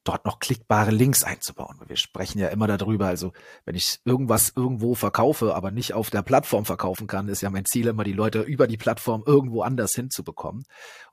dort 0.07 0.25
noch 0.25 0.39
klickbare 0.39 0.91
Links 0.91 1.25
einzubauen. 1.25 1.77
Wir 1.87 1.97
sprechen 1.97 2.39
ja 2.39 2.49
immer 2.49 2.67
darüber, 2.67 3.07
also 3.07 3.33
wenn 3.65 3.75
ich 3.75 4.01
irgendwas 4.05 4.53
irgendwo 4.55 4.95
verkaufe, 4.95 5.55
aber 5.55 5.71
nicht 5.71 5.95
auf 5.95 6.11
der 6.11 6.23
Plattform 6.23 6.65
verkaufen 6.65 7.07
kann, 7.07 7.29
ist 7.29 7.43
ja 7.43 7.51
mein 7.51 7.65
Ziel 7.65 7.89
immer, 7.89 8.05
die 8.05 8.13
Leute 8.13 8.41
über 8.43 8.67
die 8.67 8.77
Plattform 8.77 9.23
irgendwo 9.27 9.63
anders 9.63 9.93
hinzubekommen. 9.95 10.65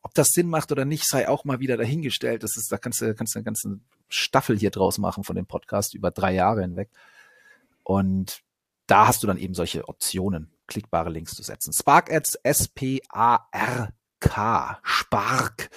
Ob 0.01 0.13
das 0.13 0.29
Sinn 0.29 0.47
macht 0.47 0.71
oder 0.71 0.85
nicht, 0.85 1.07
sei 1.07 1.27
auch 1.27 1.43
mal 1.43 1.59
wieder 1.59 1.77
dahingestellt. 1.77 2.43
Das 2.43 2.55
ist, 2.55 2.71
da 2.71 2.77
kannst 2.77 3.01
du, 3.01 3.15
kannst 3.15 3.35
du 3.35 3.39
eine 3.39 3.45
ganze 3.45 3.79
Staffel 4.09 4.57
hier 4.57 4.71
draus 4.71 4.97
machen 4.97 5.23
von 5.23 5.35
dem 5.35 5.45
Podcast 5.45 5.93
über 5.95 6.11
drei 6.11 6.33
Jahre 6.33 6.61
hinweg. 6.61 6.89
Und 7.83 8.43
da 8.87 9.07
hast 9.07 9.23
du 9.23 9.27
dann 9.27 9.37
eben 9.37 9.53
solche 9.53 9.87
Optionen, 9.87 10.51
klickbare 10.67 11.09
Links 11.09 11.33
zu 11.33 11.43
setzen. 11.43 11.73
Spark 11.73 12.11
Ads, 12.11 12.35
S-P-A-R-K, 12.43 13.89
Spark 14.83 15.69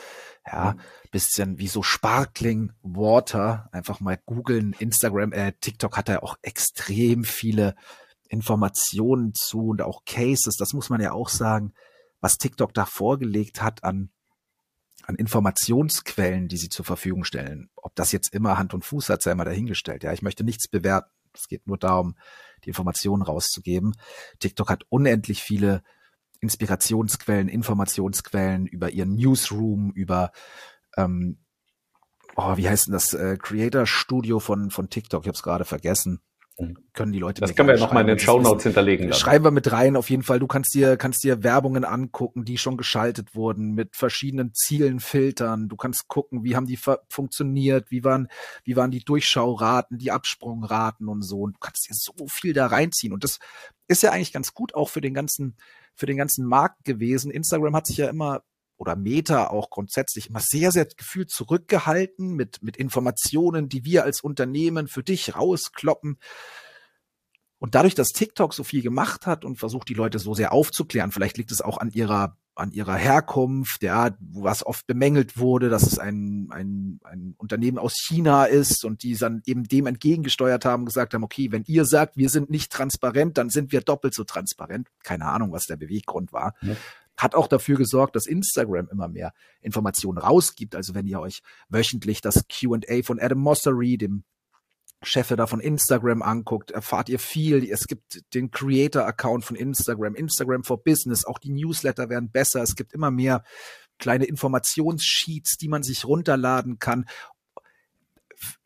ja, 0.47 0.77
bisschen 1.11 1.59
wie 1.59 1.69
so 1.69 1.83
Sparkling 1.83 2.73
Water. 2.83 3.69
Einfach 3.73 4.01
mal 4.01 4.19
googeln. 4.25 4.75
Instagram, 4.79 5.33
äh, 5.33 5.53
TikTok 5.61 5.97
hat 5.97 6.09
da 6.09 6.19
auch 6.21 6.37
extrem 6.43 7.25
viele 7.25 7.75
Informationen 8.29 9.35
zu 9.35 9.69
und 9.69 9.83
auch 9.83 10.05
Cases. 10.05 10.57
Das 10.57 10.73
muss 10.73 10.89
man 10.91 11.01
ja 11.01 11.13
auch 11.13 11.29
sagen, 11.29 11.73
was 12.21 12.39
TikTok 12.39 12.75
da 12.75 12.87
vorgelegt 12.87 13.63
hat 13.63 13.85
an 13.85 14.11
an 15.07 15.15
Informationsquellen, 15.15 16.49
die 16.49 16.57
sie 16.57 16.69
zur 16.69 16.85
Verfügung 16.85 17.25
stellen. 17.25 17.71
Ob 17.77 17.95
das 17.95 18.11
jetzt 18.11 18.35
immer 18.35 18.59
Hand 18.59 18.75
und 18.75 18.85
Fuß 18.85 19.09
hat, 19.09 19.23
sei 19.23 19.35
mal 19.35 19.45
dahingestellt. 19.45 20.03
Ja, 20.03 20.13
ich 20.13 20.23
möchte 20.23 20.43
nichts 20.43 20.69
bewerten. 20.69 21.11
Es 21.33 21.49
geht 21.49 21.67
nur 21.67 21.79
darum, 21.79 22.17
die 22.65 22.71
Informationen 22.71 23.23
rauszugeben. 23.23 23.95
TikTok 24.41 24.69
hat 24.69 24.85
unendlich 24.89 25.43
viele 25.43 25.83
Inspirationsquellen, 26.47 27.49
Informationsquellen, 27.49 28.67
über 28.67 28.91
ihren 28.91 29.17
Newsroom, 29.17 29.91
über 29.93 30.31
ähm, 30.97 31.39
oh, 32.37 32.57
wie 32.57 32.69
heißt 32.69 32.87
denn 32.87 32.93
das 32.93 33.15
äh, 33.15 33.37
Creator 33.37 33.87
Studio 33.87 34.39
von 34.39 34.71
von 34.71 34.89
TikTok? 34.89 35.25
Ich 35.25 35.29
habe 35.29 35.37
es 35.37 35.43
gerade 35.43 35.65
vergessen. 35.65 36.21
Können 36.95 37.13
die 37.13 37.19
Leute 37.19 37.43
das 37.43 37.55
können 37.55 37.69
wir 37.69 37.75
ja 37.75 37.81
noch 37.81 37.93
mal 37.93 38.01
in 38.01 38.07
den 38.07 38.19
Show 38.19 38.41
Notes 38.41 38.63
hinterlegen. 38.63 39.09
Dann. 39.09 39.19
Schreiben 39.19 39.45
wir 39.45 39.51
mit 39.51 39.71
rein. 39.73 39.95
Auf 39.95 40.09
jeden 40.09 40.23
Fall. 40.23 40.39
Du 40.39 40.47
kannst 40.47 40.73
dir 40.73 40.97
kannst 40.97 41.23
dir 41.23 41.43
Werbungen 41.43 41.85
angucken, 41.85 42.47
die 42.47 42.57
schon 42.57 42.79
geschaltet 42.79 43.35
wurden 43.35 43.75
mit 43.75 43.95
verschiedenen 43.95 44.55
Zielen, 44.55 45.01
Filtern. 45.01 45.69
Du 45.69 45.77
kannst 45.77 46.09
gucken, 46.09 46.45
wie 46.45 46.57
haben 46.57 46.67
die 46.67 46.79
funktioniert, 47.11 47.91
wie 47.91 48.05
waren 48.05 48.29
wie 48.65 48.75
waren 48.75 48.91
die 48.91 49.05
Durchschauraten, 49.05 49.99
die 49.99 50.11
Absprungraten 50.11 51.09
und 51.09 51.21
so. 51.21 51.41
Und 51.41 51.57
du 51.57 51.59
kannst 51.59 51.91
dir 51.91 51.95
so 51.95 52.27
viel 52.27 52.55
da 52.55 52.69
reinziehen. 52.69 53.13
Und 53.13 53.23
das 53.23 53.39
ist 53.87 54.03
ja 54.03 54.13
eigentlich 54.13 54.33
ganz 54.33 54.55
gut 54.55 54.75
auch 54.75 54.89
für 54.89 55.03
den 55.03 55.13
ganzen 55.13 55.57
für 55.95 56.07
den 56.07 56.17
ganzen 56.17 56.47
Markt 56.47 56.85
gewesen. 56.85 57.31
Instagram 57.31 57.77
hat 57.77 57.87
sich 57.87 57.99
ja 57.99 58.09
immer 58.09 58.43
oder 58.77 58.97
Meta 58.97 59.49
auch 59.49 59.71
grundsätzlich 59.71 60.29
immer 60.29 60.41
sehr, 60.41 60.73
sehr 60.73 60.87
gefühlt 60.87 61.31
zurückgehalten 61.31 62.35
mit, 62.35 62.63
mit 62.63 62.77
Informationen, 62.77 63.69
die 63.69 63.85
wir 63.85 64.05
als 64.05 64.21
Unternehmen 64.21 64.89
für 64.89 65.03
dich 65.03 65.35
rauskloppen. 65.35 66.19
Und 67.59 67.75
dadurch, 67.75 67.95
dass 67.95 68.09
TikTok 68.09 68.53
so 68.53 68.65
viel 68.65 68.83
gemacht 68.83 69.27
hat 69.27 69.45
und 69.45 69.57
versucht, 69.59 69.89
die 69.89 69.95
Leute 69.95 70.19
so 70.19 70.35
sehr 70.35 70.53
aufzuklären, 70.53 71.11
vielleicht 71.11 71.39
liegt 71.39 71.51
es 71.51 71.63
auch 71.63 71.79
an 71.79 71.91
ihrer 71.91 72.37
an 72.57 72.73
ihrer 72.73 72.95
Herkunft, 72.95 73.83
ja, 73.83 74.17
was 74.19 74.65
oft 74.65 74.87
bemängelt 74.87 75.37
wurde, 75.37 75.69
dass 75.69 75.83
es 75.83 75.99
ein, 75.99 76.49
ein, 76.51 77.01
ein 77.05 77.35
Unternehmen 77.37 77.79
aus 77.79 77.97
China 77.97 78.47
ist 78.47 78.83
und 78.85 79.03
die 79.03 79.15
dann 79.15 79.43
eben 79.45 79.65
dem 79.65 79.87
entgegengesteuert 79.87 80.65
haben, 80.65 80.87
gesagt 80.87 81.13
haben, 81.13 81.23
okay, 81.23 81.53
wenn 81.53 81.65
ihr 81.67 81.85
sagt, 81.85 82.17
wir 82.17 82.31
sind 82.31 82.49
nicht 82.49 82.73
transparent, 82.73 83.37
dann 83.37 83.51
sind 83.51 83.73
wir 83.73 83.83
doppelt 83.83 84.15
so 84.15 84.25
transparent. 84.25 84.89
Keine 85.05 85.27
Ahnung, 85.27 85.53
was 85.53 85.67
der 85.67 85.77
Beweggrund 85.77 86.33
war. 86.33 86.55
Ja. 86.63 86.77
Hat 87.17 87.35
auch 87.35 87.49
dafür 87.49 87.77
gesorgt, 87.77 88.17
dass 88.17 88.27
Instagram 88.27 88.89
immer 88.91 89.09
mehr 89.09 89.33
Informationen 89.61 90.19
rausgibt. 90.19 90.75
Also 90.75 90.95
wenn 90.95 91.07
ihr 91.07 91.21
euch 91.21 91.43
wöchentlich 91.69 92.21
das 92.21 92.45
Q&A 92.49 93.03
von 93.03 93.19
Adam 93.19 93.39
Mossery, 93.39 93.97
dem 93.97 94.25
Chefe 95.03 95.37
da 95.37 95.47
von 95.47 95.61
Instagram 95.61 96.23
anguckt, 96.23 96.71
erfahrt 96.71 97.09
ihr 97.09 97.19
viel. 97.19 97.69
Es 97.71 97.87
gibt 97.87 98.23
den 98.35 98.51
Creator-Account 98.51 99.45
von 99.45 99.57
Instagram, 99.57 100.15
Instagram 100.15 100.65
for 100.65 100.83
Business, 100.83 101.25
auch 101.25 101.39
die 101.39 101.51
Newsletter 101.51 102.09
werden 102.09 102.31
besser. 102.31 102.63
Es 102.63 102.77
gibt 102.77 102.93
immer 102.93 103.11
mehr 103.11 103.45
kleine 103.99 104.25
Informationssheets, 104.25 105.57
die 105.59 105.69
man 105.69 105.83
sich 105.83 106.05
runterladen 106.05 106.79
kann. 106.79 107.07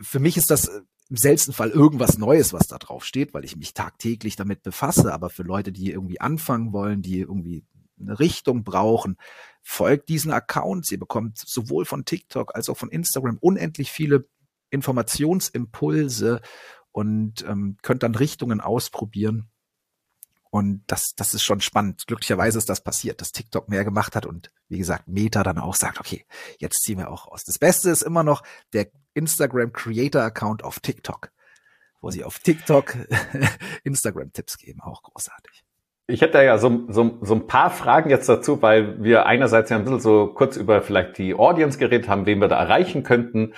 Für 0.01 0.19
mich 0.19 0.37
ist 0.37 0.51
das 0.51 0.69
im 1.09 1.17
seltensten 1.17 1.55
Fall 1.55 1.71
irgendwas 1.71 2.19
Neues, 2.19 2.53
was 2.53 2.69
da 2.69 2.79
drauf 2.79 3.05
steht, 3.05 3.35
weil 3.35 3.45
ich 3.45 3.57
mich 3.57 3.75
tagtäglich 3.75 4.37
damit 4.37 4.63
befasse. 4.63 5.13
Aber 5.13 5.31
für 5.31 5.43
Leute, 5.43 5.73
die 5.73 5.91
irgendwie 5.91 6.21
anfangen 6.21 6.73
wollen, 6.73 7.03
die 7.03 7.19
irgendwie 7.19 7.65
eine 8.01 8.19
Richtung 8.19 8.65
brauchen, 8.65 9.17
folgt 9.63 10.09
diesen 10.09 10.33
Accounts. 10.33 10.91
Ihr 10.91 10.99
bekommt 10.99 11.39
sowohl 11.39 11.85
von 11.85 12.05
TikTok 12.05 12.55
als 12.55 12.69
auch 12.69 12.77
von 12.77 12.91
Instagram 12.91 13.39
unendlich 13.41 13.91
viele 13.91 14.29
Informationsimpulse 14.71 16.41
und 16.93 17.45
ähm, 17.47 17.77
könnt 17.83 18.03
dann 18.03 18.15
Richtungen 18.15 18.61
ausprobieren. 18.61 19.51
Und 20.51 20.83
das, 20.89 21.15
das 21.15 21.33
ist 21.33 21.45
schon 21.45 21.61
spannend. 21.61 22.09
Glücklicherweise 22.09 22.59
ist 22.59 22.69
das 22.69 22.83
passiert, 22.83 23.21
dass 23.21 23.31
TikTok 23.31 23.69
mehr 23.69 23.85
gemacht 23.85 24.17
hat 24.17 24.27
und 24.27 24.51
wie 24.69 24.79
gesagt, 24.79 25.07
Meta 25.07 25.45
dann 25.45 25.59
auch 25.59 25.77
sagt, 25.77 26.01
okay, 26.01 26.27
jetzt 26.59 26.83
ziehen 26.83 26.99
wir 26.99 27.11
auch 27.11 27.29
aus. 27.29 27.45
Das 27.45 27.59
Beste 27.59 27.91
ist 27.91 28.03
immer 28.03 28.25
noch 28.25 28.43
der 28.73 28.91
Instagram 29.15 29.73
Creator 29.73 30.23
Account 30.23 30.65
auf 30.65 30.81
TikTok, 30.81 31.31
wo 32.01 32.11
sie 32.11 32.25
auf 32.25 32.41
TikTok 32.41 32.97
Instagram 33.85 34.33
Tipps 34.33 34.59
geben. 34.59 34.81
Auch 34.81 35.05
großartig. 35.05 35.65
Ich 36.11 36.21
hätte 36.23 36.43
ja 36.43 36.59
so, 36.59 36.83
so, 36.89 37.19
so 37.23 37.35
ein 37.35 37.47
paar 37.47 37.71
Fragen 37.71 38.11
jetzt 38.11 38.29
dazu, 38.29 38.61
weil 38.63 39.03
wir 39.03 39.27
einerseits 39.27 39.71
ja 39.71 39.77
ein 39.77 39.85
bisschen 39.85 40.01
so 40.01 40.27
kurz 40.27 40.57
über 40.57 40.83
vielleicht 40.83 41.19
die 41.19 41.35
Audience 41.35 41.79
geredet 41.79 42.09
haben, 42.09 42.27
wen 42.27 42.41
wir 42.41 42.49
da 42.49 42.59
erreichen 42.59 43.03
könnten. 43.03 43.55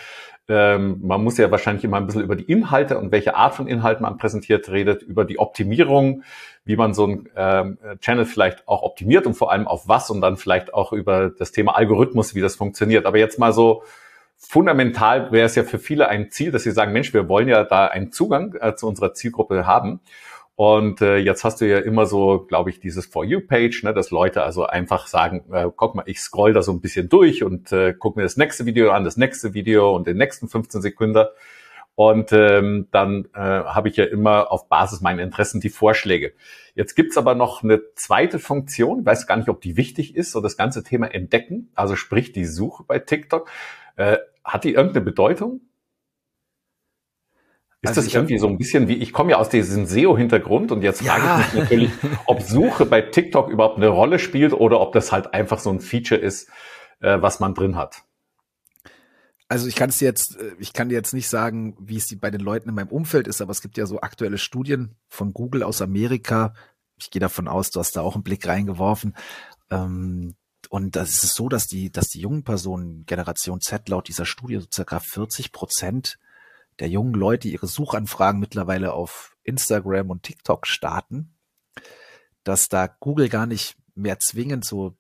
Ähm, 0.49 1.01
man 1.03 1.23
muss 1.23 1.39
ja 1.39 1.51
wahrscheinlich 1.51 1.85
immer 1.85 1.97
ein 1.97 2.07
bisschen 2.07 2.23
über 2.23 2.37
die 2.37 2.45
Inhalte 2.45 2.99
und 2.99 3.11
welche 3.11 3.37
Art 3.37 3.55
von 3.55 3.67
Inhalten 3.67 4.03
man 4.03 4.19
präsentiert 4.19 4.69
redet, 4.71 5.03
über 5.03 5.25
die 5.25 5.39
Optimierung, 5.39 6.25
wie 6.65 6.77
man 6.77 6.95
so 6.95 7.07
ein 7.07 7.29
ähm, 7.37 7.79
Channel 8.01 8.27
vielleicht 8.27 8.69
auch 8.69 8.83
optimiert 8.83 9.27
und 9.27 9.35
vor 9.35 9.51
allem 9.51 9.67
auf 9.67 9.89
was 9.89 10.11
und 10.11 10.21
dann 10.21 10.37
vielleicht 10.37 10.75
auch 10.75 10.93
über 10.93 11.31
das 11.31 11.53
Thema 11.53 11.77
Algorithmus, 11.77 12.35
wie 12.35 12.41
das 12.41 12.57
funktioniert. 12.57 13.07
Aber 13.07 13.19
jetzt 13.19 13.39
mal 13.39 13.53
so 13.53 13.83
fundamental 14.37 15.31
wäre 15.33 15.47
es 15.47 15.55
ja 15.55 15.63
für 15.63 15.79
viele 15.79 16.09
ein 16.09 16.31
Ziel, 16.31 16.51
dass 16.51 16.65
sie 16.65 16.73
sagen, 16.73 16.93
Mensch, 16.93 17.15
wir 17.15 17.29
wollen 17.29 17.49
ja 17.49 17.65
da 17.65 17.87
einen 17.87 18.13
Zugang 18.13 18.55
äh, 18.61 18.75
zu 18.75 18.89
unserer 18.89 19.15
Zielgruppe 19.15 19.67
haben. 19.67 20.01
Und 20.65 21.01
äh, 21.01 21.17
jetzt 21.17 21.43
hast 21.43 21.61
du 21.61 21.69
ja 21.69 21.79
immer 21.79 22.07
so, 22.07 22.47
glaube 22.47 22.71
ich, 22.71 22.79
dieses 22.79 23.05
For 23.05 23.25
You-Page, 23.25 23.83
ne, 23.83 23.93
dass 23.93 24.13
Leute 24.13 24.45
also 24.45 24.65
einfach 24.65 25.09
sagen, 25.09 25.43
äh, 25.53 25.69
guck 25.75 25.97
mal, 25.97 26.05
ich 26.07 26.21
scroll 26.21 26.53
da 26.53 26.63
so 26.63 26.71
ein 26.71 26.81
bisschen 26.81 27.09
durch 27.09 27.43
und 27.43 27.73
äh, 27.73 27.93
guck 27.99 28.15
mir 28.15 28.23
das 28.23 28.37
nächste 28.37 28.65
Video 28.65 28.93
an, 28.93 29.03
das 29.03 29.17
nächste 29.17 29.55
Video 29.55 29.93
und 29.93 30.07
den 30.07 30.19
nächsten 30.19 30.47
15 30.47 30.81
Sekunden. 30.81 31.27
Und 31.97 32.31
ähm, 32.33 32.87
dann 32.93 33.25
äh, 33.35 33.41
habe 33.41 33.89
ich 33.89 33.97
ja 33.97 34.05
immer 34.05 34.53
auf 34.53 34.69
Basis 34.69 35.01
meiner 35.01 35.25
Interessen 35.25 35.61
die 35.61 35.69
Vorschläge. 35.69 36.33
Jetzt 36.77 36.95
gibt's 36.95 37.19
aber 37.19 37.35
noch 37.35 37.65
eine 37.65 37.83
zweite 37.97 38.39
Funktion, 38.39 39.01
ich 39.01 39.07
weiß 39.07 39.27
gar 39.27 39.39
nicht, 39.39 39.49
ob 39.49 39.63
die 39.63 39.77
wichtig 39.77 40.15
ist, 40.15 40.31
so 40.31 40.41
das 40.41 40.57
ganze 40.57 40.85
Thema 40.85 41.13
Entdecken, 41.13 41.73
also 41.75 41.97
sprich 41.97 42.31
die 42.31 42.45
Suche 42.45 42.85
bei 42.87 43.01
TikTok. 43.01 43.51
Äh, 43.97 44.19
hat 44.45 44.63
die 44.63 44.75
irgendeine 44.75 45.05
Bedeutung? 45.05 45.61
Ist 47.83 47.89
also 47.91 48.03
das 48.03 48.15
irgendwie 48.15 48.39
so 48.39 48.47
ein 48.47 48.59
bisschen 48.59 48.87
wie, 48.87 48.95
ich 48.95 49.13
komme 49.13 49.33
ja 49.33 49.39
aus 49.39 49.49
diesem 49.49 49.87
SEO-Hintergrund 49.87 50.71
und 50.71 50.83
jetzt 50.83 51.03
frage 51.03 51.25
ja. 51.25 51.41
ich 51.41 51.53
mich 51.53 51.63
natürlich, 51.63 51.91
ob 52.27 52.41
Suche 52.41 52.87
bei 52.87 53.01
TikTok 53.03 53.51
überhaupt 53.51 53.77
eine 53.77 53.89
Rolle 53.89 54.21
spielt 54.21 54.53
oder 54.53 54.81
ob 54.81 54.93
das 54.93 55.11
halt 55.11 55.35
einfach 55.35 55.59
so 55.59 55.71
ein 55.71 55.81
Feature 55.81 56.21
ist, 56.21 56.49
äh, 57.01 57.21
was 57.21 57.41
man 57.41 57.55
drin 57.55 57.75
hat. 57.75 58.05
Also 59.49 59.67
ich 59.67 59.75
kann 59.75 59.91
es 59.91 59.99
jetzt, 59.99 60.37
äh, 60.37 60.53
ich 60.61 60.73
kann 60.73 60.91
dir 60.91 60.95
jetzt 60.95 61.13
nicht 61.13 61.29
sagen, 61.29 61.77
wie 61.81 61.97
es 61.97 62.17
bei 62.21 62.31
den 62.31 62.41
Leuten 62.41 62.69
in 62.69 62.75
meinem 62.77 62.89
Umfeld 62.89 63.27
ist, 63.27 63.43
aber 63.43 63.51
es 63.51 63.61
gibt 63.61 63.77
ja 63.77 63.87
so 63.87 64.01
aktuelle 64.01 64.39
Studien 64.39 64.95
von 65.09 65.33
Google 65.33 65.65
aus 65.65 65.83
Amerika. 65.83 66.55
Ich 66.99 67.11
gehe 67.11 67.21
davon 67.21 67.49
aus, 67.49 67.71
du 67.71 67.81
hast 67.81 67.97
da 67.97 68.03
auch 68.03 68.15
einen 68.15 68.23
Blick 68.23 68.47
reingeworfen. 68.47 69.17
Ähm, 69.71 70.37
Und 70.71 70.95
das 70.95 71.25
ist 71.25 71.35
so, 71.35 71.49
dass 71.49 71.67
die, 71.67 71.91
dass 71.91 72.09
die 72.09 72.21
jungen 72.21 72.45
Personen, 72.45 73.05
Generation 73.07 73.61
Z, 73.61 73.89
laut 73.89 74.07
dieser 74.07 74.25
Studie 74.25 74.61
so 74.61 74.67
circa 74.73 75.01
40 75.01 75.51
Prozent 75.51 76.19
der 76.79 76.89
jungen 76.89 77.15
Leute 77.15 77.49
ihre 77.49 77.67
Suchanfragen 77.67 78.41
mittlerweile 78.41 78.93
auf 78.93 79.37
Instagram 79.45 80.11
und 80.11 80.23
TikTok 80.23 80.67
starten, 80.67 81.35
dass 82.45 82.69
da 82.69 82.87
Google 82.87 83.29
gar 83.29 83.47
nicht 83.47 83.77
mehr 83.95 84.19
zwingend 84.19 84.65
so 84.65 84.97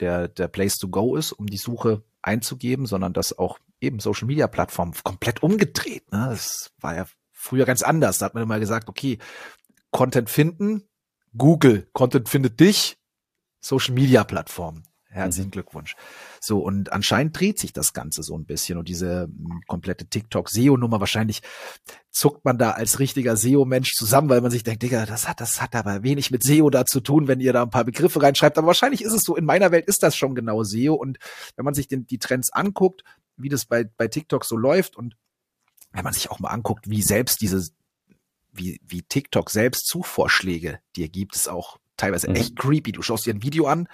der, 0.00 0.28
der 0.28 0.48
Place 0.48 0.78
to 0.78 0.88
go 0.88 1.16
ist, 1.16 1.32
um 1.32 1.46
die 1.46 1.56
Suche 1.56 2.02
einzugeben, 2.22 2.86
sondern 2.86 3.12
dass 3.12 3.36
auch 3.36 3.58
eben 3.80 4.00
Social 4.00 4.26
Media 4.26 4.46
Plattformen 4.46 4.94
komplett 5.02 5.42
umgedreht. 5.42 6.10
Ne? 6.12 6.26
Das 6.30 6.72
war 6.80 6.96
ja 6.96 7.06
früher 7.32 7.66
ganz 7.66 7.82
anders. 7.82 8.18
Da 8.18 8.26
hat 8.26 8.34
man 8.34 8.42
immer 8.42 8.60
gesagt, 8.60 8.88
okay, 8.88 9.18
Content 9.90 10.30
finden, 10.30 10.88
Google, 11.36 11.88
Content 11.92 12.28
findet 12.28 12.60
dich, 12.60 12.98
Social 13.60 13.94
Media 13.94 14.24
Plattformen. 14.24 14.84
Herzlichen 15.14 15.46
mhm. 15.46 15.52
Glückwunsch. 15.52 15.94
So, 16.40 16.58
und 16.58 16.92
anscheinend 16.92 17.38
dreht 17.38 17.60
sich 17.60 17.72
das 17.72 17.92
Ganze 17.92 18.24
so 18.24 18.36
ein 18.36 18.46
bisschen 18.46 18.78
und 18.78 18.88
diese 18.88 19.22
hm, 19.22 19.62
komplette 19.68 20.06
TikTok-SEO-Nummer, 20.06 20.98
wahrscheinlich 20.98 21.40
zuckt 22.10 22.44
man 22.44 22.58
da 22.58 22.72
als 22.72 22.98
richtiger 22.98 23.36
SEO-Mensch 23.36 23.92
zusammen, 23.94 24.28
weil 24.28 24.40
man 24.40 24.50
sich 24.50 24.64
denkt, 24.64 24.82
Digga, 24.82 25.06
das 25.06 25.28
hat, 25.28 25.40
das 25.40 25.62
hat 25.62 25.76
aber 25.76 26.02
wenig 26.02 26.32
mit 26.32 26.42
SEO 26.42 26.68
da 26.68 26.84
zu 26.84 27.00
tun, 27.00 27.28
wenn 27.28 27.38
ihr 27.38 27.52
da 27.52 27.62
ein 27.62 27.70
paar 27.70 27.84
Begriffe 27.84 28.20
reinschreibt. 28.20 28.58
Aber 28.58 28.66
wahrscheinlich 28.66 29.02
ist 29.02 29.12
es 29.12 29.22
so, 29.22 29.36
in 29.36 29.44
meiner 29.44 29.70
Welt 29.70 29.86
ist 29.86 30.02
das 30.02 30.16
schon 30.16 30.34
genau 30.34 30.64
SEO. 30.64 30.94
Und 30.94 31.18
wenn 31.54 31.64
man 31.64 31.74
sich 31.74 31.86
den, 31.86 32.08
die 32.08 32.18
Trends 32.18 32.52
anguckt, 32.52 33.04
wie 33.36 33.48
das 33.48 33.66
bei, 33.66 33.84
bei 33.84 34.08
TikTok 34.08 34.44
so 34.44 34.56
läuft 34.56 34.96
und 34.96 35.16
wenn 35.92 36.02
man 36.02 36.12
sich 36.12 36.28
auch 36.32 36.40
mal 36.40 36.50
anguckt, 36.50 36.90
wie 36.90 37.02
selbst 37.02 37.40
diese, 37.40 37.70
wie, 38.52 38.80
wie 38.84 39.02
TikTok 39.02 39.48
selbst 39.48 39.86
Suchvorschläge 39.86 40.80
dir 40.96 41.08
gibt, 41.08 41.36
ist 41.36 41.48
auch 41.48 41.78
teilweise 41.96 42.28
mhm. 42.28 42.36
echt 42.36 42.56
creepy. 42.56 42.92
Du 42.92 43.02
schaust 43.02 43.26
dir 43.26 43.34
ein 43.34 43.42
Video 43.42 43.66
an 43.66 43.88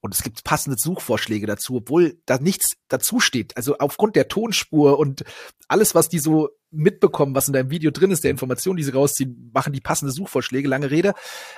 und 0.00 0.14
es 0.14 0.22
gibt 0.22 0.44
passende 0.44 0.78
Suchvorschläge 0.78 1.46
dazu, 1.46 1.76
obwohl 1.76 2.20
da 2.26 2.38
nichts 2.38 2.76
dazu 2.88 3.20
steht. 3.20 3.56
Also 3.56 3.78
aufgrund 3.78 4.16
der 4.16 4.28
Tonspur 4.28 4.98
und 4.98 5.24
alles, 5.68 5.94
was 5.94 6.08
die 6.08 6.18
so 6.18 6.50
mitbekommen, 6.70 7.34
was 7.34 7.48
in 7.48 7.54
deinem 7.54 7.70
Video 7.70 7.90
drin 7.90 8.10
ist, 8.10 8.24
der 8.24 8.30
Information, 8.30 8.76
die 8.76 8.82
sie 8.82 8.92
rausziehen, 8.92 9.50
machen 9.52 9.72
die 9.72 9.80
passende 9.80 10.12
Suchvorschläge. 10.12 10.68
Lange 10.68 10.90
Rede. 10.90 11.14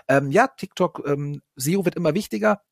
Ähm, 0.07 0.31
ja, 0.31 0.47
TikTok, 0.49 1.03
ähm, 1.07 1.43
SEO 1.57 1.85
wird 1.85 1.97
immer 1.97 2.15
wichtiger. 2.15 2.63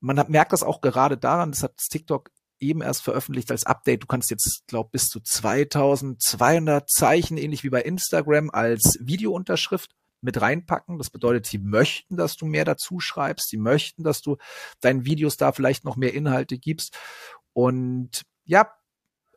Man 0.00 0.18
hat, 0.18 0.28
merkt 0.28 0.52
das 0.52 0.62
auch 0.62 0.80
gerade 0.80 1.16
daran, 1.16 1.52
das 1.52 1.62
hat 1.62 1.76
TikTok 1.90 2.30
eben 2.58 2.80
erst 2.80 3.02
veröffentlicht 3.02 3.50
als 3.50 3.66
Update. 3.66 4.02
Du 4.02 4.06
kannst 4.06 4.30
jetzt, 4.30 4.62
glaub, 4.66 4.92
bis 4.92 5.08
zu 5.08 5.20
2200 5.20 6.88
Zeichen, 6.88 7.36
ähnlich 7.36 7.64
wie 7.64 7.70
bei 7.70 7.82
Instagram, 7.82 8.50
als 8.50 8.98
Videounterschrift 9.00 9.90
mit 10.22 10.40
reinpacken. 10.40 10.98
Das 10.98 11.10
bedeutet, 11.10 11.46
sie 11.46 11.58
möchten, 11.58 12.16
dass 12.16 12.36
du 12.36 12.46
mehr 12.46 12.64
dazu 12.64 13.00
schreibst. 13.00 13.48
Sie 13.48 13.56
möchten, 13.56 14.02
dass 14.04 14.22
du 14.22 14.36
deinen 14.80 15.04
Videos 15.04 15.36
da 15.36 15.52
vielleicht 15.52 15.84
noch 15.84 15.96
mehr 15.96 16.14
Inhalte 16.14 16.58
gibst. 16.58 16.96
Und 17.52 18.22
ja, 18.44 18.72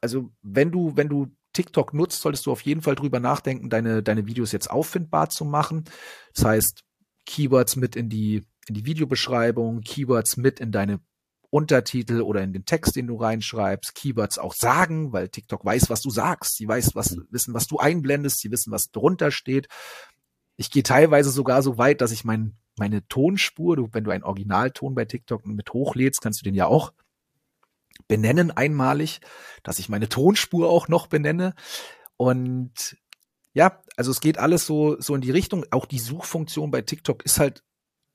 also 0.01 0.31
wenn 0.41 0.71
du, 0.71 0.95
wenn 0.95 1.09
du 1.09 1.27
TikTok 1.53 1.93
nutzt, 1.93 2.21
solltest 2.21 2.45
du 2.45 2.51
auf 2.51 2.61
jeden 2.61 2.81
Fall 2.81 2.95
drüber 2.95 3.19
nachdenken, 3.19 3.69
deine, 3.69 4.03
deine 4.03 4.27
Videos 4.27 4.51
jetzt 4.51 4.69
auffindbar 4.69 5.29
zu 5.29 5.45
machen. 5.45 5.85
Das 6.33 6.45
heißt, 6.45 6.83
Keywords 7.25 7.75
mit 7.75 7.95
in 7.95 8.09
die, 8.09 8.45
in 8.67 8.75
die 8.75 8.85
Videobeschreibung, 8.85 9.81
Keywords 9.81 10.37
mit 10.37 10.59
in 10.59 10.71
deine 10.71 10.99
Untertitel 11.49 12.21
oder 12.21 12.41
in 12.41 12.51
den 12.51 12.65
Text, 12.65 12.97
den 12.97 13.07
du 13.07 13.15
reinschreibst, 13.15 13.95
Keywords 13.95 14.37
auch 14.37 14.53
sagen, 14.53 15.13
weil 15.13 15.29
TikTok 15.29 15.63
weiß, 15.63 15.89
was 15.89 16.01
du 16.01 16.09
sagst. 16.09 16.57
Sie 16.57 16.67
weiß, 16.67 16.95
was, 16.95 17.17
wissen, 17.31 17.53
was 17.53 17.67
du 17.67 17.77
einblendest. 17.77 18.39
Sie 18.39 18.51
wissen, 18.51 18.71
was 18.71 18.91
drunter 18.91 19.31
steht. 19.31 19.67
Ich 20.57 20.71
gehe 20.71 20.83
teilweise 20.83 21.29
sogar 21.29 21.61
so 21.61 21.77
weit, 21.77 22.01
dass 22.01 22.11
ich 22.11 22.23
mein, 22.23 22.57
meine 22.77 23.07
Tonspur, 23.07 23.75
du, 23.75 23.89
wenn 23.91 24.03
du 24.03 24.11
einen 24.11 24.23
Originalton 24.23 24.95
bei 24.95 25.05
TikTok 25.05 25.45
mit 25.45 25.73
hochlädst, 25.73 26.21
kannst 26.21 26.41
du 26.41 26.43
den 26.43 26.55
ja 26.55 26.67
auch 26.67 26.93
benennen 28.07 28.51
einmalig, 28.51 29.21
dass 29.63 29.79
ich 29.79 29.89
meine 29.89 30.09
Tonspur 30.09 30.69
auch 30.69 30.87
noch 30.87 31.07
benenne. 31.07 31.53
Und 32.17 32.97
ja, 33.53 33.81
also 33.95 34.11
es 34.11 34.19
geht 34.19 34.37
alles 34.37 34.65
so, 34.65 34.99
so 34.99 35.15
in 35.15 35.21
die 35.21 35.31
Richtung. 35.31 35.65
Auch 35.71 35.85
die 35.85 35.99
Suchfunktion 35.99 36.71
bei 36.71 36.81
TikTok 36.81 37.23
ist 37.23 37.39
halt 37.39 37.63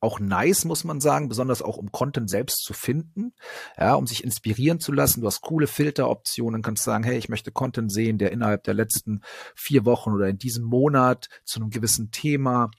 auch 0.00 0.18
nice, 0.18 0.64
muss 0.64 0.84
man 0.84 1.00
sagen, 1.00 1.28
besonders 1.28 1.60
auch 1.60 1.76
um 1.76 1.92
Content 1.92 2.30
selbst 2.30 2.64
zu 2.64 2.72
finden, 2.72 3.34
ja, 3.78 3.94
um 3.94 4.06
sich 4.06 4.24
inspirieren 4.24 4.80
zu 4.80 4.92
lassen. 4.92 5.20
Du 5.20 5.26
hast 5.26 5.42
coole 5.42 5.66
Filteroptionen, 5.66 6.62
kannst 6.62 6.84
sagen, 6.84 7.04
hey, 7.04 7.18
ich 7.18 7.28
möchte 7.28 7.52
Content 7.52 7.92
sehen, 7.92 8.16
der 8.16 8.32
innerhalb 8.32 8.64
der 8.64 8.74
letzten 8.74 9.20
vier 9.54 9.84
Wochen 9.84 10.10
oder 10.10 10.28
in 10.28 10.38
diesem 10.38 10.64
Monat 10.64 11.28
zu 11.44 11.60
einem 11.60 11.70
gewissen 11.70 12.10
Thema 12.10 12.70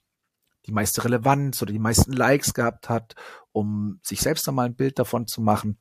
die 0.66 0.72
meiste 0.72 1.04
Relevanz 1.04 1.62
oder 1.62 1.72
die 1.72 1.80
meisten 1.80 2.12
Likes 2.12 2.54
gehabt 2.54 2.90
hat, 2.90 3.16
um 3.52 4.00
sich 4.04 4.22
selbst 4.22 4.48
einmal 4.48 4.66
ein 4.68 4.76
Bild 4.76 4.98
davon 5.00 5.28
zu 5.28 5.42
machen, 5.42 5.78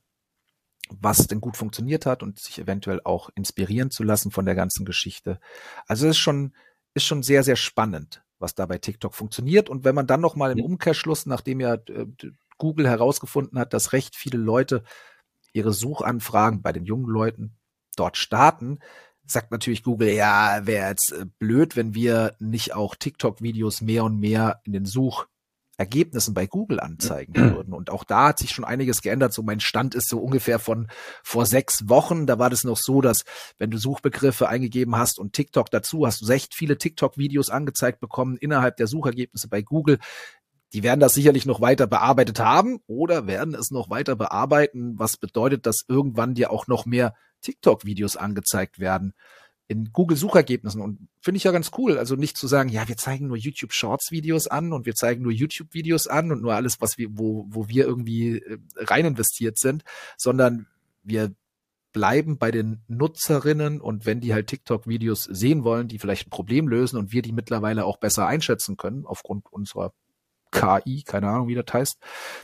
was 0.90 1.26
denn 1.26 1.40
gut 1.40 1.56
funktioniert 1.56 2.04
hat 2.04 2.22
und 2.22 2.38
sich 2.38 2.58
eventuell 2.58 3.00
auch 3.04 3.30
inspirieren 3.34 3.90
zu 3.90 4.02
lassen 4.02 4.30
von 4.30 4.44
der 4.44 4.54
ganzen 4.54 4.84
Geschichte. 4.84 5.40
Also 5.86 6.06
es 6.06 6.16
ist 6.16 6.18
schon, 6.18 6.54
ist 6.94 7.04
schon 7.04 7.22
sehr, 7.22 7.44
sehr 7.44 7.56
spannend 7.56 8.22
was 8.40 8.54
da 8.54 8.66
bei 8.66 8.78
TikTok 8.78 9.14
funktioniert. 9.14 9.68
Und 9.68 9.84
wenn 9.84 9.94
man 9.94 10.06
dann 10.06 10.20
noch 10.20 10.34
mal 10.34 10.50
im 10.50 10.64
Umkehrschluss, 10.64 11.26
nachdem 11.26 11.60
ja 11.60 11.74
äh, 11.74 12.06
Google 12.58 12.88
herausgefunden 12.88 13.58
hat, 13.58 13.72
dass 13.72 13.92
recht 13.92 14.16
viele 14.16 14.38
Leute 14.38 14.82
ihre 15.52 15.72
Suchanfragen 15.72 16.62
bei 16.62 16.72
den 16.72 16.84
jungen 16.84 17.08
Leuten 17.08 17.56
dort 17.96 18.16
starten, 18.16 18.78
sagt 19.24 19.50
natürlich 19.52 19.82
Google, 19.82 20.10
ja, 20.10 20.66
wäre 20.66 20.88
jetzt 20.88 21.12
äh, 21.12 21.26
blöd, 21.38 21.76
wenn 21.76 21.94
wir 21.94 22.34
nicht 22.38 22.74
auch 22.74 22.94
TikTok-Videos 22.94 23.80
mehr 23.80 24.04
und 24.04 24.18
mehr 24.18 24.60
in 24.64 24.72
den 24.72 24.86
Such 24.86 25.26
Ergebnissen 25.80 26.34
bei 26.34 26.46
Google 26.46 26.78
anzeigen 26.78 27.34
würden. 27.34 27.72
Und 27.72 27.88
auch 27.88 28.04
da 28.04 28.28
hat 28.28 28.38
sich 28.38 28.50
schon 28.50 28.66
einiges 28.66 29.00
geändert. 29.00 29.32
So 29.32 29.42
mein 29.42 29.60
Stand 29.60 29.94
ist 29.94 30.10
so 30.10 30.18
ungefähr 30.18 30.58
von 30.58 30.88
vor 31.24 31.46
sechs 31.46 31.88
Wochen. 31.88 32.26
Da 32.26 32.38
war 32.38 32.50
das 32.50 32.64
noch 32.64 32.76
so, 32.76 33.00
dass 33.00 33.24
wenn 33.56 33.70
du 33.70 33.78
Suchbegriffe 33.78 34.46
eingegeben 34.46 34.96
hast 34.96 35.18
und 35.18 35.32
TikTok 35.32 35.70
dazu, 35.70 36.06
hast 36.06 36.20
du 36.20 36.30
echt 36.30 36.54
viele 36.54 36.76
TikTok-Videos 36.76 37.48
angezeigt 37.48 37.98
bekommen 37.98 38.36
innerhalb 38.36 38.76
der 38.76 38.88
Suchergebnisse 38.88 39.48
bei 39.48 39.62
Google. 39.62 39.98
Die 40.74 40.82
werden 40.82 41.00
das 41.00 41.14
sicherlich 41.14 41.46
noch 41.46 41.62
weiter 41.62 41.86
bearbeitet 41.86 42.40
haben 42.40 42.80
oder 42.86 43.26
werden 43.26 43.54
es 43.54 43.70
noch 43.70 43.88
weiter 43.88 44.16
bearbeiten, 44.16 44.98
was 44.98 45.16
bedeutet, 45.16 45.64
dass 45.64 45.84
irgendwann 45.88 46.34
dir 46.34 46.50
auch 46.50 46.66
noch 46.66 46.84
mehr 46.84 47.14
TikTok-Videos 47.40 48.18
angezeigt 48.18 48.80
werden 48.80 49.14
in 49.70 49.92
Google 49.92 50.16
Suchergebnissen 50.16 50.80
und 50.80 51.06
finde 51.20 51.36
ich 51.36 51.44
ja 51.44 51.52
ganz 51.52 51.70
cool. 51.78 51.96
Also 51.96 52.16
nicht 52.16 52.36
zu 52.36 52.48
sagen, 52.48 52.70
ja, 52.70 52.88
wir 52.88 52.96
zeigen 52.96 53.28
nur 53.28 53.36
YouTube 53.36 53.72
Shorts 53.72 54.10
Videos 54.10 54.48
an 54.48 54.72
und 54.72 54.84
wir 54.84 54.96
zeigen 54.96 55.22
nur 55.22 55.30
YouTube 55.30 55.74
Videos 55.74 56.08
an 56.08 56.32
und 56.32 56.42
nur 56.42 56.54
alles, 56.54 56.80
was 56.80 56.98
wir, 56.98 57.06
wo, 57.12 57.46
wo 57.48 57.68
wir 57.68 57.86
irgendwie 57.86 58.38
äh, 58.38 58.58
rein 58.78 59.06
investiert 59.06 59.60
sind, 59.60 59.84
sondern 60.18 60.66
wir 61.04 61.32
bleiben 61.92 62.36
bei 62.36 62.50
den 62.50 62.82
Nutzerinnen 62.88 63.80
und 63.80 64.06
wenn 64.06 64.20
die 64.20 64.34
halt 64.34 64.48
TikTok 64.48 64.88
Videos 64.88 65.22
sehen 65.22 65.62
wollen, 65.62 65.86
die 65.86 66.00
vielleicht 66.00 66.26
ein 66.26 66.30
Problem 66.30 66.66
lösen 66.66 66.98
und 66.98 67.12
wir 67.12 67.22
die 67.22 67.32
mittlerweile 67.32 67.84
auch 67.84 67.98
besser 67.98 68.26
einschätzen 68.26 68.76
können 68.76 69.06
aufgrund 69.06 69.52
unserer 69.52 69.92
KI, 70.50 71.04
keine 71.04 71.28
Ahnung, 71.28 71.46
wie 71.46 71.54
das 71.54 71.72
heißt, 71.72 71.98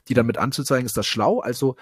die 0.07 0.15
damit 0.15 0.39
anzuzeigen, 0.39 0.87
ist 0.87 0.97
das 0.97 1.07
schlau. 1.07 1.41
Also 1.41 1.75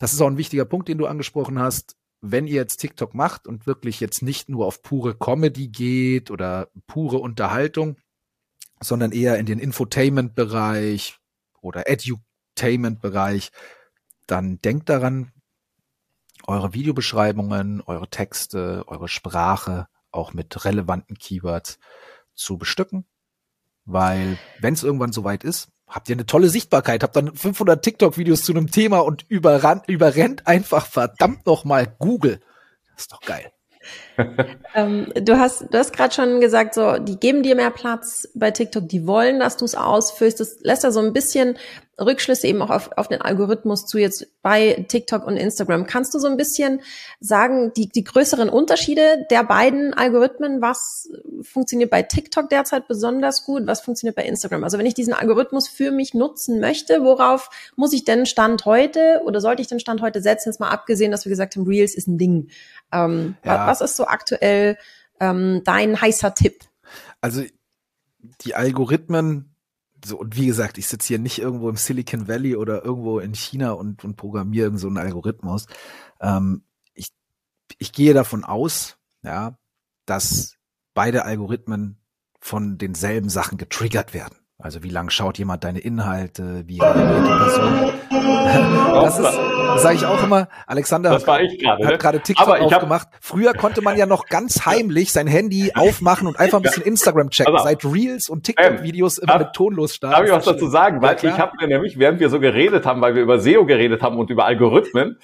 das 0.00 0.12
ist 0.12 0.20
auch 0.20 0.26
ein 0.26 0.36
wichtiger 0.36 0.64
Punkt, 0.64 0.88
den 0.88 0.98
du 0.98 1.06
angesprochen 1.06 1.60
hast 1.60 1.96
wenn 2.20 2.46
ihr 2.46 2.54
jetzt 2.54 2.78
TikTok 2.78 3.14
macht 3.14 3.46
und 3.46 3.66
wirklich 3.66 4.00
jetzt 4.00 4.22
nicht 4.22 4.48
nur 4.48 4.66
auf 4.66 4.82
pure 4.82 5.14
Comedy 5.16 5.68
geht 5.68 6.30
oder 6.30 6.68
pure 6.86 7.18
Unterhaltung, 7.18 7.96
sondern 8.80 9.12
eher 9.12 9.38
in 9.38 9.46
den 9.46 9.58
Infotainment-Bereich 9.58 11.18
oder 11.60 11.88
Edutainment-Bereich, 11.88 13.52
dann 14.26 14.58
denkt 14.58 14.88
daran, 14.88 15.32
eure 16.46 16.74
Videobeschreibungen, 16.74 17.80
eure 17.82 18.08
Texte, 18.08 18.84
eure 18.86 19.08
Sprache 19.08 19.88
auch 20.10 20.32
mit 20.32 20.64
relevanten 20.64 21.16
Keywords 21.16 21.78
zu 22.34 22.58
bestücken, 22.58 23.06
weil 23.84 24.38
wenn 24.60 24.74
es 24.74 24.82
irgendwann 24.82 25.12
soweit 25.12 25.44
ist, 25.44 25.68
habt 25.88 26.08
ihr 26.08 26.16
eine 26.16 26.26
tolle 26.26 26.48
Sichtbarkeit, 26.48 27.02
habt 27.02 27.16
dann 27.16 27.34
500 27.34 27.82
TikTok-Videos 27.82 28.42
zu 28.42 28.52
einem 28.52 28.70
Thema 28.70 29.00
und 29.00 29.24
überrannt, 29.28 29.84
überrennt 29.88 30.46
einfach 30.46 30.86
verdammt 30.86 31.46
noch 31.46 31.64
mal 31.64 31.86
Google. 31.98 32.40
Das 32.94 33.02
ist 33.02 33.12
doch 33.12 33.20
geil. 33.20 33.52
ähm, 34.74 35.12
du 35.14 35.38
hast, 35.38 35.66
du 35.70 35.78
hast 35.78 35.92
gerade 35.92 36.14
schon 36.14 36.40
gesagt, 36.40 36.74
so, 36.74 36.98
die 36.98 37.20
geben 37.20 37.42
dir 37.42 37.54
mehr 37.54 37.70
Platz 37.70 38.28
bei 38.34 38.50
TikTok, 38.50 38.88
die 38.88 39.06
wollen, 39.06 39.38
dass 39.38 39.56
du 39.56 39.64
es 39.64 39.74
ausfüllst. 39.74 40.40
Das 40.40 40.58
lässt 40.60 40.82
ja 40.84 40.90
so 40.90 41.00
ein 41.00 41.12
bisschen 41.12 41.56
Rückschlüsse 41.98 42.46
eben 42.46 42.60
auch 42.60 42.70
auf, 42.70 42.90
auf 42.96 43.08
den 43.08 43.22
Algorithmus 43.22 43.86
zu 43.86 43.98
jetzt 43.98 44.26
bei 44.42 44.84
TikTok 44.88 45.26
und 45.26 45.36
Instagram. 45.36 45.86
Kannst 45.86 46.14
du 46.14 46.18
so 46.18 46.26
ein 46.26 46.36
bisschen 46.36 46.82
sagen, 47.20 47.72
die, 47.74 47.88
die 47.88 48.04
größeren 48.04 48.48
Unterschiede 48.48 49.26
der 49.30 49.44
beiden 49.44 49.94
Algorithmen, 49.94 50.60
was 50.60 51.08
funktioniert 51.42 51.90
bei 51.90 52.02
TikTok 52.02 52.50
derzeit 52.50 52.86
besonders 52.86 53.44
gut, 53.44 53.66
was 53.66 53.80
funktioniert 53.80 54.14
bei 54.14 54.24
Instagram? 54.24 54.62
Also 54.62 54.78
wenn 54.78 54.86
ich 54.86 54.94
diesen 54.94 55.14
Algorithmus 55.14 55.68
für 55.68 55.90
mich 55.90 56.12
nutzen 56.12 56.60
möchte, 56.60 57.02
worauf 57.02 57.48
muss 57.76 57.94
ich 57.94 58.04
denn 58.04 58.26
Stand 58.26 58.66
heute 58.66 59.22
oder 59.24 59.40
sollte 59.40 59.62
ich 59.62 59.68
den 59.68 59.80
Stand 59.80 60.02
heute 60.02 60.20
setzen, 60.20 60.50
jetzt 60.50 60.60
mal 60.60 60.70
abgesehen, 60.70 61.10
dass 61.10 61.24
wir 61.24 61.30
gesagt 61.30 61.56
haben, 61.56 61.66
Reels 61.66 61.94
ist 61.94 62.08
ein 62.08 62.18
Ding. 62.18 62.50
Ähm, 62.92 63.36
ja. 63.42 63.66
Was 63.66 63.80
ist 63.80 63.96
so 63.96 64.06
aktuell 64.06 64.76
ähm, 65.18 65.62
dein 65.64 65.98
heißer 66.00 66.34
Tipp? 66.34 66.60
Also 67.22 67.42
die 68.42 68.54
Algorithmen 68.54 69.55
so, 70.04 70.18
und 70.18 70.36
wie 70.36 70.46
gesagt, 70.46 70.78
ich 70.78 70.86
sitze 70.86 71.08
hier 71.08 71.18
nicht 71.18 71.38
irgendwo 71.38 71.68
im 71.68 71.76
Silicon 71.76 72.28
Valley 72.28 72.56
oder 72.56 72.84
irgendwo 72.84 73.18
in 73.18 73.34
China 73.34 73.72
und, 73.72 74.04
und 74.04 74.16
programmiere 74.16 74.76
so 74.78 74.88
einen 74.88 74.98
Algorithmus. 74.98 75.66
Ähm, 76.20 76.62
ich, 76.94 77.12
ich 77.78 77.92
gehe 77.92 78.14
davon 78.14 78.44
aus, 78.44 78.98
ja, 79.22 79.58
dass 80.04 80.54
beide 80.94 81.24
Algorithmen 81.24 81.98
von 82.40 82.78
denselben 82.78 83.28
Sachen 83.28 83.58
getriggert 83.58 84.14
werden. 84.14 84.36
Also 84.58 84.82
wie 84.82 84.90
lang 84.90 85.10
schaut 85.10 85.38
jemand 85.38 85.64
deine 85.64 85.80
Inhalte, 85.80 86.66
wie 86.66 86.80
reagiert 86.80 87.26
die 87.26 87.38
Person. 87.38 87.92
Das 88.96 89.18
ist, 89.18 89.55
das 89.76 89.82
sage 89.82 89.96
ich 89.96 90.04
auch 90.04 90.22
immer. 90.22 90.48
Alexander 90.66 91.10
das 91.10 91.26
war 91.26 91.40
ich 91.40 91.62
grade, 91.62 91.84
hat 91.84 91.92
ne? 91.92 91.98
gerade 91.98 92.20
TikTok 92.20 92.48
Aber 92.48 92.60
aufgemacht. 92.60 93.08
Früher 93.20 93.52
konnte 93.54 93.82
man 93.82 93.96
ja 93.96 94.06
noch 94.06 94.26
ganz 94.26 94.66
heimlich 94.66 95.12
sein 95.12 95.26
Handy 95.26 95.72
aufmachen 95.74 96.26
und 96.26 96.38
einfach 96.38 96.58
ein 96.58 96.62
bisschen 96.62 96.82
Instagram 96.82 97.30
checken. 97.30 97.54
Also, 97.54 97.64
Seit 97.64 97.84
Reels 97.84 98.28
und 98.28 98.44
TikTok-Videos 98.44 99.18
immer 99.18 99.38
mit 99.38 99.52
tonlos 99.52 99.94
starten. 99.94 100.16
Darf 100.16 100.26
ich 100.26 100.32
was 100.32 100.44
dazu 100.44 100.68
sagen? 100.68 101.02
Weil 101.02 101.16
ja, 101.20 101.30
ich 101.30 101.38
habe 101.38 101.52
mir 101.60 101.68
nämlich, 101.68 101.98
während 101.98 102.20
wir 102.20 102.28
so 102.28 102.40
geredet 102.40 102.86
haben, 102.86 103.00
weil 103.00 103.14
wir 103.14 103.22
über 103.22 103.38
SEO 103.38 103.64
geredet 103.66 104.02
haben 104.02 104.18
und 104.18 104.30
über 104.30 104.44
Algorithmen, 104.44 105.18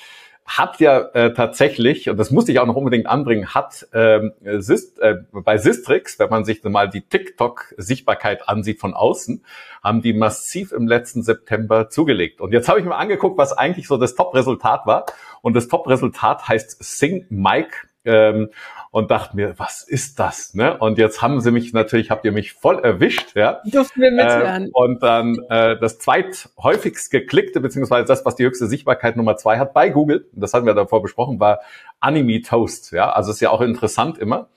hat 0.45 0.81
ja 0.81 0.99
äh, 1.15 1.33
tatsächlich, 1.33 2.11
und 2.11 2.17
das 2.17 2.31
musste 2.31 2.53
ich 2.53 2.59
auch 2.59 2.67
noch 2.67 2.77
unbedingt 2.77 3.07
anbringen, 3.07 3.55
hat 3.55 3.87
ähm, 3.93 4.33
Sist, 4.59 4.99
äh, 5.01 5.17
bei 5.33 5.57
Sistrix, 5.57 6.19
wenn 6.19 6.31
man 6.31 6.45
sich 6.45 6.63
mal 6.65 6.89
die 6.89 7.03
TikTok-Sichtbarkeit 7.03 8.49
ansieht 8.49 8.81
von 8.81 8.95
außen, 8.95 9.45
haben 9.83 10.03
die 10.03 10.13
massiv 10.13 10.73
im 10.73 10.87
letzten 10.87 11.23
September 11.23 11.89
zugelegt. 11.89 12.41
Und 12.41 12.53
jetzt 12.53 12.69
habe 12.69 12.81
ich 12.81 12.85
mir 12.85 12.97
angeguckt, 12.97 13.39
was 13.39 13.53
eigentlich 13.53 13.87
so 13.87 13.97
das 13.97 14.15
Top-Resultat 14.15 14.87
war. 14.87 15.07
Und 15.43 15.55
das 15.55 15.69
Top-Resultat 15.69 16.49
heißt 16.49 16.83
Sing 16.83 17.27
Mike. 17.31 17.89
Ähm, 18.05 18.51
und 18.91 19.11
dachte 19.11 19.37
mir, 19.37 19.59
was 19.59 19.83
ist 19.83 20.19
das? 20.19 20.55
Ne? 20.55 20.77
Und 20.77 20.99
jetzt 20.99 21.23
haben 21.23 21.41
sie 21.41 21.51
mich 21.51 21.73
natürlich, 21.73 22.11
habt 22.11 22.25
ihr 22.25 22.33
mich 22.33 22.53
voll 22.53 22.79
erwischt, 22.79 23.35
ja. 23.35 23.61
Durften 23.65 24.01
wir 24.01 24.11
mithören. 24.11 24.67
Äh, 24.67 24.71
und 24.73 25.03
dann 25.03 25.39
äh, 25.49 25.79
das 25.79 25.99
zweithäufigst 25.99 27.11
geklickte, 27.11 27.61
beziehungsweise 27.61 28.07
das, 28.07 28.25
was 28.27 28.35
die 28.37 28.45
höchste 28.45 28.67
Sichtbarkeit 28.67 29.17
Nummer 29.17 29.37
zwei 29.37 29.59
hat 29.59 29.73
bei 29.73 29.89
Google, 29.89 30.27
das 30.33 30.53
hatten 30.53 30.67
wir 30.67 30.75
davor 30.75 31.01
besprochen, 31.01 31.41
war 31.41 31.61
Anime 32.01 32.43
Toast. 32.43 32.93
Ja, 32.93 33.11
also 33.13 33.31
ist 33.31 33.41
ja 33.41 33.51
auch 33.51 33.61
interessant 33.61 34.19
immer 34.19 34.49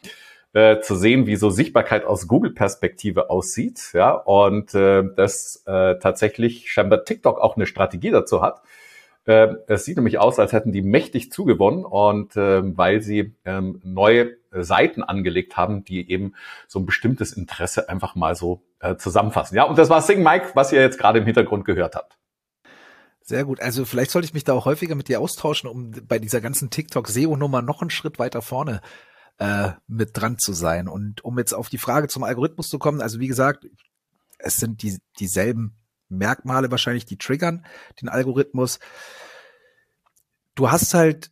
äh, 0.55 0.79
zu 0.79 0.95
sehen, 0.95 1.27
wie 1.27 1.35
so 1.35 1.49
Sichtbarkeit 1.49 2.05
aus 2.05 2.27
Google-Perspektive 2.27 3.29
aussieht, 3.29 3.91
ja, 3.93 4.11
und 4.11 4.73
äh, 4.73 5.03
dass 5.15 5.63
äh, 5.67 5.99
tatsächlich 5.99 6.71
scheinbar 6.71 7.03
TikTok 7.03 7.39
auch 7.39 7.57
eine 7.57 7.65
Strategie 7.65 8.09
dazu 8.09 8.41
hat, 8.41 8.61
es 9.25 9.85
sieht 9.85 9.97
nämlich 9.97 10.19
aus, 10.19 10.37
als 10.37 10.53
hätten 10.53 10.71
die 10.71 10.83
mächtig 10.83 11.31
zugewonnen 11.31 11.83
und 11.83 12.35
äh, 12.35 12.77
weil 12.77 13.01
sie 13.01 13.35
ähm, 13.43 13.81
neue 13.83 14.37
Seiten 14.51 15.03
angelegt 15.03 15.57
haben, 15.57 15.83
die 15.83 16.09
eben 16.09 16.35
so 16.67 16.79
ein 16.79 16.85
bestimmtes 16.85 17.33
Interesse 17.33 17.89
einfach 17.89 18.15
mal 18.15 18.35
so 18.35 18.61
äh, 18.79 18.95
zusammenfassen. 18.97 19.55
Ja, 19.55 19.63
und 19.63 19.77
das 19.77 19.89
war 19.89 20.01
Sing 20.01 20.21
Mike, 20.21 20.51
was 20.53 20.71
ihr 20.71 20.81
jetzt 20.81 20.99
gerade 20.99 21.19
im 21.19 21.25
Hintergrund 21.25 21.65
gehört 21.65 21.95
habt. 21.95 22.17
Sehr 23.21 23.43
gut. 23.43 23.59
Also 23.59 23.85
vielleicht 23.85 24.11
sollte 24.11 24.27
ich 24.27 24.35
mich 24.35 24.43
da 24.43 24.53
auch 24.53 24.65
häufiger 24.65 24.93
mit 24.93 25.07
dir 25.07 25.19
austauschen, 25.19 25.67
um 25.67 25.91
bei 26.07 26.19
dieser 26.19 26.41
ganzen 26.41 26.69
TikTok-SEO-Nummer 26.69 27.63
noch 27.63 27.81
einen 27.81 27.89
Schritt 27.89 28.19
weiter 28.19 28.43
vorne 28.43 28.81
äh, 29.39 29.71
mit 29.87 30.11
dran 30.13 30.37
zu 30.37 30.53
sein. 30.53 30.87
Und 30.87 31.25
um 31.25 31.39
jetzt 31.39 31.53
auf 31.53 31.69
die 31.69 31.79
Frage 31.79 32.07
zum 32.07 32.23
Algorithmus 32.23 32.67
zu 32.67 32.77
kommen, 32.77 33.01
also 33.01 33.19
wie 33.19 33.27
gesagt, 33.27 33.65
es 34.37 34.57
sind 34.57 34.83
die, 34.83 34.99
dieselben 35.19 35.75
Merkmale 36.09 36.71
wahrscheinlich, 36.71 37.05
die 37.05 37.17
triggern 37.17 37.65
den 38.01 38.09
Algorithmus. 38.09 38.79
Du 40.55 40.71
hast 40.71 40.93
halt 40.93 41.31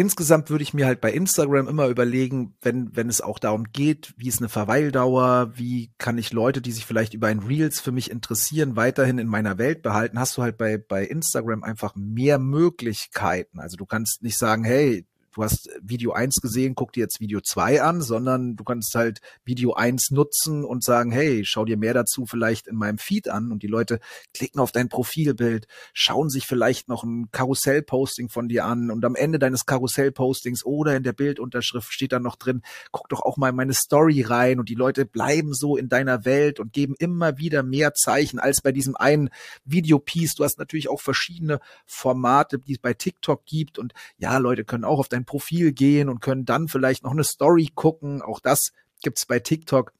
insgesamt 0.00 0.48
würde 0.48 0.62
ich 0.62 0.72
mir 0.72 0.86
halt 0.86 1.02
bei 1.02 1.12
Instagram 1.12 1.68
immer 1.68 1.88
überlegen, 1.88 2.56
wenn, 2.62 2.96
wenn 2.96 3.10
es 3.10 3.20
auch 3.20 3.38
darum 3.38 3.64
geht, 3.64 4.14
wie 4.16 4.28
ist 4.28 4.40
eine 4.40 4.48
Verweildauer, 4.48 5.52
wie 5.56 5.92
kann 5.98 6.16
ich 6.16 6.32
Leute, 6.32 6.62
die 6.62 6.72
sich 6.72 6.86
vielleicht 6.86 7.12
über 7.12 7.26
ein 7.26 7.40
Reels 7.40 7.80
für 7.80 7.92
mich 7.92 8.10
interessieren, 8.10 8.76
weiterhin 8.76 9.18
in 9.18 9.28
meiner 9.28 9.58
Welt 9.58 9.82
behalten, 9.82 10.18
hast 10.18 10.38
du 10.38 10.42
halt 10.42 10.56
bei, 10.56 10.78
bei 10.78 11.04
Instagram 11.04 11.62
einfach 11.62 11.94
mehr 11.96 12.38
Möglichkeiten. 12.38 13.60
Also 13.60 13.76
du 13.76 13.84
kannst 13.84 14.22
nicht 14.22 14.38
sagen, 14.38 14.64
hey, 14.64 15.06
du 15.34 15.42
hast 15.42 15.68
Video 15.82 16.12
1 16.12 16.40
gesehen, 16.40 16.74
guck 16.74 16.92
dir 16.92 17.00
jetzt 17.00 17.20
Video 17.20 17.40
2 17.40 17.82
an, 17.82 18.02
sondern 18.02 18.56
du 18.56 18.64
kannst 18.64 18.94
halt 18.94 19.20
Video 19.44 19.74
1 19.74 20.10
nutzen 20.10 20.64
und 20.64 20.82
sagen, 20.82 21.12
hey, 21.12 21.44
schau 21.44 21.64
dir 21.64 21.76
mehr 21.76 21.94
dazu 21.94 22.26
vielleicht 22.26 22.66
in 22.66 22.76
meinem 22.76 22.98
Feed 22.98 23.28
an. 23.28 23.52
Und 23.52 23.62
die 23.62 23.68
Leute 23.68 24.00
klicken 24.34 24.60
auf 24.60 24.72
dein 24.72 24.88
Profilbild, 24.88 25.66
schauen 25.92 26.28
sich 26.28 26.46
vielleicht 26.46 26.88
noch 26.88 27.04
ein 27.04 27.30
Karussell-Posting 27.30 28.28
von 28.28 28.48
dir 28.48 28.64
an. 28.64 28.90
Und 28.90 29.04
am 29.04 29.14
Ende 29.14 29.38
deines 29.38 29.66
Karussell-Postings 29.66 30.64
oder 30.64 30.96
in 30.96 31.02
der 31.02 31.12
Bildunterschrift 31.12 31.92
steht 31.92 32.12
dann 32.12 32.22
noch 32.22 32.36
drin, 32.36 32.62
guck 32.90 33.08
doch 33.08 33.22
auch 33.22 33.36
mal 33.36 33.50
in 33.50 33.56
meine 33.56 33.74
Story 33.74 34.22
rein. 34.22 34.58
Und 34.58 34.68
die 34.68 34.74
Leute 34.74 35.06
bleiben 35.06 35.54
so 35.54 35.76
in 35.76 35.88
deiner 35.88 36.24
Welt 36.24 36.60
und 36.60 36.72
geben 36.72 36.94
immer 36.98 37.38
wieder 37.38 37.62
mehr 37.62 37.94
Zeichen 37.94 38.38
als 38.38 38.60
bei 38.60 38.72
diesem 38.72 38.96
einen 38.96 39.30
Videopiece. 39.64 40.34
Du 40.34 40.44
hast 40.44 40.58
natürlich 40.58 40.88
auch 40.88 41.00
verschiedene 41.00 41.60
Formate, 41.86 42.58
die 42.58 42.72
es 42.72 42.78
bei 42.78 42.94
TikTok 42.94 43.44
gibt. 43.44 43.78
Und 43.78 43.92
ja, 44.18 44.38
Leute 44.38 44.64
können 44.64 44.84
auch 44.84 44.98
auf 44.98 45.08
dein 45.08 45.19
dein 45.20 45.24
Profil 45.24 45.72
gehen 45.72 46.08
und 46.08 46.20
können 46.20 46.44
dann 46.44 46.68
vielleicht 46.68 47.04
noch 47.04 47.12
eine 47.12 47.24
Story 47.24 47.70
gucken. 47.74 48.22
Auch 48.22 48.40
das 48.40 48.72
gibt's 49.02 49.26
bei 49.26 49.38
TikTok 49.38 49.92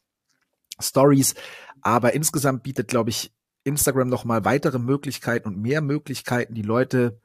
Stories. 0.81 1.35
Aber 1.83 2.15
insgesamt 2.15 2.63
bietet, 2.63 2.89
glaube 2.89 3.11
ich, 3.11 3.33
Instagram 3.65 4.09
noch 4.09 4.25
mal 4.25 4.45
weitere 4.45 4.79
Möglichkeiten 4.79 5.49
und 5.49 5.61
mehr 5.61 5.81
Möglichkeiten, 5.81 6.55
die 6.55 6.63
Leute 6.63 7.21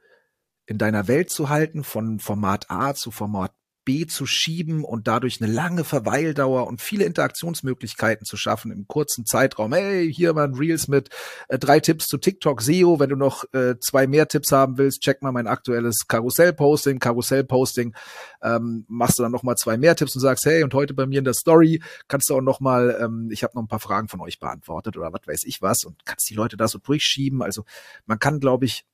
in 0.66 0.78
deiner 0.78 1.08
Welt 1.08 1.30
zu 1.30 1.48
halten, 1.48 1.84
von 1.84 2.18
Format 2.18 2.70
A 2.70 2.94
zu 2.94 3.10
Format 3.10 3.52
B 3.86 4.04
zu 4.04 4.26
schieben 4.26 4.84
und 4.84 5.06
dadurch 5.06 5.40
eine 5.40 5.50
lange 5.50 5.84
Verweildauer 5.84 6.66
und 6.66 6.82
viele 6.82 7.04
Interaktionsmöglichkeiten 7.04 8.26
zu 8.26 8.36
schaffen 8.36 8.72
im 8.72 8.86
kurzen 8.88 9.24
Zeitraum. 9.24 9.72
Hey, 9.72 10.12
hier 10.12 10.34
mal 10.34 10.44
ein 10.44 10.54
Reels 10.54 10.88
mit 10.88 11.08
äh, 11.48 11.58
drei 11.58 11.80
Tipps 11.80 12.08
zu 12.08 12.18
TikTok 12.18 12.60
SEO. 12.60 12.98
Wenn 12.98 13.10
du 13.10 13.16
noch 13.16 13.44
äh, 13.54 13.76
zwei 13.80 14.06
mehr 14.08 14.26
Tipps 14.26 14.50
haben 14.50 14.76
willst, 14.76 15.02
check 15.02 15.22
mal 15.22 15.30
mein 15.30 15.46
aktuelles 15.46 16.08
Karussell-Posting. 16.08 16.98
Karussell-Posting 16.98 17.94
ähm, 18.42 18.84
machst 18.88 19.20
du 19.20 19.22
dann 19.22 19.32
noch 19.32 19.44
mal 19.44 19.56
zwei 19.56 19.78
mehr 19.78 19.94
Tipps 19.94 20.16
und 20.16 20.20
sagst, 20.20 20.44
hey, 20.44 20.64
und 20.64 20.74
heute 20.74 20.92
bei 20.92 21.06
mir 21.06 21.20
in 21.20 21.24
der 21.24 21.34
Story 21.34 21.80
kannst 22.08 22.28
du 22.28 22.34
auch 22.34 22.42
noch 22.42 22.58
mal, 22.58 22.98
ähm, 23.00 23.30
ich 23.30 23.44
habe 23.44 23.54
noch 23.54 23.62
ein 23.62 23.68
paar 23.68 23.80
Fragen 23.80 24.08
von 24.08 24.20
euch 24.20 24.40
beantwortet 24.40 24.96
oder 24.96 25.12
was 25.12 25.26
weiß 25.26 25.44
ich 25.44 25.62
was 25.62 25.84
und 25.84 26.04
kannst 26.04 26.28
die 26.28 26.34
Leute 26.34 26.56
da 26.56 26.66
so 26.66 26.78
durchschieben. 26.78 27.40
Also 27.40 27.64
man 28.04 28.18
kann, 28.18 28.40
glaube 28.40 28.64
ich, 28.64 28.84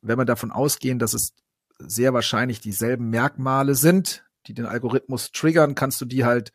wenn 0.00 0.18
wir 0.18 0.24
davon 0.24 0.50
ausgehen, 0.50 0.98
dass 0.98 1.12
es 1.12 1.34
sehr 1.88 2.14
wahrscheinlich 2.14 2.60
dieselben 2.60 3.10
Merkmale 3.10 3.74
sind, 3.74 4.24
die 4.46 4.54
den 4.54 4.66
Algorithmus 4.66 5.32
triggern, 5.32 5.74
kannst 5.74 6.00
du 6.00 6.04
die 6.04 6.24
halt 6.24 6.52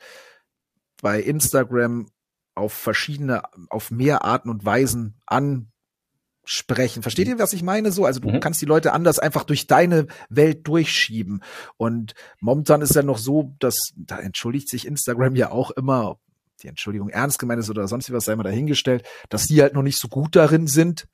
bei 1.02 1.22
Instagram 1.22 2.10
auf 2.56 2.74
verschiedene, 2.74 3.44
auf 3.70 3.90
mehr 3.92 4.24
Arten 4.26 4.50
und 4.50 4.66
Weisen 4.66 5.20
ansprechen. 5.26 7.02
Versteht 7.02 7.28
ihr, 7.28 7.40
was 7.40 7.54
ich 7.54 7.64
meine? 7.64 7.92
So, 7.92 8.06
also 8.06 8.20
du 8.20 8.30
mhm. 8.30 8.40
kannst 8.40 8.62
die 8.62 8.66
Leute 8.66 8.92
anders 8.94 9.18
einfach 9.18 9.44
durch 9.44 9.68
deine 9.68 10.08
Welt 10.30 10.68
durchschieben. 10.68 11.42
Und 11.78 12.14
momentan 12.40 12.82
ist 12.82 12.96
ja 12.96 13.04
noch 13.04 13.18
so, 13.18 13.56
dass, 13.60 13.94
da 13.96 14.20
entschuldigt 14.20 14.70
sich 14.70 14.86
Instagram 14.86 15.36
ja 15.36 15.52
auch 15.52 15.72
immer, 15.72 16.20
die 16.62 16.68
Entschuldigung 16.68 17.10
ernst 17.10 17.40
gemeint 17.40 17.62
ist 17.62 17.70
oder 17.70 17.88
sonst 17.88 18.12
was 18.12 18.26
sei 18.26 18.36
mal 18.36 18.44
dahingestellt, 18.44 19.08
dass 19.30 19.48
die 19.48 19.62
halt 19.62 19.74
noch 19.74 19.84
nicht 19.84 19.98
so 19.98 20.10
gut 20.10 20.36
darin 20.36 20.68
sind, 20.68 21.08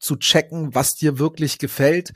zu 0.00 0.16
checken, 0.16 0.74
was 0.74 0.94
dir 0.94 1.18
wirklich 1.18 1.58
gefällt 1.58 2.12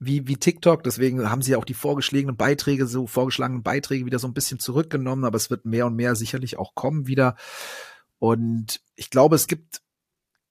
wie, 0.00 0.26
wie 0.26 0.36
TikTok. 0.36 0.82
Deswegen 0.82 1.30
haben 1.30 1.42
sie 1.42 1.54
auch 1.54 1.64
die 1.64 1.74
vorgeschlagenen 1.74 2.36
Beiträge, 2.36 2.86
so 2.86 3.06
vorgeschlagenen 3.06 3.62
Beiträge 3.62 4.06
wieder 4.06 4.18
so 4.18 4.26
ein 4.26 4.34
bisschen 4.34 4.58
zurückgenommen, 4.58 5.24
aber 5.24 5.36
es 5.36 5.50
wird 5.50 5.66
mehr 5.66 5.86
und 5.86 5.94
mehr 5.94 6.16
sicherlich 6.16 6.58
auch 6.58 6.74
kommen 6.74 7.06
wieder. 7.06 7.36
Und 8.18 8.80
ich 8.96 9.10
glaube, 9.10 9.36
es 9.36 9.46
gibt, 9.46 9.82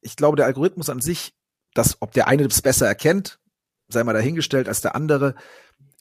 ich 0.01 0.15
glaube, 0.15 0.37
der 0.37 0.45
Algorithmus 0.45 0.89
an 0.89 1.01
sich, 1.01 1.33
dass, 1.73 2.01
ob 2.01 2.13
der 2.13 2.27
eine 2.27 2.43
es 2.45 2.61
besser 2.61 2.87
erkennt, 2.87 3.39
sei 3.89 4.03
mal 4.03 4.13
dahingestellt 4.13 4.67
als 4.67 4.81
der 4.81 4.95
andere, 4.95 5.35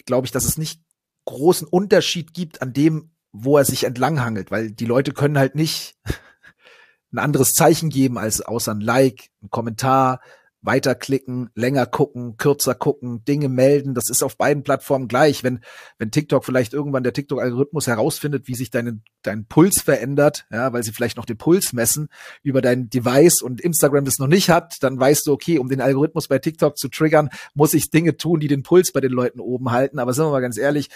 glaube 0.05 0.27
ich, 0.27 0.31
dass 0.31 0.45
es 0.45 0.59
nicht 0.59 0.83
großen 1.25 1.67
Unterschied 1.67 2.35
gibt 2.35 2.63
an 2.63 2.73
dem, 2.73 3.11
wo 3.33 3.59
er 3.59 3.65
sich 3.65 3.85
entlanghangelt, 3.85 4.51
weil 4.51 4.71
die 4.71 4.87
Leute 4.87 5.13
können 5.13 5.39
halt 5.39 5.55
nicht 5.55 5.97
ein 7.13 7.19
anderes 7.19 7.55
Zeichen 7.55 7.89
geben 7.89 8.19
als 8.19 8.43
außer 8.43 8.73
ein 8.73 8.81
Like, 8.81 9.31
ein 9.43 9.51
Kommentar, 9.51 10.21
weiterklicken, 10.61 11.51
länger 11.55 11.87
gucken, 11.87 12.37
kürzer 12.37 12.75
gucken, 12.75 13.25
Dinge 13.25 13.49
melden. 13.49 13.94
Das 13.94 14.11
ist 14.11 14.23
auf 14.23 14.37
beiden 14.37 14.62
Plattformen 14.62 15.09
gleich. 15.09 15.44
Wenn, 15.44 15.61
wenn 15.99 16.11
TikTok 16.11 16.44
vielleicht 16.44 16.75
irgendwann 16.75 17.05
der 17.05 17.12
TikTok-Algorithmus 17.12 17.87
herausfindet, 17.87 18.49
wie 18.49 18.55
sich 18.55 18.71
dein, 18.71 19.03
dein 19.23 19.47
Puls 19.47 19.81
verändert, 19.81 20.47
ja, 20.51 20.73
weil 20.73 20.83
sie 20.83 20.92
vielleicht 20.92 21.17
noch 21.17 21.27
den 21.27 21.38
Puls 21.38 21.73
messen 21.73 22.09
über 22.42 22.61
dein 22.61 22.90
Device 22.90 23.40
und 23.40 23.61
Instagram 23.61 24.04
das 24.04 24.19
noch 24.19 24.27
nicht 24.27 24.50
hat, 24.50 24.77
dann 24.81 24.98
weißt 24.98 25.27
du, 25.27 25.33
okay, 25.33 25.59
um 25.59 25.69
den 25.69 25.81
Algorithmus 25.81 26.29
bei 26.29 26.38
TikTok 26.38 26.77
zu 26.77 26.88
triggern, 26.88 27.31
muss 27.54 27.75
ich 27.75 27.90
Dinge 27.90 28.17
tun, 28.17 28.40
die 28.40 28.48
den 28.48 28.63
Puls 28.63 28.92
bei 28.92 29.00
den 29.00 29.13
Leuten 29.13 29.40
oben 29.40 29.71
halten. 29.71 29.98
Aber 29.98 30.13
sind 30.13 30.25
wir 30.25 30.33
mal 30.33 30.40
ganz 30.40 30.59
ehrlich, 30.59 30.88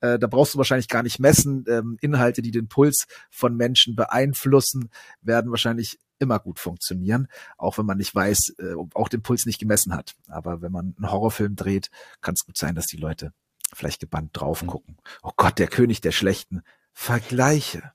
äh, 0.00 0.18
da 0.18 0.26
brauchst 0.26 0.54
du 0.54 0.58
wahrscheinlich 0.58 0.88
gar 0.88 1.02
nicht 1.02 1.18
messen. 1.18 1.64
Ähm, 1.68 1.96
Inhalte, 2.00 2.42
die 2.42 2.50
den 2.50 2.68
Puls 2.68 3.06
von 3.30 3.56
Menschen 3.56 3.96
beeinflussen, 3.96 4.90
werden 5.20 5.50
wahrscheinlich 5.50 5.98
immer 6.20 6.38
gut 6.38 6.60
funktionieren, 6.60 7.26
auch 7.58 7.78
wenn 7.78 7.86
man 7.86 7.98
nicht 7.98 8.14
weiß, 8.14 8.54
äh, 8.58 8.74
auch 8.94 9.08
den 9.08 9.22
Puls 9.22 9.46
nicht 9.46 9.58
gemessen 9.58 9.94
hat. 9.94 10.14
Aber 10.28 10.62
wenn 10.62 10.72
man 10.72 10.94
einen 10.96 11.10
Horrorfilm 11.10 11.56
dreht, 11.56 11.90
kann 12.20 12.34
es 12.34 12.44
gut 12.44 12.56
sein, 12.56 12.74
dass 12.74 12.86
die 12.86 12.98
Leute 12.98 13.32
vielleicht 13.74 14.00
gebannt 14.00 14.30
drauf 14.34 14.62
mhm. 14.62 14.68
gucken. 14.68 14.96
Oh 15.22 15.32
Gott, 15.36 15.58
der 15.58 15.68
König 15.68 16.00
der 16.00 16.12
Schlechten. 16.12 16.62
Vergleiche. 16.92 17.92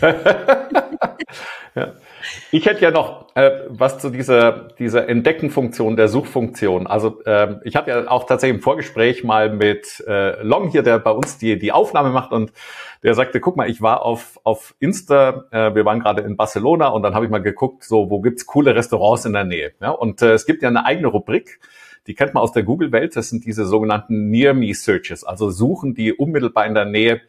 ja. 1.74 1.92
Ich 2.50 2.66
hätte 2.66 2.82
ja 2.82 2.90
noch 2.90 3.34
äh, 3.34 3.50
was 3.68 3.98
zu 3.98 4.10
dieser, 4.10 4.68
dieser 4.78 5.08
Entdeckenfunktion, 5.08 5.96
der 5.96 6.08
Suchfunktion. 6.08 6.86
Also 6.86 7.22
äh, 7.24 7.56
ich 7.64 7.76
hatte 7.76 7.90
ja 7.90 8.10
auch 8.10 8.24
tatsächlich 8.24 8.58
im 8.58 8.62
Vorgespräch 8.62 9.24
mal 9.24 9.50
mit 9.50 10.04
äh, 10.06 10.42
Long 10.42 10.68
hier, 10.68 10.82
der 10.82 10.98
bei 10.98 11.10
uns 11.10 11.38
die, 11.38 11.58
die 11.58 11.72
Aufnahme 11.72 12.10
macht 12.10 12.32
und 12.32 12.52
der 13.02 13.14
sagte, 13.14 13.40
guck 13.40 13.56
mal, 13.56 13.70
ich 13.70 13.80
war 13.80 14.02
auf, 14.02 14.40
auf 14.44 14.74
Insta, 14.80 15.44
äh, 15.50 15.74
wir 15.74 15.84
waren 15.84 16.00
gerade 16.00 16.22
in 16.22 16.36
Barcelona 16.36 16.88
und 16.88 17.02
dann 17.02 17.14
habe 17.14 17.24
ich 17.24 17.30
mal 17.30 17.42
geguckt, 17.42 17.84
so 17.84 18.10
wo 18.10 18.20
gibt's 18.20 18.46
coole 18.46 18.74
Restaurants 18.74 19.24
in 19.24 19.32
der 19.32 19.44
Nähe. 19.44 19.72
Ja? 19.80 19.90
Und 19.90 20.22
äh, 20.22 20.32
es 20.32 20.46
gibt 20.46 20.62
ja 20.62 20.68
eine 20.68 20.84
eigene 20.84 21.08
Rubrik, 21.08 21.60
die 22.06 22.14
kennt 22.14 22.34
man 22.34 22.42
aus 22.42 22.52
der 22.52 22.62
Google-Welt, 22.62 23.14
das 23.16 23.28
sind 23.28 23.44
diese 23.44 23.66
sogenannten 23.66 24.30
Near-Me-Searches, 24.30 25.24
also 25.24 25.50
Suchen, 25.50 25.94
die 25.94 26.12
unmittelbar 26.12 26.66
in 26.66 26.74
der 26.74 26.86
Nähe 26.86 27.20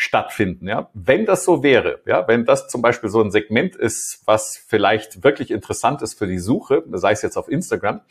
stattfinden. 0.00 0.68
Ja, 0.68 0.90
wenn 0.94 1.26
das 1.26 1.44
so 1.44 1.64
wäre, 1.64 2.00
ja, 2.06 2.28
wenn 2.28 2.44
das 2.44 2.68
zum 2.68 2.82
Beispiel 2.82 3.10
so 3.10 3.20
ein 3.20 3.32
Segment 3.32 3.74
ist, 3.74 4.22
was 4.26 4.56
vielleicht 4.56 5.24
wirklich 5.24 5.50
interessant 5.50 6.02
ist 6.02 6.16
für 6.16 6.28
die 6.28 6.38
Suche, 6.38 6.84
sei 6.92 7.10
es 7.10 7.22
jetzt 7.22 7.36
auf 7.36 7.48
Instagram 7.48 8.02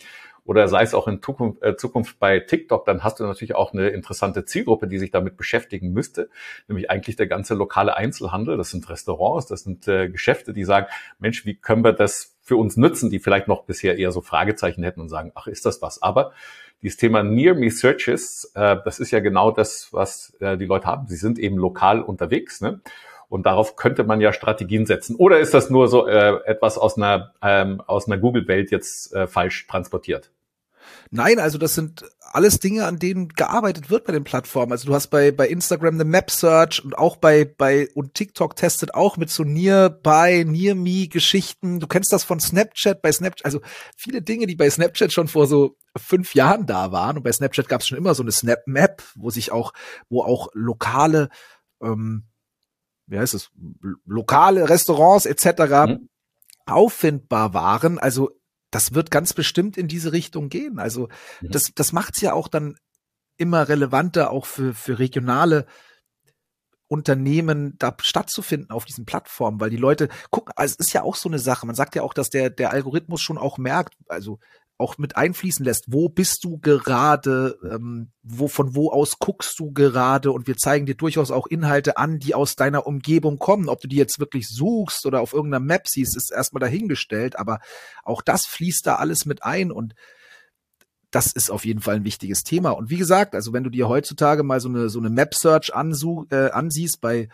oder 0.44 0.68
sei 0.68 0.84
es 0.84 0.94
auch 0.94 1.08
in 1.08 1.22
Zukunft, 1.22 1.64
äh, 1.64 1.78
Zukunft 1.78 2.20
bei 2.20 2.42
TikTok, 2.42 2.84
dann 2.84 3.06
hast 3.06 3.22
du 3.22 3.24
natürlich 3.24 3.56
auch 3.56 3.72
eine 3.72 3.88
interessante 3.88 4.44
Zielgruppe, 4.44 4.90
die 4.90 5.00
sich 5.00 5.12
damit 5.12 5.38
beschäftigen 5.38 5.94
müsste, 5.94 6.30
nämlich 6.68 6.92
eigentlich 6.92 7.16
der 7.16 7.28
ganze 7.28 7.54
lokale 7.54 7.96
Einzelhandel. 7.96 8.58
Das 8.58 8.72
sind 8.72 8.90
Restaurants, 8.90 9.48
das 9.48 9.62
sind 9.62 9.88
äh, 9.88 10.10
Geschäfte, 10.10 10.52
die 10.52 10.66
sagen, 10.66 10.88
Mensch, 11.20 11.46
wie 11.46 11.56
können 11.56 11.86
wir 11.86 11.94
das 11.94 12.38
für 12.42 12.58
uns 12.58 12.76
nützen, 12.76 13.10
die 13.10 13.20
vielleicht 13.20 13.48
noch 13.48 13.64
bisher 13.64 13.98
eher 13.98 14.12
so 14.12 14.20
Fragezeichen 14.20 14.84
hätten 14.84 15.00
und 15.00 15.08
sagen, 15.08 15.32
ach, 15.36 15.48
ist 15.48 15.66
das 15.66 15.82
was? 15.82 16.02
Aber 16.02 16.34
dieses 16.82 16.98
Thema 16.98 17.24
Near 17.24 17.56
Me 17.56 17.72
Searches, 17.72 18.52
äh, 18.56 18.78
das 18.86 19.00
ist 19.00 19.12
ja 19.12 19.20
genau 19.20 19.52
das, 19.52 19.90
was 19.92 20.36
äh, 20.40 20.58
die 20.58 20.66
Leute 20.66 20.88
haben. 20.88 21.08
Sie 21.08 21.16
sind 21.16 21.40
eben 21.40 21.58
lokal 21.58 22.02
unterwegs. 22.02 22.62
Ne? 22.62 22.82
Und 23.30 23.46
darauf 23.46 23.76
könnte 23.76 24.04
man 24.04 24.22
ja 24.22 24.32
Strategien 24.32 24.86
setzen. 24.86 25.16
Oder 25.16 25.40
ist 25.40 25.54
das 25.54 25.70
nur 25.70 25.88
so 25.88 26.08
äh, 26.08 26.40
etwas 26.46 26.78
aus 26.78 26.98
einer, 26.98 27.34
ähm, 27.42 27.82
aus 27.86 28.08
einer 28.08 28.18
Google-Welt 28.18 28.72
jetzt 28.72 29.14
äh, 29.14 29.28
falsch 29.28 29.68
transportiert? 29.68 30.32
Nein, 31.12 31.40
also 31.40 31.58
das 31.58 31.76
sind 31.76 32.06
alles 32.20 32.60
Dinge, 32.60 32.86
an 32.86 33.00
denen 33.00 33.30
gearbeitet 33.30 33.90
wird 33.90 34.06
bei 34.06 34.14
den 34.14 34.24
Plattformen. 34.24 34.72
Also 34.72 34.88
du 34.88 34.94
hast 34.94 35.08
bei, 35.08 35.32
bei 35.32 35.48
Instagram 35.48 35.96
eine 35.96 36.04
Map 36.04 36.30
Search 36.30 36.84
und 36.84 36.98
auch 36.98 37.18
bei, 37.18 37.46
bei, 37.46 37.88
und 37.94 38.14
TikTok 38.14 38.56
testet 38.56 38.94
auch 38.94 39.18
mit 39.18 39.30
so 39.30 39.44
Nearby, 39.44 40.46
Near 40.46 40.76
Me 40.76 41.08
Geschichten. 41.08 41.80
Du 41.80 41.88
kennst 41.88 42.12
das 42.12 42.24
von 42.24 42.40
Snapchat, 42.40 43.02
bei 43.02 43.12
Snapchat, 43.12 43.46
also 43.46 43.62
viele 43.96 44.22
Dinge, 44.22 44.48
die 44.48 44.56
bei 44.56 44.70
Snapchat 44.70 45.12
schon 45.14 45.28
vor 45.28 45.48
so 45.48 45.78
fünf 45.96 46.36
Jahren 46.36 46.66
da 46.66 46.92
waren. 46.92 47.18
Und 47.18 47.24
bei 47.24 47.32
Snapchat 47.32 47.70
gab 47.70 47.82
es 47.82 47.88
schon 47.88 47.98
immer 47.98 48.16
so 48.16 48.24
eine 48.24 48.32
Snap 48.32 48.60
Map, 48.66 49.04
wo 49.16 49.30
sich 49.30 49.52
auch, 49.52 49.74
wo 50.10 50.22
auch 50.22 50.50
lokale, 50.54 51.30
ähm, 51.82 52.26
wie 53.08 53.18
heißt 53.18 53.34
es, 53.34 53.52
lokale 54.06 54.70
Restaurants 54.70 55.26
etc. 55.26 55.88
Mhm. 55.88 56.10
auffindbar 56.66 57.54
waren. 57.54 57.98
Also 57.98 58.37
das 58.78 58.94
wird 58.94 59.10
ganz 59.10 59.34
bestimmt 59.34 59.76
in 59.76 59.88
diese 59.88 60.12
Richtung 60.12 60.50
gehen. 60.50 60.78
Also 60.78 61.10
mhm. 61.42 61.50
das, 61.50 61.72
das 61.74 61.94
macht 61.94 62.14
es 62.14 62.22
ja 62.22 62.34
auch 62.34 62.48
dann 62.48 62.78
immer 63.36 63.68
relevanter, 63.70 64.30
auch 64.30 64.46
für, 64.46 64.76
für 64.76 65.00
regionale 65.00 65.66
Unternehmen 66.88 67.76
da 67.80 67.96
stattzufinden 68.00 68.70
auf 68.70 68.86
diesen 68.86 69.08
Plattformen, 69.08 69.60
weil 69.60 69.72
die 69.72 69.78
Leute 69.78 70.10
gucken, 70.30 70.54
also 70.56 70.76
es 70.78 70.88
ist 70.88 70.94
ja 70.94 71.02
auch 71.02 71.16
so 71.16 71.28
eine 71.28 71.40
Sache. 71.40 71.66
Man 71.66 71.74
sagt 71.74 71.96
ja 71.96 72.04
auch, 72.04 72.14
dass 72.14 72.30
der, 72.30 72.52
der 72.52 72.72
Algorithmus 72.72 73.20
schon 73.20 73.40
auch 73.40 73.58
merkt, 73.58 73.96
also 74.10 74.38
auch 74.78 74.98
mit 74.98 75.18
einfließen 75.18 75.66
lässt. 75.66 75.86
Wo 75.88 76.10
bist 76.10 76.44
du 76.44 76.58
gerade? 76.60 77.58
Ähm, 77.64 78.12
wo, 78.22 78.48
von 78.48 78.76
wo 78.76 78.92
aus 78.92 79.18
guckst 79.20 79.60
du 79.60 79.72
gerade? 79.72 80.32
Und 80.32 80.48
wir 80.48 80.58
zeigen 80.58 80.86
dir 80.86 80.96
durchaus 80.96 81.32
auch 81.32 81.48
Inhalte 81.48 81.98
an, 81.98 82.20
die 82.20 82.36
aus 82.36 82.56
deiner 82.56 82.86
Umgebung 82.86 83.40
kommen. 83.40 83.70
Ob 83.70 83.82
du 83.82 83.88
die 83.88 83.96
jetzt 83.96 84.20
wirklich 84.20 84.48
suchst 84.48 85.06
oder 85.06 85.22
auf 85.22 85.34
irgendeiner 85.34 85.64
Map 85.64 85.88
siehst, 85.88 86.16
ist 86.16 86.32
erstmal 86.32 86.62
dahingestellt. 86.62 87.40
Aber 87.40 87.60
auch 88.04 88.22
das 88.22 88.46
fließt 88.46 88.86
da 88.86 88.96
alles 88.96 89.26
mit 89.26 89.44
ein 89.44 89.72
und 89.72 89.96
das 91.10 91.32
ist 91.32 91.50
auf 91.50 91.66
jeden 91.66 91.80
Fall 91.80 91.96
ein 91.96 92.04
wichtiges 92.04 92.44
Thema. 92.44 92.72
Und 92.72 92.90
wie 92.90 92.98
gesagt, 92.98 93.34
also 93.34 93.54
wenn 93.54 93.64
du 93.64 93.70
dir 93.70 93.88
heutzutage 93.88 94.44
mal 94.44 94.60
so 94.60 94.70
eine, 94.70 94.90
so 94.90 95.00
eine 95.00 95.10
Map-Search 95.10 95.72
äh, 95.72 96.50
ansiehst 96.52 97.02
bei, 97.02 97.30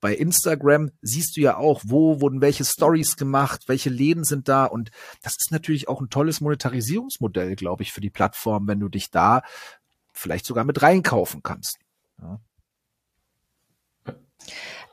bei 0.00 0.14
Instagram 0.14 0.90
siehst 1.02 1.36
du 1.36 1.40
ja 1.40 1.56
auch, 1.56 1.82
wo 1.84 2.20
wurden 2.20 2.40
welche 2.40 2.64
Stories 2.64 3.16
gemacht, 3.16 3.64
welche 3.68 3.90
Läden 3.90 4.24
sind 4.24 4.48
da 4.48 4.64
und 4.64 4.90
das 5.22 5.36
ist 5.38 5.50
natürlich 5.50 5.88
auch 5.88 6.00
ein 6.00 6.10
tolles 6.10 6.40
Monetarisierungsmodell, 6.40 7.56
glaube 7.56 7.82
ich, 7.82 7.92
für 7.92 8.00
die 8.00 8.10
Plattform, 8.10 8.68
wenn 8.68 8.80
du 8.80 8.88
dich 8.88 9.10
da 9.10 9.42
vielleicht 10.12 10.46
sogar 10.46 10.64
mit 10.64 10.82
reinkaufen 10.82 11.42
kannst. 11.42 11.78
Ja. 12.20 12.40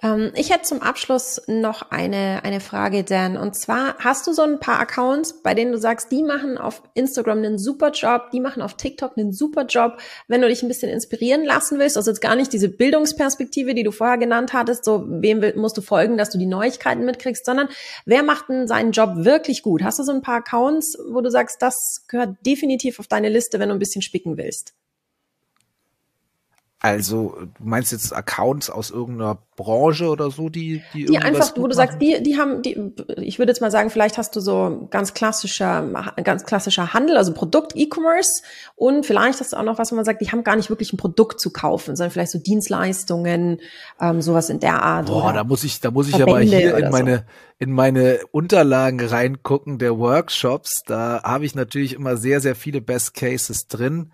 Ähm, 0.03 0.31
ich 0.35 0.51
hätte 0.51 0.63
zum 0.63 0.81
Abschluss 0.81 1.41
noch 1.47 1.91
eine, 1.91 2.41
eine 2.43 2.59
Frage, 2.59 3.03
Dan. 3.03 3.37
Und 3.37 3.55
zwar, 3.55 3.95
hast 3.99 4.27
du 4.27 4.33
so 4.33 4.41
ein 4.41 4.59
paar 4.59 4.79
Accounts, 4.79 5.41
bei 5.41 5.53
denen 5.53 5.71
du 5.71 5.77
sagst, 5.77 6.11
die 6.11 6.23
machen 6.23 6.57
auf 6.57 6.81
Instagram 6.93 7.39
einen 7.39 7.57
super 7.57 7.91
Job, 7.91 8.31
die 8.31 8.39
machen 8.39 8.61
auf 8.61 8.75
TikTok 8.75 9.17
einen 9.17 9.33
super 9.33 9.65
Job, 9.65 9.97
wenn 10.27 10.41
du 10.41 10.47
dich 10.47 10.63
ein 10.63 10.67
bisschen 10.67 10.91
inspirieren 10.91 11.43
lassen 11.43 11.79
willst? 11.79 11.97
Also 11.97 12.11
jetzt 12.11 12.21
gar 12.21 12.35
nicht 12.35 12.53
diese 12.53 12.69
Bildungsperspektive, 12.69 13.73
die 13.73 13.83
du 13.83 13.91
vorher 13.91 14.17
genannt 14.17 14.53
hattest, 14.53 14.85
so 14.85 15.05
wem 15.07 15.43
musst 15.55 15.77
du 15.77 15.81
folgen, 15.81 16.17
dass 16.17 16.29
du 16.29 16.37
die 16.37 16.45
Neuigkeiten 16.45 17.05
mitkriegst, 17.05 17.45
sondern 17.45 17.69
wer 18.05 18.23
macht 18.23 18.49
denn 18.49 18.67
seinen 18.67 18.91
Job 18.91 19.11
wirklich 19.17 19.63
gut? 19.63 19.83
Hast 19.83 19.99
du 19.99 20.03
so 20.03 20.11
ein 20.11 20.21
paar 20.21 20.37
Accounts, 20.37 20.97
wo 21.11 21.21
du 21.21 21.29
sagst, 21.29 21.61
das 21.61 22.05
gehört 22.07 22.35
definitiv 22.45 22.99
auf 22.99 23.07
deine 23.07 23.29
Liste, 23.29 23.59
wenn 23.59 23.69
du 23.69 23.75
ein 23.75 23.79
bisschen 23.79 24.01
spicken 24.01 24.37
willst? 24.37 24.73
Also, 26.85 27.35
du 27.39 27.63
meinst 27.63 27.91
jetzt 27.91 28.15
Accounts 28.15 28.69
aus 28.69 28.91
irgendeiner 28.91 29.39
Branche 29.55 30.07
oder 30.07 30.29
so, 30.29 30.49
die 30.49 30.83
die, 30.93 31.05
die 31.05 31.17
einfach, 31.17 31.51
wo 31.57 31.65
du 31.65 31.73
sagst, 31.73 31.99
die 31.99 32.21
die 32.21 32.37
haben 32.37 32.61
die 32.61 32.93
ich 33.17 33.39
würde 33.39 33.49
jetzt 33.49 33.59
mal 33.59 33.71
sagen, 33.71 33.89
vielleicht 33.89 34.19
hast 34.19 34.35
du 34.35 34.39
so 34.39 34.87
ganz 34.91 35.15
klassischer 35.15 35.81
ganz 36.23 36.45
klassischer 36.45 36.93
Handel, 36.93 37.17
also 37.17 37.33
Produkt 37.33 37.75
E-Commerce 37.75 38.43
und 38.75 39.03
vielleicht 39.03 39.39
hast 39.39 39.53
du 39.53 39.57
auch 39.57 39.63
noch 39.63 39.79
was, 39.79 39.91
wo 39.91 39.95
man 39.95 40.05
sagt, 40.05 40.21
die 40.21 40.31
haben 40.31 40.43
gar 40.43 40.55
nicht 40.55 40.69
wirklich 40.69 40.93
ein 40.93 40.97
Produkt 40.97 41.39
zu 41.39 41.51
kaufen, 41.51 41.95
sondern 41.95 42.11
vielleicht 42.11 42.31
so 42.31 42.37
Dienstleistungen, 42.37 43.61
ähm, 43.99 44.21
sowas 44.21 44.51
in 44.51 44.59
der 44.59 44.83
Art. 44.83 45.07
Boah, 45.07 45.33
da 45.33 45.43
muss 45.43 45.63
ich 45.63 45.81
da 45.81 45.89
muss 45.89 46.07
ich 46.07 46.21
aber 46.21 46.39
hier 46.41 46.77
in 46.77 46.91
meine 46.91 47.15
so. 47.17 47.23
in 47.57 47.71
meine 47.71 48.19
Unterlagen 48.31 48.99
reingucken 48.99 49.79
der 49.79 49.97
Workshops, 49.97 50.83
da 50.85 51.23
habe 51.23 51.45
ich 51.45 51.55
natürlich 51.55 51.93
immer 51.95 52.15
sehr 52.15 52.41
sehr 52.41 52.53
viele 52.53 52.79
Best 52.79 53.15
Cases 53.15 53.65
drin 53.67 54.11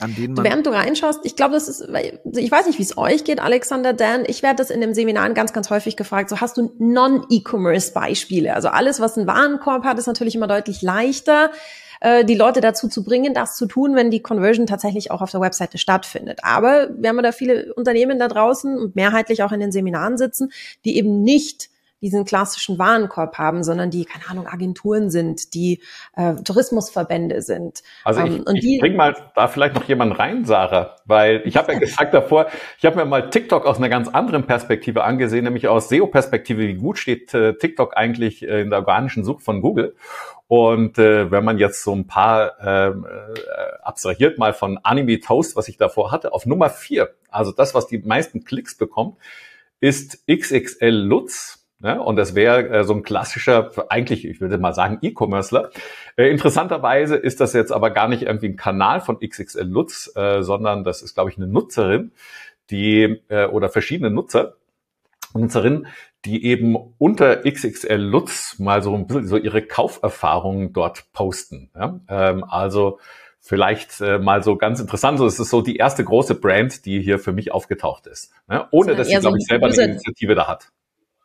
an 0.00 0.14
denen 0.14 0.34
man 0.34 0.44
Während 0.44 0.66
du 0.66 0.70
reinschaust, 0.70 1.20
ich 1.24 1.36
glaube, 1.36 1.54
das 1.54 1.68
ist, 1.68 1.88
ich 2.36 2.50
weiß 2.50 2.66
nicht, 2.66 2.78
wie 2.78 2.82
es 2.82 2.98
euch 2.98 3.22
geht, 3.22 3.40
Alexander, 3.40 3.92
Dan, 3.92 4.24
ich 4.26 4.42
werde 4.42 4.56
das 4.56 4.70
in 4.70 4.80
dem 4.80 4.92
Seminar 4.92 5.30
ganz, 5.30 5.52
ganz 5.52 5.70
häufig 5.70 5.96
gefragt, 5.96 6.30
so 6.30 6.40
hast 6.40 6.56
du 6.56 6.72
Non-E-Commerce-Beispiele? 6.78 8.54
Also 8.54 8.68
alles, 8.68 8.98
was 8.98 9.16
einen 9.16 9.26
Warenkorb 9.28 9.84
hat, 9.84 9.98
ist 9.98 10.06
natürlich 10.06 10.34
immer 10.34 10.48
deutlich 10.48 10.82
leichter, 10.82 11.52
äh, 12.00 12.24
die 12.24 12.34
Leute 12.34 12.60
dazu 12.60 12.88
zu 12.88 13.04
bringen, 13.04 13.34
das 13.34 13.56
zu 13.56 13.66
tun, 13.66 13.94
wenn 13.94 14.10
die 14.10 14.20
Conversion 14.20 14.66
tatsächlich 14.66 15.12
auch 15.12 15.22
auf 15.22 15.30
der 15.30 15.40
Webseite 15.40 15.78
stattfindet. 15.78 16.40
Aber 16.42 16.90
wir 16.98 17.08
haben 17.08 17.22
da 17.22 17.30
viele 17.30 17.72
Unternehmen 17.74 18.18
da 18.18 18.26
draußen 18.26 18.76
und 18.76 18.96
mehrheitlich 18.96 19.44
auch 19.44 19.52
in 19.52 19.60
den 19.60 19.70
Seminaren 19.70 20.18
sitzen, 20.18 20.50
die 20.84 20.96
eben 20.96 21.22
nicht 21.22 21.70
diesen 22.04 22.26
klassischen 22.26 22.78
Warenkorb 22.78 23.38
haben, 23.38 23.64
sondern 23.64 23.90
die, 23.90 24.04
keine 24.04 24.28
Ahnung, 24.28 24.46
Agenturen 24.46 25.10
sind, 25.10 25.54
die 25.54 25.80
äh, 26.16 26.34
Tourismusverbände 26.34 27.40
sind. 27.40 27.82
Also 28.04 28.20
ich, 28.20 28.36
ähm, 28.36 28.44
ich 28.54 28.78
bring 28.78 28.94
mal 28.94 29.16
da 29.34 29.48
vielleicht 29.48 29.74
noch 29.74 29.84
jemanden 29.84 30.14
rein, 30.14 30.44
Sarah, 30.44 30.96
weil 31.06 31.40
ich 31.46 31.56
habe 31.56 31.72
ja 31.72 31.78
gesagt 31.78 32.12
davor, 32.12 32.48
ich 32.78 32.84
habe 32.84 32.96
mir 32.96 33.06
mal 33.06 33.30
TikTok 33.30 33.64
aus 33.64 33.78
einer 33.78 33.88
ganz 33.88 34.08
anderen 34.08 34.44
Perspektive 34.44 35.02
angesehen, 35.02 35.44
nämlich 35.44 35.66
aus 35.66 35.88
SEO-Perspektive, 35.88 36.60
wie 36.60 36.74
gut 36.74 36.98
steht 36.98 37.32
äh, 37.32 37.54
TikTok 37.54 37.96
eigentlich 37.96 38.46
äh, 38.46 38.60
in 38.60 38.68
der 38.68 38.80
organischen 38.80 39.24
Suche 39.24 39.40
von 39.40 39.62
Google. 39.62 39.96
Und 40.46 40.98
äh, 40.98 41.30
wenn 41.30 41.42
man 41.42 41.56
jetzt 41.56 41.82
so 41.82 41.94
ein 41.94 42.06
paar 42.06 42.52
ähm, 42.62 43.06
äh, 43.06 43.82
abstrahiert 43.82 44.38
mal 44.38 44.52
von 44.52 44.78
Anime 44.82 45.20
Toast, 45.20 45.56
was 45.56 45.68
ich 45.68 45.78
davor 45.78 46.12
hatte, 46.12 46.34
auf 46.34 46.44
Nummer 46.44 46.68
vier, 46.68 47.14
also 47.30 47.50
das, 47.50 47.74
was 47.74 47.86
die 47.86 47.98
meisten 47.98 48.44
Klicks 48.44 48.76
bekommt, 48.76 49.16
ist 49.80 50.26
XXL 50.28 50.90
Lutz 50.90 51.63
ja, 51.84 52.00
und 52.00 52.16
das 52.16 52.34
wäre 52.34 52.66
äh, 52.70 52.84
so 52.84 52.94
ein 52.94 53.02
klassischer, 53.02 53.70
eigentlich, 53.90 54.24
ich 54.24 54.40
würde 54.40 54.56
mal 54.56 54.72
sagen, 54.72 55.00
E-Commercer. 55.02 55.68
Äh, 56.16 56.30
interessanterweise 56.30 57.14
ist 57.14 57.42
das 57.42 57.52
jetzt 57.52 57.72
aber 57.72 57.90
gar 57.90 58.08
nicht 58.08 58.22
irgendwie 58.22 58.48
ein 58.48 58.56
Kanal 58.56 59.02
von 59.02 59.18
XXL 59.20 59.64
Lutz, 59.64 60.10
äh, 60.16 60.42
sondern 60.42 60.82
das 60.82 61.02
ist, 61.02 61.12
glaube 61.12 61.28
ich, 61.28 61.36
eine 61.36 61.46
Nutzerin, 61.46 62.12
die 62.70 63.20
äh, 63.28 63.48
oder 63.48 63.68
verschiedene 63.68 64.10
Nutzer, 64.10 64.54
Nutzerinnen, 65.34 65.86
die 66.24 66.46
eben 66.46 66.74
unter 66.96 67.42
XXL 67.42 67.96
Lutz 67.96 68.58
mal 68.58 68.82
so 68.82 68.94
ein 68.94 69.06
bisschen 69.06 69.26
so 69.26 69.36
ihre 69.36 69.60
Kauferfahrungen 69.60 70.72
dort 70.72 71.12
posten. 71.12 71.70
Ja? 71.74 72.00
Ähm, 72.08 72.44
also 72.44 72.98
vielleicht 73.40 74.00
äh, 74.00 74.18
mal 74.18 74.42
so 74.42 74.56
ganz 74.56 74.80
interessant, 74.80 75.18
so 75.18 75.26
es 75.26 75.38
ist 75.38 75.50
so 75.50 75.60
die 75.60 75.76
erste 75.76 76.02
große 76.02 76.36
Brand, 76.36 76.86
die 76.86 77.02
hier 77.02 77.18
für 77.18 77.32
mich 77.32 77.52
aufgetaucht 77.52 78.06
ist, 78.06 78.32
ne? 78.48 78.66
ohne 78.70 78.96
dass 78.96 79.08
sie, 79.08 79.18
glaube 79.18 79.36
ich, 79.36 79.44
selber 79.44 79.66
eine 79.66 79.82
Initiative 79.82 80.34
da 80.34 80.48
hat. 80.48 80.70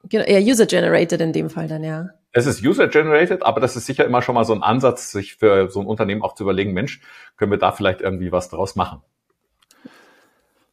Genau, 0.03 0.23
eher 0.23 0.41
user-generated 0.41 1.19
in 1.21 1.33
dem 1.33 1.49
Fall 1.49 1.67
dann, 1.67 1.83
ja. 1.83 2.09
Es 2.31 2.45
ist 2.45 2.63
user-generated, 2.63 3.43
aber 3.43 3.59
das 3.59 3.75
ist 3.75 3.85
sicher 3.85 4.05
immer 4.05 4.21
schon 4.21 4.35
mal 4.35 4.45
so 4.45 4.53
ein 4.53 4.63
Ansatz, 4.63 5.11
sich 5.11 5.35
für 5.35 5.69
so 5.69 5.81
ein 5.81 5.87
Unternehmen 5.87 6.21
auch 6.21 6.35
zu 6.35 6.43
überlegen, 6.43 6.73
Mensch, 6.73 7.01
können 7.37 7.51
wir 7.51 7.57
da 7.57 7.71
vielleicht 7.71 8.01
irgendwie 8.01 8.31
was 8.31 8.49
draus 8.49 8.75
machen? 8.75 9.01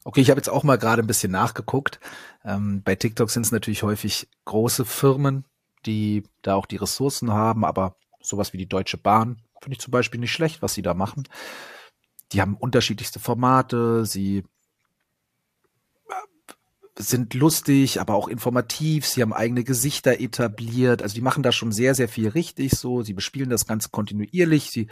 Okay, 0.05 0.20
ich 0.20 0.31
habe 0.31 0.39
jetzt 0.39 0.51
auch 0.51 0.62
mal 0.62 0.79
gerade 0.79 1.03
ein 1.03 1.09
bisschen 1.09 1.33
nachgeguckt. 1.33 1.99
Ähm, 2.45 2.83
bei 2.85 2.95
TikTok 2.95 3.31
sind 3.31 3.45
es 3.45 3.53
natürlich 3.53 3.83
häufig 3.83 4.29
große 4.45 4.85
Firmen, 4.85 5.45
die 5.85 6.22
da 6.43 6.55
auch 6.55 6.66
die 6.66 6.77
Ressourcen 6.77 7.33
haben, 7.33 7.64
aber 7.64 7.97
sowas 8.20 8.53
wie 8.53 8.59
die 8.59 8.68
Deutsche 8.68 8.99
Bahn 8.99 9.43
finde 9.61 9.74
ich 9.74 9.81
zum 9.81 9.91
Beispiel 9.91 10.20
nicht 10.20 10.33
schlecht, 10.33 10.62
was 10.62 10.74
sie 10.74 10.83
da 10.83 10.95
machen. 10.95 11.24
Die 12.33 12.41
haben 12.41 12.57
unterschiedlichste 12.57 13.18
Formate, 13.18 14.05
sie 14.05 14.45
sind 16.99 17.34
lustig, 17.34 18.01
aber 18.01 18.14
auch 18.14 18.28
informativ. 18.28 19.07
Sie 19.07 19.22
haben 19.22 19.32
eigene 19.32 19.64
Gesichter 19.64 20.20
etabliert. 20.20 21.03
Also 21.03 21.14
die 21.14 21.20
machen 21.20 21.42
da 21.42 21.53
schon 21.53 21.72
sehr, 21.72 21.94
sehr 21.94 22.09
viel 22.09 22.28
richtig 22.28 22.72
so. 22.72 23.03
Sie 23.03 23.12
bespielen 23.12 23.51
das 23.51 23.66
Ganze 23.66 23.90
kontinuierlich. 23.90 24.70
Sie 24.70 24.88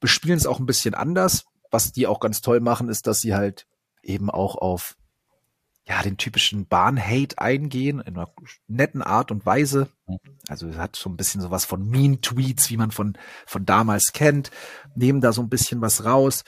bespielen 0.00 0.38
es 0.38 0.46
auch 0.46 0.58
ein 0.58 0.66
bisschen 0.66 0.94
anders. 0.94 1.44
Was 1.70 1.92
die 1.92 2.06
auch 2.06 2.20
ganz 2.20 2.40
toll 2.40 2.60
machen, 2.60 2.88
ist, 2.88 3.06
dass 3.06 3.20
sie 3.20 3.34
halt 3.34 3.66
eben 4.02 4.30
auch 4.30 4.56
auf 4.56 4.96
ja, 5.86 6.02
den 6.02 6.16
typischen 6.16 6.66
Bahn-Hate 6.66 7.38
eingehen, 7.38 8.00
in 8.00 8.16
einer 8.16 8.30
netten 8.66 9.02
Art 9.02 9.30
und 9.30 9.46
Weise. 9.46 9.88
Also 10.48 10.74
hat 10.76 10.96
so 10.96 11.08
ein 11.08 11.16
bisschen 11.16 11.40
sowas 11.40 11.64
von 11.64 11.88
Mean-Tweets, 11.88 12.70
wie 12.70 12.76
man 12.76 12.90
von, 12.90 13.16
von 13.46 13.64
damals 13.64 14.12
kennt, 14.12 14.50
nehmen 14.94 15.20
da 15.20 15.32
so 15.32 15.42
ein 15.42 15.48
bisschen 15.48 15.80
was 15.80 16.04
raus 16.04 16.44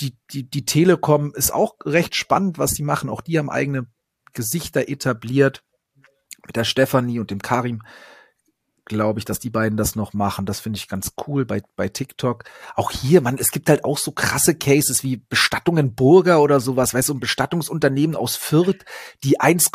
die, 0.00 0.16
die, 0.30 0.48
die 0.48 0.64
Telekom 0.64 1.32
ist 1.34 1.52
auch 1.52 1.76
recht 1.84 2.14
spannend, 2.14 2.58
was 2.58 2.72
die 2.72 2.82
machen. 2.82 3.10
Auch 3.10 3.20
die 3.20 3.38
haben 3.38 3.50
eigene 3.50 3.86
Gesichter 4.32 4.88
etabliert. 4.88 5.62
Mit 6.46 6.56
der 6.56 6.64
Stefanie 6.64 7.18
und 7.18 7.30
dem 7.30 7.42
Karim 7.42 7.82
glaube 8.86 9.18
ich, 9.18 9.24
dass 9.24 9.38
die 9.38 9.50
beiden 9.50 9.76
das 9.76 9.96
noch 9.96 10.14
machen. 10.14 10.46
Das 10.46 10.60
finde 10.60 10.78
ich 10.78 10.88
ganz 10.88 11.12
cool 11.26 11.44
bei, 11.44 11.62
bei 11.74 11.88
TikTok. 11.88 12.44
Auch 12.76 12.90
hier, 12.90 13.20
man, 13.20 13.36
es 13.36 13.50
gibt 13.50 13.68
halt 13.68 13.84
auch 13.84 13.98
so 13.98 14.12
krasse 14.12 14.54
Cases 14.54 15.02
wie 15.02 15.16
Bestattungen 15.16 15.94
Burger 15.94 16.40
oder 16.40 16.60
sowas, 16.60 16.94
weißt 16.94 17.10
du, 17.10 17.14
ein 17.14 17.20
Bestattungsunternehmen 17.20 18.16
aus 18.16 18.36
Fürth, 18.36 18.84
die 19.24 19.40
1, 19.40 19.72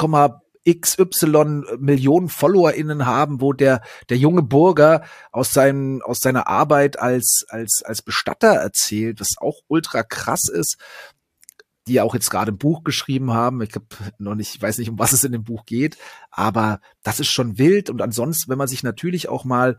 XY 0.69 1.63
Millionen 1.79 2.29
FollowerInnen 2.29 3.05
haben, 3.05 3.41
wo 3.41 3.53
der, 3.53 3.81
der 4.09 4.17
junge 4.17 4.43
Burger 4.43 5.03
aus 5.31 5.53
seinem, 5.53 6.01
aus 6.01 6.19
seiner 6.19 6.47
Arbeit 6.47 6.99
als, 6.99 7.45
als, 7.49 7.81
als 7.83 8.01
Bestatter 8.01 8.53
erzählt, 8.53 9.19
was 9.19 9.35
auch 9.39 9.61
ultra 9.67 10.03
krass 10.03 10.47
ist 10.49 10.77
die 11.87 11.99
auch 11.99 12.13
jetzt 12.13 12.29
gerade 12.29 12.51
ein 12.51 12.57
Buch 12.57 12.83
geschrieben 12.83 13.33
haben. 13.33 13.61
Ich 13.61 13.73
habe 13.73 13.85
noch 14.19 14.35
nicht, 14.35 14.55
ich 14.55 14.61
weiß 14.61 14.77
nicht, 14.77 14.89
um 14.89 14.99
was 14.99 15.13
es 15.13 15.23
in 15.23 15.31
dem 15.31 15.43
Buch 15.43 15.65
geht, 15.65 15.97
aber 16.29 16.79
das 17.03 17.19
ist 17.19 17.29
schon 17.29 17.57
wild. 17.57 17.89
Und 17.89 18.01
ansonsten, 18.01 18.51
wenn 18.51 18.57
man 18.57 18.67
sich 18.67 18.83
natürlich 18.83 19.29
auch 19.29 19.45
mal 19.45 19.77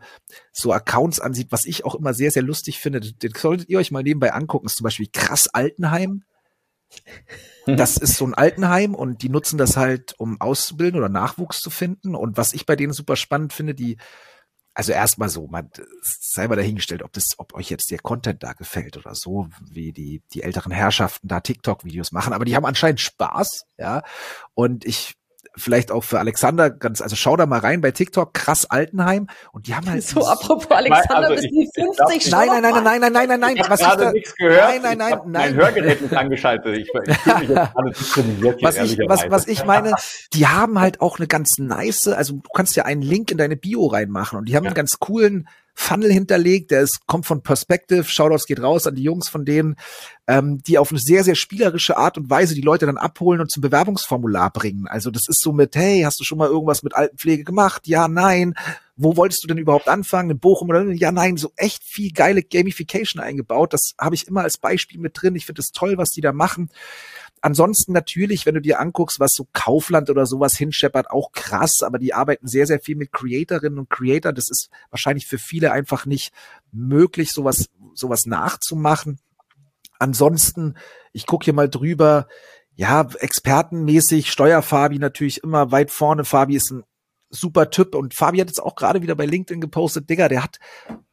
so 0.51 0.73
Accounts 0.73 1.19
ansieht, 1.19 1.51
was 1.51 1.65
ich 1.65 1.85
auch 1.85 1.95
immer 1.95 2.13
sehr, 2.13 2.31
sehr 2.31 2.43
lustig 2.43 2.79
finde, 2.79 2.99
den 2.99 3.33
solltet 3.33 3.69
ihr 3.69 3.79
euch 3.79 3.91
mal 3.91 4.03
nebenbei 4.03 4.33
angucken, 4.33 4.65
ist 4.65 4.77
zum 4.77 4.83
Beispiel 4.83 5.07
krass 5.11 5.47
Altenheim. 5.47 6.23
Das 7.65 7.97
ist 7.97 8.17
so 8.17 8.25
ein 8.25 8.33
Altenheim 8.33 8.93
und 8.93 9.21
die 9.21 9.29
nutzen 9.29 9.57
das 9.57 9.77
halt, 9.77 10.15
um 10.17 10.41
auszubilden 10.41 10.99
oder 10.99 11.09
Nachwuchs 11.09 11.59
zu 11.61 11.69
finden. 11.69 12.13
Und 12.15 12.35
was 12.35 12.53
ich 12.53 12.65
bei 12.65 12.75
denen 12.75 12.93
super 12.93 13.15
spannend 13.15 13.53
finde, 13.53 13.73
die, 13.73 13.97
also 14.73 14.91
erstmal 14.91 15.29
so, 15.29 15.47
man 15.47 15.69
sei 16.01 16.47
mal 16.47 16.55
dahingestellt, 16.55 17.03
ob 17.03 17.13
das, 17.13 17.35
ob 17.37 17.53
euch 17.53 17.69
jetzt 17.69 17.89
der 17.91 17.99
Content 17.99 18.43
da 18.43 18.53
gefällt 18.53 18.97
oder 18.97 19.15
so, 19.15 19.47
wie 19.61 19.93
die, 19.93 20.21
die 20.33 20.43
älteren 20.43 20.71
Herrschaften 20.71 21.27
da 21.27 21.39
TikTok-Videos 21.39 22.11
machen, 22.11 22.33
aber 22.33 22.45
die 22.45 22.55
haben 22.55 22.65
anscheinend 22.65 22.99
Spaß, 22.99 23.65
ja. 23.77 24.03
Und 24.53 24.83
ich 24.83 25.15
vielleicht 25.55 25.91
auch 25.91 26.03
für 26.03 26.19
Alexander 26.19 26.69
ganz, 26.69 27.01
also 27.01 27.15
schau 27.15 27.35
da 27.37 27.45
mal 27.45 27.59
rein 27.59 27.81
bei 27.81 27.91
TikTok, 27.91 28.33
krass 28.33 28.65
Altenheim 28.65 29.27
und 29.51 29.67
die 29.67 29.75
haben 29.75 29.89
halt. 29.89 30.03
So, 30.13 30.27
apropos 30.27 30.69
Alexander, 30.69 31.29
also 31.29 31.35
bis 31.35 31.43
die 31.43 31.69
50 31.73 32.31
Nein, 32.31 32.47
nein, 32.47 32.61
nein, 32.61 32.83
nein, 32.83 32.83
nein, 32.83 33.13
nein, 33.13 33.27
nein, 33.29 33.39
nein, 33.39 33.55
ich 33.57 33.69
was 33.69 33.79
gerade 33.79 34.07
ich 34.07 34.13
nichts 34.13 34.35
gehört. 34.35 34.69
Nein, 34.69 34.81
nein, 34.81 34.97
nein, 34.97 35.13
ich 35.13 35.19
nein. 35.25 35.31
Mein 35.31 35.55
Hörgerät 35.55 36.01
ist 36.01 36.13
angeschaltet. 36.13 36.77
Ich, 36.77 36.91
ich 37.07 37.17
fühle 37.17 37.39
mich 37.39 37.49
jetzt 37.49 37.73
gerade 37.73 37.89
diskriminiert 37.91 38.59
hier, 38.59 38.67
was, 38.67 38.77
ich, 38.77 38.99
was, 39.07 39.29
was 39.29 39.47
ich 39.47 39.65
meine, 39.65 39.95
die 40.33 40.47
haben 40.47 40.79
halt 40.79 41.01
auch 41.01 41.17
eine 41.17 41.27
ganz 41.27 41.57
nice, 41.57 42.07
also 42.09 42.33
du 42.33 42.49
kannst 42.53 42.75
ja 42.75 42.85
einen 42.85 43.01
Link 43.01 43.31
in 43.31 43.37
deine 43.37 43.55
Bio 43.55 43.87
reinmachen 43.87 44.37
und 44.37 44.45
die 44.49 44.55
haben 44.55 44.65
ja. 44.65 44.69
einen 44.69 44.75
ganz 44.75 44.99
coolen, 44.99 45.47
Funnel 45.75 46.11
hinterlegt, 46.11 46.71
der 46.71 46.81
ist, 46.81 47.05
kommt 47.07 47.25
von 47.25 47.41
Perspective, 47.41 48.03
Shoutouts 48.03 48.45
geht 48.45 48.61
raus 48.61 48.87
an 48.87 48.95
die 48.95 49.03
Jungs 49.03 49.27
von 49.27 49.43
denen, 49.43 49.75
ähm, 50.27 50.61
die 50.63 50.77
auf 50.77 50.91
eine 50.91 50.99
sehr, 50.99 51.23
sehr 51.23 51.35
spielerische 51.35 51.97
Art 51.97 52.17
und 52.17 52.29
Weise 52.29 52.55
die 52.55 52.61
Leute 52.61 52.85
dann 52.85 52.97
abholen 52.97 53.41
und 53.41 53.51
zum 53.51 53.61
Bewerbungsformular 53.61 54.51
bringen. 54.51 54.87
Also 54.87 55.09
das 55.11 55.23
ist 55.27 55.41
so 55.41 55.51
mit, 55.51 55.75
hey, 55.75 56.01
hast 56.03 56.19
du 56.19 56.23
schon 56.23 56.37
mal 56.37 56.47
irgendwas 56.47 56.83
mit 56.83 56.95
Altenpflege 56.95 57.43
gemacht? 57.43 57.87
Ja, 57.87 58.07
nein. 58.07 58.53
Wo 58.95 59.17
wolltest 59.17 59.43
du 59.43 59.47
denn 59.47 59.57
überhaupt 59.57 59.87
anfangen? 59.87 60.29
In 60.29 60.39
Bochum 60.39 60.69
oder? 60.69 60.83
Ja, 60.91 61.11
nein. 61.11 61.37
So 61.37 61.51
echt 61.55 61.83
viel 61.83 62.11
geile 62.11 62.43
Gamification 62.43 63.21
eingebaut. 63.21 63.73
Das 63.73 63.93
habe 63.99 64.13
ich 64.13 64.27
immer 64.27 64.41
als 64.41 64.59
Beispiel 64.59 64.99
mit 64.99 65.19
drin. 65.19 65.35
Ich 65.35 65.47
finde 65.47 65.61
es 65.61 65.71
toll, 65.71 65.97
was 65.97 66.11
die 66.11 66.21
da 66.21 66.31
machen. 66.31 66.69
Ansonsten 67.45 67.91
natürlich, 67.91 68.45
wenn 68.45 68.55
du 68.55 68.61
dir 68.61 68.79
anguckst, 68.79 69.19
was 69.19 69.33
so 69.33 69.45
Kaufland 69.51 70.09
oder 70.09 70.25
sowas 70.25 70.55
hinscheppert, 70.55 71.11
auch 71.11 71.33
krass, 71.33 71.81
aber 71.83 71.99
die 71.99 72.13
arbeiten 72.13 72.47
sehr, 72.47 72.65
sehr 72.65 72.79
viel 72.79 72.95
mit 72.95 73.11
Creatorinnen 73.11 73.79
und 73.79 73.89
Creator. 73.89 74.31
Das 74.31 74.49
ist 74.49 74.69
wahrscheinlich 74.91 75.27
für 75.27 75.37
viele 75.37 75.73
einfach 75.73 76.05
nicht 76.05 76.31
möglich, 76.71 77.33
sowas, 77.33 77.67
sowas 77.95 78.25
nachzumachen. 78.25 79.19
Ansonsten, 79.99 80.77
ich 81.11 81.25
gucke 81.25 81.43
hier 81.43 81.53
mal 81.53 81.69
drüber, 81.69 82.29
ja, 82.75 83.09
expertenmäßig, 83.19 84.31
Steuerfabi 84.31 84.97
natürlich 84.97 85.43
immer 85.43 85.69
weit 85.73 85.91
vorne. 85.91 86.23
Fabi 86.23 86.55
ist 86.55 86.71
ein 86.71 86.85
super 87.33 87.69
Typ. 87.69 87.95
Und 87.95 88.13
Fabi 88.13 88.39
hat 88.39 88.47
jetzt 88.47 88.61
auch 88.61 88.75
gerade 88.75 89.01
wieder 89.01 89.15
bei 89.15 89.25
LinkedIn 89.25 89.61
gepostet, 89.61 90.09
Digga, 90.09 90.29
der 90.29 90.43
hat 90.43 90.59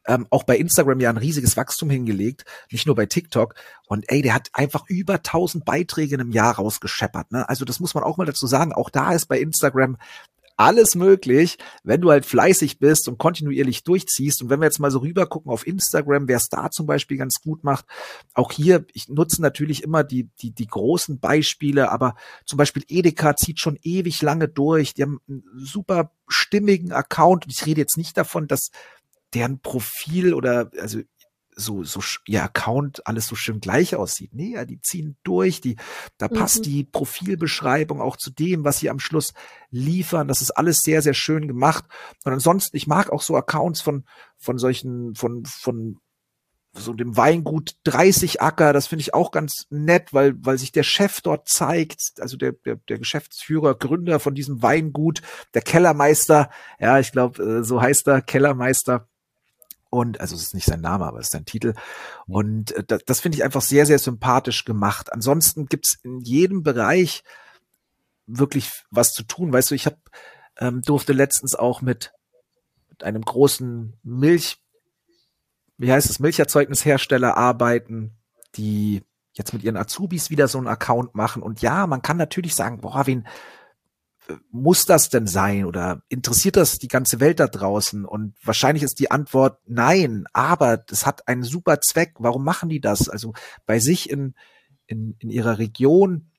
ähm, 0.07 0.27
auch 0.29 0.43
bei 0.43 0.57
Instagram 0.57 0.99
ja 0.99 1.09
ein 1.09 1.17
riesiges 1.17 1.57
Wachstum 1.57 1.89
hingelegt, 1.89 2.45
nicht 2.71 2.85
nur 2.85 2.95
bei 2.95 3.05
TikTok. 3.05 3.55
Und 3.87 4.05
ey, 4.09 4.21
der 4.21 4.33
hat 4.33 4.49
einfach 4.53 4.85
über 4.87 5.15
1000 5.15 5.65
Beiträge 5.65 6.15
in 6.15 6.21
einem 6.21 6.31
Jahr 6.31 6.55
rausgescheppert. 6.55 7.31
Ne? 7.31 7.47
Also 7.47 7.65
das 7.65 7.79
muss 7.79 7.93
man 7.93 8.03
auch 8.03 8.17
mal 8.17 8.25
dazu 8.25 8.47
sagen. 8.47 8.73
Auch 8.73 8.89
da 8.89 9.13
ist 9.13 9.27
bei 9.27 9.39
Instagram 9.39 9.97
alles 10.61 10.95
möglich, 10.95 11.57
wenn 11.83 12.01
du 12.01 12.11
halt 12.11 12.25
fleißig 12.25 12.77
bist 12.77 13.07
und 13.07 13.17
kontinuierlich 13.17 13.83
durchziehst. 13.83 14.43
Und 14.43 14.49
wenn 14.49 14.59
wir 14.59 14.65
jetzt 14.65 14.79
mal 14.79 14.91
so 14.91 14.99
rüber 14.99 15.25
gucken 15.25 15.51
auf 15.51 15.65
Instagram, 15.65 16.27
wer 16.27 16.37
es 16.37 16.49
da 16.49 16.69
zum 16.69 16.85
Beispiel 16.85 17.17
ganz 17.17 17.41
gut 17.41 17.63
macht, 17.63 17.85
auch 18.33 18.51
hier, 18.51 18.85
ich 18.93 19.09
nutze 19.09 19.41
natürlich 19.41 19.81
immer 19.81 20.03
die, 20.03 20.29
die, 20.41 20.51
die 20.51 20.67
großen 20.67 21.19
Beispiele, 21.19 21.91
aber 21.91 22.15
zum 22.45 22.57
Beispiel 22.57 22.83
Edeka 22.87 23.35
zieht 23.35 23.59
schon 23.59 23.79
ewig 23.81 24.21
lange 24.21 24.47
durch. 24.47 24.93
Die 24.93 25.01
haben 25.01 25.19
einen 25.27 25.43
super 25.55 26.11
stimmigen 26.27 26.91
Account. 26.91 27.45
Und 27.45 27.51
ich 27.51 27.65
rede 27.65 27.81
jetzt 27.81 27.97
nicht 27.97 28.15
davon, 28.15 28.47
dass 28.47 28.69
deren 29.33 29.61
Profil 29.61 30.33
oder 30.33 30.69
also 30.79 30.99
so, 31.55 31.83
so 31.83 32.01
ihr 32.25 32.43
Account 32.43 33.05
alles 33.07 33.27
so 33.27 33.35
schön 33.35 33.59
gleich 33.59 33.95
aussieht. 33.95 34.33
Nee, 34.33 34.53
ja, 34.53 34.65
die 34.65 34.81
ziehen 34.81 35.17
durch, 35.23 35.61
die, 35.61 35.75
da 36.17 36.27
mhm. 36.27 36.35
passt 36.35 36.65
die 36.65 36.83
Profilbeschreibung 36.83 38.01
auch 38.01 38.17
zu 38.17 38.31
dem, 38.31 38.63
was 38.63 38.79
sie 38.79 38.89
am 38.89 38.99
Schluss 38.99 39.33
liefern. 39.69 40.27
Das 40.27 40.41
ist 40.41 40.51
alles 40.51 40.79
sehr, 40.79 41.01
sehr 41.01 41.13
schön 41.13 41.47
gemacht. 41.47 41.85
Und 42.23 42.33
ansonsten, 42.33 42.77
ich 42.77 42.87
mag 42.87 43.11
auch 43.11 43.21
so 43.21 43.35
Accounts 43.35 43.81
von, 43.81 44.05
von 44.37 44.57
solchen, 44.57 45.15
von, 45.15 45.45
von 45.45 45.99
so 46.73 46.93
dem 46.93 47.17
Weingut 47.17 47.75
30 47.83 48.41
Acker, 48.41 48.71
das 48.71 48.87
finde 48.87 49.01
ich 49.01 49.13
auch 49.13 49.31
ganz 49.31 49.65
nett, 49.69 50.13
weil, 50.13 50.33
weil 50.37 50.57
sich 50.57 50.71
der 50.71 50.83
Chef 50.83 51.19
dort 51.21 51.49
zeigt, 51.49 52.13
also 52.19 52.37
der, 52.37 52.53
der, 52.53 52.77
der 52.77 52.97
Geschäftsführer, 52.97 53.75
Gründer 53.75 54.19
von 54.19 54.35
diesem 54.35 54.61
Weingut, 54.61 55.21
der 55.53 55.63
Kellermeister, 55.63 56.49
ja, 56.79 56.99
ich 56.99 57.11
glaube, 57.11 57.43
äh, 57.43 57.63
so 57.63 57.81
heißt 57.81 58.07
er, 58.07 58.21
Kellermeister, 58.21 59.09
und 59.91 60.21
also 60.21 60.35
es 60.35 60.43
ist 60.43 60.53
nicht 60.55 60.65
sein 60.65 60.79
Name, 60.79 61.05
aber 61.05 61.19
es 61.19 61.27
ist 61.27 61.33
sein 61.33 61.45
Titel. 61.45 61.73
Und 62.25 62.71
äh, 62.71 62.83
das, 62.83 63.01
das 63.05 63.19
finde 63.19 63.37
ich 63.37 63.43
einfach 63.43 63.61
sehr, 63.61 63.85
sehr 63.85 63.99
sympathisch 63.99 64.63
gemacht. 64.63 65.11
Ansonsten 65.11 65.65
gibt's 65.65 65.99
in 66.01 66.21
jedem 66.21 66.63
Bereich 66.63 67.23
wirklich 68.25 68.71
was 68.89 69.11
zu 69.11 69.23
tun. 69.23 69.51
Weißt 69.51 69.69
du, 69.69 69.75
ich 69.75 69.85
hab, 69.85 69.97
ähm, 70.57 70.81
durfte 70.81 71.11
letztens 71.11 71.55
auch 71.55 71.81
mit, 71.81 72.13
mit 72.89 73.03
einem 73.03 73.21
großen 73.21 73.99
Milch, 74.01 74.63
wie 75.77 75.91
heißt 75.91 76.09
es, 76.09 76.19
Milcherzeugnishersteller 76.19 77.35
arbeiten, 77.35 78.15
die 78.55 79.03
jetzt 79.33 79.53
mit 79.53 79.63
ihren 79.63 79.77
Azubis 79.77 80.29
wieder 80.29 80.47
so 80.47 80.57
einen 80.57 80.67
Account 80.67 81.15
machen. 81.15 81.43
Und 81.43 81.61
ja, 81.61 81.85
man 81.85 82.01
kann 82.01 82.15
natürlich 82.15 82.55
sagen, 82.55 82.79
boah, 82.79 83.05
wen, 83.07 83.27
muss 84.51 84.85
das 84.85 85.09
denn 85.09 85.27
sein 85.27 85.65
oder 85.65 86.01
interessiert 86.09 86.55
das 86.55 86.79
die 86.79 86.87
ganze 86.87 87.19
Welt 87.19 87.39
da 87.39 87.47
draußen? 87.47 88.05
Und 88.05 88.35
wahrscheinlich 88.43 88.83
ist 88.83 88.99
die 88.99 89.11
Antwort 89.11 89.59
nein, 89.65 90.25
aber 90.33 90.83
es 90.89 91.05
hat 91.05 91.27
einen 91.27 91.43
super 91.43 91.81
Zweck. 91.81 92.13
Warum 92.19 92.43
machen 92.43 92.69
die 92.69 92.81
das? 92.81 93.09
Also 93.09 93.33
bei 93.65 93.79
sich 93.79 94.09
in, 94.09 94.33
in, 94.87 95.15
in 95.19 95.29
ihrer 95.29 95.57
Region 95.57 96.30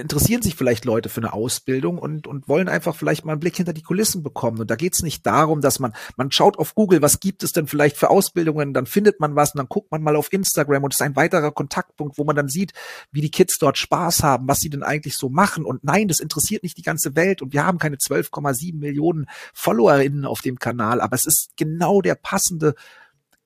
interessieren 0.00 0.42
sich 0.42 0.56
vielleicht 0.56 0.84
Leute 0.84 1.08
für 1.08 1.20
eine 1.20 1.32
Ausbildung 1.32 1.98
und, 1.98 2.26
und 2.26 2.48
wollen 2.48 2.68
einfach 2.68 2.94
vielleicht 2.96 3.24
mal 3.24 3.32
einen 3.32 3.40
Blick 3.40 3.56
hinter 3.56 3.72
die 3.72 3.82
Kulissen 3.82 4.22
bekommen. 4.22 4.58
Und 4.60 4.70
da 4.70 4.76
geht 4.76 4.94
es 4.94 5.02
nicht 5.02 5.24
darum, 5.26 5.60
dass 5.60 5.78
man, 5.78 5.92
man 6.16 6.32
schaut 6.32 6.58
auf 6.58 6.74
Google, 6.74 7.02
was 7.02 7.20
gibt 7.20 7.42
es 7.42 7.52
denn 7.52 7.66
vielleicht 7.66 7.96
für 7.96 8.10
Ausbildungen, 8.10 8.74
dann 8.74 8.86
findet 8.86 9.20
man 9.20 9.36
was 9.36 9.54
und 9.54 9.58
dann 9.58 9.68
guckt 9.68 9.90
man 9.90 10.02
mal 10.02 10.16
auf 10.16 10.32
Instagram 10.32 10.84
und 10.84 10.92
es 10.92 11.00
ist 11.00 11.06
ein 11.06 11.16
weiterer 11.16 11.52
Kontaktpunkt, 11.52 12.18
wo 12.18 12.24
man 12.24 12.36
dann 12.36 12.48
sieht, 12.48 12.72
wie 13.12 13.20
die 13.20 13.30
Kids 13.30 13.58
dort 13.58 13.78
Spaß 13.78 14.22
haben, 14.22 14.48
was 14.48 14.60
sie 14.60 14.70
denn 14.70 14.82
eigentlich 14.82 15.16
so 15.16 15.28
machen. 15.28 15.64
Und 15.64 15.84
nein, 15.84 16.08
das 16.08 16.20
interessiert 16.20 16.62
nicht 16.62 16.78
die 16.78 16.82
ganze 16.82 17.14
Welt 17.16 17.42
und 17.42 17.52
wir 17.52 17.64
haben 17.64 17.78
keine 17.78 17.96
12,7 17.96 18.76
Millionen 18.76 19.26
FollowerInnen 19.54 20.24
auf 20.24 20.40
dem 20.40 20.58
Kanal, 20.58 21.00
aber 21.00 21.14
es 21.14 21.26
ist 21.26 21.50
genau 21.56 22.00
der 22.00 22.14
passende 22.14 22.74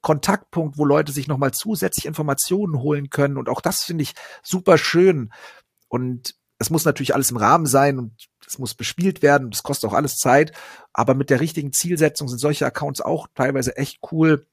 Kontaktpunkt, 0.04 0.76
wo 0.76 0.84
Leute 0.84 1.12
sich 1.12 1.28
nochmal 1.28 1.52
zusätzlich 1.52 2.04
Informationen 2.04 2.80
holen 2.80 3.08
können. 3.08 3.38
Und 3.38 3.48
auch 3.48 3.62
das 3.62 3.82
finde 3.82 4.02
ich 4.02 4.12
super 4.42 4.76
schön. 4.76 5.32
Und 5.88 6.36
das 6.64 6.70
muss 6.70 6.86
natürlich 6.86 7.14
alles 7.14 7.30
im 7.30 7.36
Rahmen 7.36 7.66
sein 7.66 7.98
und 7.98 8.30
das 8.42 8.58
muss 8.58 8.74
bespielt 8.74 9.20
werden. 9.20 9.50
Das 9.50 9.62
kostet 9.62 9.90
auch 9.90 9.94
alles 9.94 10.16
Zeit. 10.16 10.52
Aber 10.94 11.12
mit 11.12 11.28
der 11.28 11.40
richtigen 11.40 11.74
Zielsetzung 11.74 12.26
sind 12.26 12.38
solche 12.38 12.64
Accounts 12.64 13.02
auch 13.02 13.26
teilweise 13.34 13.76
echt 13.76 13.98
cool. 14.10 14.46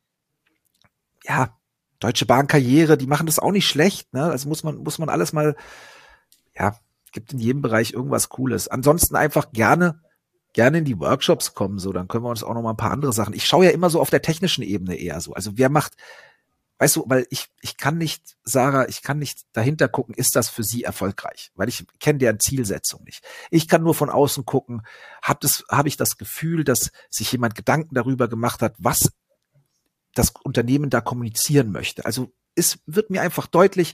Ja, 1.23 1.57
Deutsche 2.01 2.25
Bahn 2.25 2.47
Karriere, 2.47 2.97
die 2.97 3.07
machen 3.07 3.27
das 3.27 3.39
auch 3.39 3.53
nicht 3.53 3.65
schlecht. 3.65 4.13
Ne? 4.13 4.25
Also 4.25 4.49
muss 4.49 4.63
man, 4.63 4.79
muss 4.79 4.97
man 4.99 5.07
alles 5.07 5.31
mal, 5.31 5.55
ja, 6.53 6.75
gibt 7.13 7.31
in 7.31 7.39
jedem 7.39 7.61
Bereich 7.61 7.93
irgendwas 7.93 8.27
Cooles. 8.27 8.67
Ansonsten 8.67 9.15
einfach 9.15 9.53
gerne, 9.53 10.01
gerne 10.51 10.79
in 10.79 10.85
die 10.85 10.99
Workshops 10.99 11.53
kommen, 11.53 11.79
so, 11.79 11.93
dann 11.93 12.09
können 12.09 12.25
wir 12.25 12.29
uns 12.29 12.43
auch 12.43 12.53
noch 12.53 12.61
mal 12.61 12.71
ein 12.71 12.77
paar 12.77 12.91
andere 12.91 13.13
Sachen. 13.13 13.33
Ich 13.33 13.47
schaue 13.47 13.63
ja 13.63 13.71
immer 13.71 13.89
so 13.89 14.01
auf 14.01 14.09
der 14.09 14.21
technischen 14.21 14.63
Ebene 14.63 14.95
eher 14.95 15.21
so. 15.21 15.33
Also 15.33 15.51
wer 15.55 15.69
macht, 15.69 15.93
weißt 16.81 16.95
du, 16.95 17.03
weil 17.05 17.27
ich, 17.29 17.47
ich 17.61 17.77
kann 17.77 17.99
nicht, 17.99 18.37
Sarah, 18.43 18.89
ich 18.89 19.03
kann 19.03 19.19
nicht 19.19 19.41
dahinter 19.53 19.87
gucken, 19.87 20.15
ist 20.15 20.35
das 20.35 20.49
für 20.49 20.63
sie 20.63 20.83
erfolgreich, 20.83 21.51
weil 21.53 21.69
ich 21.69 21.85
kenne 21.99 22.17
deren 22.17 22.39
Zielsetzung 22.39 23.03
nicht. 23.03 23.23
Ich 23.51 23.67
kann 23.67 23.83
nur 23.83 23.93
von 23.93 24.09
außen 24.09 24.45
gucken, 24.45 24.81
habe 25.21 25.47
hab 25.69 25.85
ich 25.85 25.95
das 25.95 26.17
Gefühl, 26.17 26.63
dass 26.63 26.91
sich 27.11 27.31
jemand 27.31 27.53
Gedanken 27.53 27.93
darüber 27.93 28.27
gemacht 28.27 28.63
hat, 28.63 28.73
was 28.79 29.11
das 30.15 30.33
Unternehmen 30.43 30.89
da 30.89 31.01
kommunizieren 31.01 31.71
möchte. 31.71 32.03
Also 32.03 32.33
es 32.55 32.79
wird 32.87 33.11
mir 33.11 33.21
einfach 33.21 33.45
deutlich, 33.45 33.93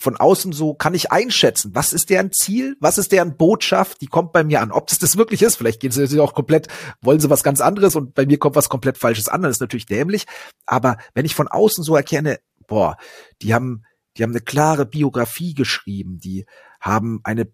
von 0.00 0.16
außen 0.16 0.52
so 0.52 0.74
kann 0.74 0.94
ich 0.94 1.10
einschätzen, 1.10 1.74
was 1.74 1.92
ist 1.92 2.08
deren 2.08 2.30
Ziel, 2.32 2.76
was 2.78 2.98
ist 2.98 3.10
deren 3.10 3.36
Botschaft, 3.36 4.00
die 4.00 4.06
kommt 4.06 4.32
bei 4.32 4.44
mir 4.44 4.60
an. 4.60 4.70
Ob 4.70 4.86
das 4.86 5.00
das 5.00 5.16
wirklich 5.16 5.42
ist, 5.42 5.56
vielleicht 5.56 5.80
gehen 5.80 5.90
sie 5.90 6.20
auch 6.20 6.34
komplett, 6.34 6.68
wollen 7.00 7.18
sie 7.18 7.30
was 7.30 7.42
ganz 7.42 7.60
anderes 7.60 7.96
und 7.96 8.14
bei 8.14 8.24
mir 8.24 8.38
kommt 8.38 8.54
was 8.54 8.68
komplett 8.68 8.96
Falsches 8.96 9.28
an, 9.28 9.42
das 9.42 9.56
ist 9.56 9.60
natürlich 9.60 9.86
dämlich. 9.86 10.26
Aber 10.66 10.98
wenn 11.14 11.26
ich 11.26 11.34
von 11.34 11.48
außen 11.48 11.82
so 11.82 11.96
erkenne, 11.96 12.38
boah, 12.68 12.96
die 13.42 13.54
haben, 13.54 13.82
die 14.16 14.22
haben 14.22 14.30
eine 14.30 14.40
klare 14.40 14.86
Biografie 14.86 15.54
geschrieben, 15.54 16.18
die 16.18 16.46
haben 16.80 17.20
eine, 17.24 17.50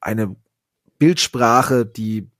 eine 0.00 0.36
Bildsprache, 0.98 1.84
die 1.84 2.30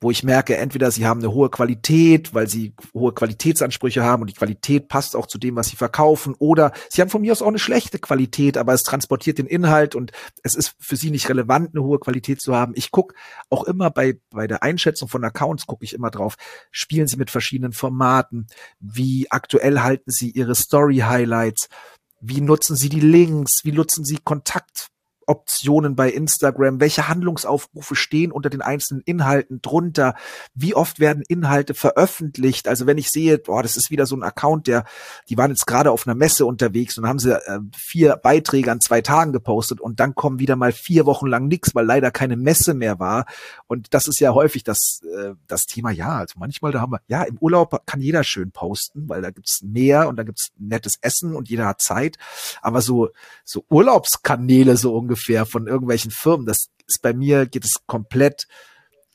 wo 0.00 0.10
ich 0.10 0.22
merke, 0.22 0.56
entweder 0.56 0.90
sie 0.90 1.06
haben 1.06 1.20
eine 1.20 1.32
hohe 1.32 1.50
Qualität, 1.50 2.32
weil 2.32 2.48
sie 2.48 2.74
hohe 2.94 3.12
Qualitätsansprüche 3.12 4.02
haben 4.02 4.22
und 4.22 4.30
die 4.30 4.34
Qualität 4.34 4.88
passt 4.88 5.14
auch 5.14 5.26
zu 5.26 5.38
dem, 5.38 5.56
was 5.56 5.68
sie 5.68 5.76
verkaufen, 5.76 6.34
oder 6.38 6.72
sie 6.88 7.02
haben 7.02 7.10
von 7.10 7.20
mir 7.20 7.32
aus 7.32 7.42
auch 7.42 7.48
eine 7.48 7.58
schlechte 7.58 7.98
Qualität, 7.98 8.56
aber 8.56 8.72
es 8.72 8.82
transportiert 8.82 9.38
den 9.38 9.46
Inhalt 9.46 9.94
und 9.94 10.12
es 10.42 10.54
ist 10.54 10.74
für 10.78 10.96
sie 10.96 11.10
nicht 11.10 11.28
relevant, 11.28 11.74
eine 11.74 11.84
hohe 11.84 11.98
Qualität 11.98 12.40
zu 12.40 12.54
haben. 12.54 12.72
Ich 12.76 12.90
gucke 12.90 13.14
auch 13.50 13.64
immer 13.64 13.90
bei, 13.90 14.18
bei 14.30 14.46
der 14.46 14.62
Einschätzung 14.62 15.08
von 15.08 15.22
Accounts, 15.22 15.66
gucke 15.66 15.84
ich 15.84 15.92
immer 15.92 16.10
drauf, 16.10 16.36
spielen 16.70 17.06
sie 17.06 17.18
mit 17.18 17.30
verschiedenen 17.30 17.72
Formaten, 17.72 18.46
wie 18.78 19.30
aktuell 19.30 19.80
halten 19.80 20.10
sie 20.10 20.30
ihre 20.30 20.54
Story-Highlights, 20.54 21.68
wie 22.20 22.40
nutzen 22.40 22.76
sie 22.76 22.88
die 22.88 23.00
Links, 23.00 23.60
wie 23.64 23.72
nutzen 23.72 24.04
sie 24.04 24.18
Kontakt 24.22 24.88
Optionen 25.30 25.94
bei 25.94 26.10
Instagram? 26.10 26.80
Welche 26.80 27.06
Handlungsaufrufe 27.06 27.94
stehen 27.94 28.32
unter 28.32 28.50
den 28.50 28.62
einzelnen 28.62 29.00
Inhalten 29.02 29.62
drunter? 29.62 30.16
Wie 30.54 30.74
oft 30.74 30.98
werden 30.98 31.22
Inhalte 31.28 31.74
veröffentlicht? 31.74 32.66
Also 32.66 32.86
wenn 32.86 32.98
ich 32.98 33.10
sehe, 33.10 33.38
boah, 33.38 33.62
das 33.62 33.76
ist 33.76 33.92
wieder 33.92 34.06
so 34.06 34.16
ein 34.16 34.24
Account, 34.24 34.66
der, 34.66 34.84
die 35.28 35.38
waren 35.38 35.52
jetzt 35.52 35.68
gerade 35.68 35.92
auf 35.92 36.04
einer 36.04 36.16
Messe 36.16 36.46
unterwegs 36.46 36.98
und 36.98 37.06
haben 37.06 37.20
sie 37.20 37.32
äh, 37.32 37.60
vier 37.76 38.16
Beiträge 38.16 38.72
an 38.72 38.80
zwei 38.80 39.02
Tagen 39.02 39.32
gepostet 39.32 39.80
und 39.80 40.00
dann 40.00 40.16
kommen 40.16 40.40
wieder 40.40 40.56
mal 40.56 40.72
vier 40.72 41.06
Wochen 41.06 41.28
lang 41.28 41.46
nichts, 41.46 41.76
weil 41.76 41.86
leider 41.86 42.10
keine 42.10 42.36
Messe 42.36 42.74
mehr 42.74 42.98
war. 42.98 43.26
Und 43.68 43.94
das 43.94 44.08
ist 44.08 44.18
ja 44.18 44.34
häufig 44.34 44.64
das, 44.64 45.00
äh, 45.16 45.34
das 45.46 45.66
Thema, 45.66 45.92
ja, 45.92 46.18
also 46.18 46.34
manchmal 46.38 46.72
da 46.72 46.80
haben 46.80 46.92
wir, 46.92 47.02
ja, 47.06 47.22
im 47.22 47.38
Urlaub 47.38 47.86
kann 47.86 48.00
jeder 48.00 48.24
schön 48.24 48.50
posten, 48.50 49.08
weil 49.08 49.22
da 49.22 49.30
gibt's 49.30 49.62
mehr 49.62 50.08
und 50.08 50.16
da 50.16 50.24
gibt's 50.24 50.50
nettes 50.58 50.98
Essen 51.00 51.36
und 51.36 51.48
jeder 51.48 51.66
hat 51.66 51.80
Zeit. 51.80 52.16
Aber 52.62 52.82
so, 52.82 53.10
so 53.44 53.64
Urlaubskanäle 53.68 54.76
so 54.76 54.96
ungefähr, 54.96 55.19
ungefähr 55.20 55.46
von 55.46 55.66
irgendwelchen 55.66 56.10
Firmen. 56.10 56.46
Das 56.46 56.70
ist 56.86 57.02
bei 57.02 57.12
mir, 57.12 57.46
geht 57.46 57.64
es 57.64 57.86
komplett 57.86 58.46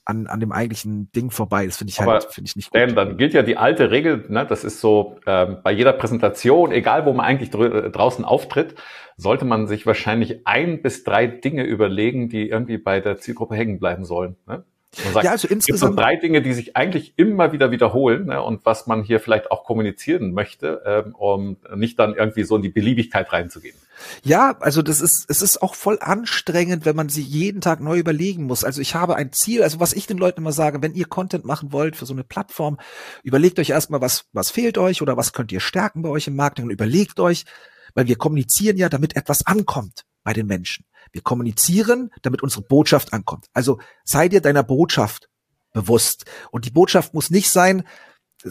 an, 0.06 0.28
an 0.28 0.40
dem 0.40 0.52
eigentlichen 0.52 1.12
Ding 1.14 1.32
vorbei. 1.32 1.66
Das 1.66 1.78
finde 1.78 1.90
ich 1.90 2.00
halt, 2.00 2.26
finde 2.26 2.48
ich 2.48 2.56
nicht 2.56 2.70
gut. 2.70 2.80
Denn 2.80 2.96
dann 2.96 3.18
gilt 3.18 3.34
ja 3.34 3.42
die 3.42 3.58
alte 3.58 3.90
Regel, 3.90 4.26
ne, 4.30 4.46
das 4.46 4.64
ist 4.64 4.80
so, 4.80 5.18
ähm, 5.26 5.58
bei 5.64 5.72
jeder 5.72 5.94
Präsentation, 5.94 6.72
egal 6.72 7.06
wo 7.08 7.14
man 7.14 7.26
eigentlich 7.26 7.50
dr 7.50 7.90
draußen 7.90 8.24
auftritt, 8.24 8.76
sollte 9.18 9.46
man 9.46 9.66
sich 9.66 9.88
wahrscheinlich 9.88 10.46
ein 10.46 10.84
bis 10.84 11.04
drei 11.04 11.26
Dinge 11.26 11.64
überlegen, 11.64 12.30
die 12.30 12.50
irgendwie 12.50 12.78
bei 12.78 13.00
der 13.00 13.18
Zielgruppe 13.18 13.56
hängen 13.56 13.80
bleiben 13.80 14.06
sollen. 14.06 14.36
Ne? 14.46 14.64
Sagt, 14.96 15.26
ja, 15.26 15.32
also 15.32 15.48
insgesamt 15.48 15.92
gibt 15.92 16.00
so 16.00 16.04
drei 16.04 16.16
Dinge, 16.16 16.42
die 16.42 16.54
sich 16.54 16.76
eigentlich 16.76 17.14
immer 17.18 17.52
wieder 17.52 17.72
wiederholen 17.72 18.28
ne, 18.28 18.42
und 18.42 18.66
was 18.66 18.88
man 18.88 19.04
hier 19.04 19.20
vielleicht 19.20 19.52
auch 19.52 19.64
kommunizieren 19.66 20.34
möchte, 20.34 20.82
ähm, 20.86 21.16
um 21.16 21.58
nicht 21.76 22.00
dann 22.00 22.16
irgendwie 22.16 22.44
so 22.44 22.56
in 22.56 22.62
die 22.62 22.70
Beliebigkeit 22.70 23.32
reinzugehen. 23.32 23.76
Ja, 24.24 24.58
also 24.60 24.82
das 24.82 25.02
ist, 25.02 25.26
es 25.30 25.42
ist 25.42 25.62
auch 25.62 25.76
voll 25.76 25.98
anstrengend, 26.02 26.86
wenn 26.86 26.96
man 26.96 27.10
sich 27.10 27.28
jeden 27.28 27.62
Tag 27.62 27.80
neu 27.80 27.98
überlegen 27.98 28.44
muss. 28.44 28.64
Also 28.64 28.82
ich 28.82 28.96
habe 28.96 29.16
ein 29.16 29.32
Ziel, 29.32 29.64
also 29.64 29.80
was 29.80 29.94
ich 29.94 30.08
den 30.08 30.18
Leuten 30.18 30.42
immer 30.42 30.52
sage, 30.52 30.82
wenn 30.82 30.94
ihr 30.94 31.06
Content 31.06 31.46
machen 31.46 31.72
wollt 31.72 31.96
für 31.96 32.06
so 32.06 32.14
eine 32.14 32.24
Plattform, 32.24 32.78
überlegt 33.24 33.60
euch 33.60 33.70
erstmal, 33.70 34.02
was, 34.02 34.26
was 34.34 34.52
fehlt 34.52 34.78
euch 34.78 35.02
oder 35.02 35.18
was 35.18 35.34
könnt 35.34 35.52
ihr 35.52 35.60
stärken 35.60 36.02
bei 36.02 36.10
euch 36.10 36.28
im 36.28 36.36
Marketing 36.36 36.66
und 36.66 36.72
überlegt 36.72 37.20
euch, 37.20 37.46
weil 37.94 38.08
wir 38.08 38.18
kommunizieren 38.18 38.78
ja, 38.78 38.90
damit 38.90 39.16
etwas 39.16 39.46
ankommt 39.46 40.04
bei 40.24 40.34
den 40.34 40.48
Menschen. 40.48 40.86
Wir 41.12 41.22
kommunizieren, 41.22 42.12
damit 42.22 42.44
unsere 42.44 42.62
Botschaft 42.64 43.14
ankommt. 43.14 43.48
Also 43.54 43.80
sei 44.04 44.28
dir 44.30 44.42
deiner 44.42 44.64
Botschaft 44.64 45.30
bewusst. 45.74 46.26
Und 46.52 46.66
die 46.66 46.72
Botschaft 46.72 47.14
muss 47.14 47.30
nicht 47.30 47.50
sein, 47.50 47.88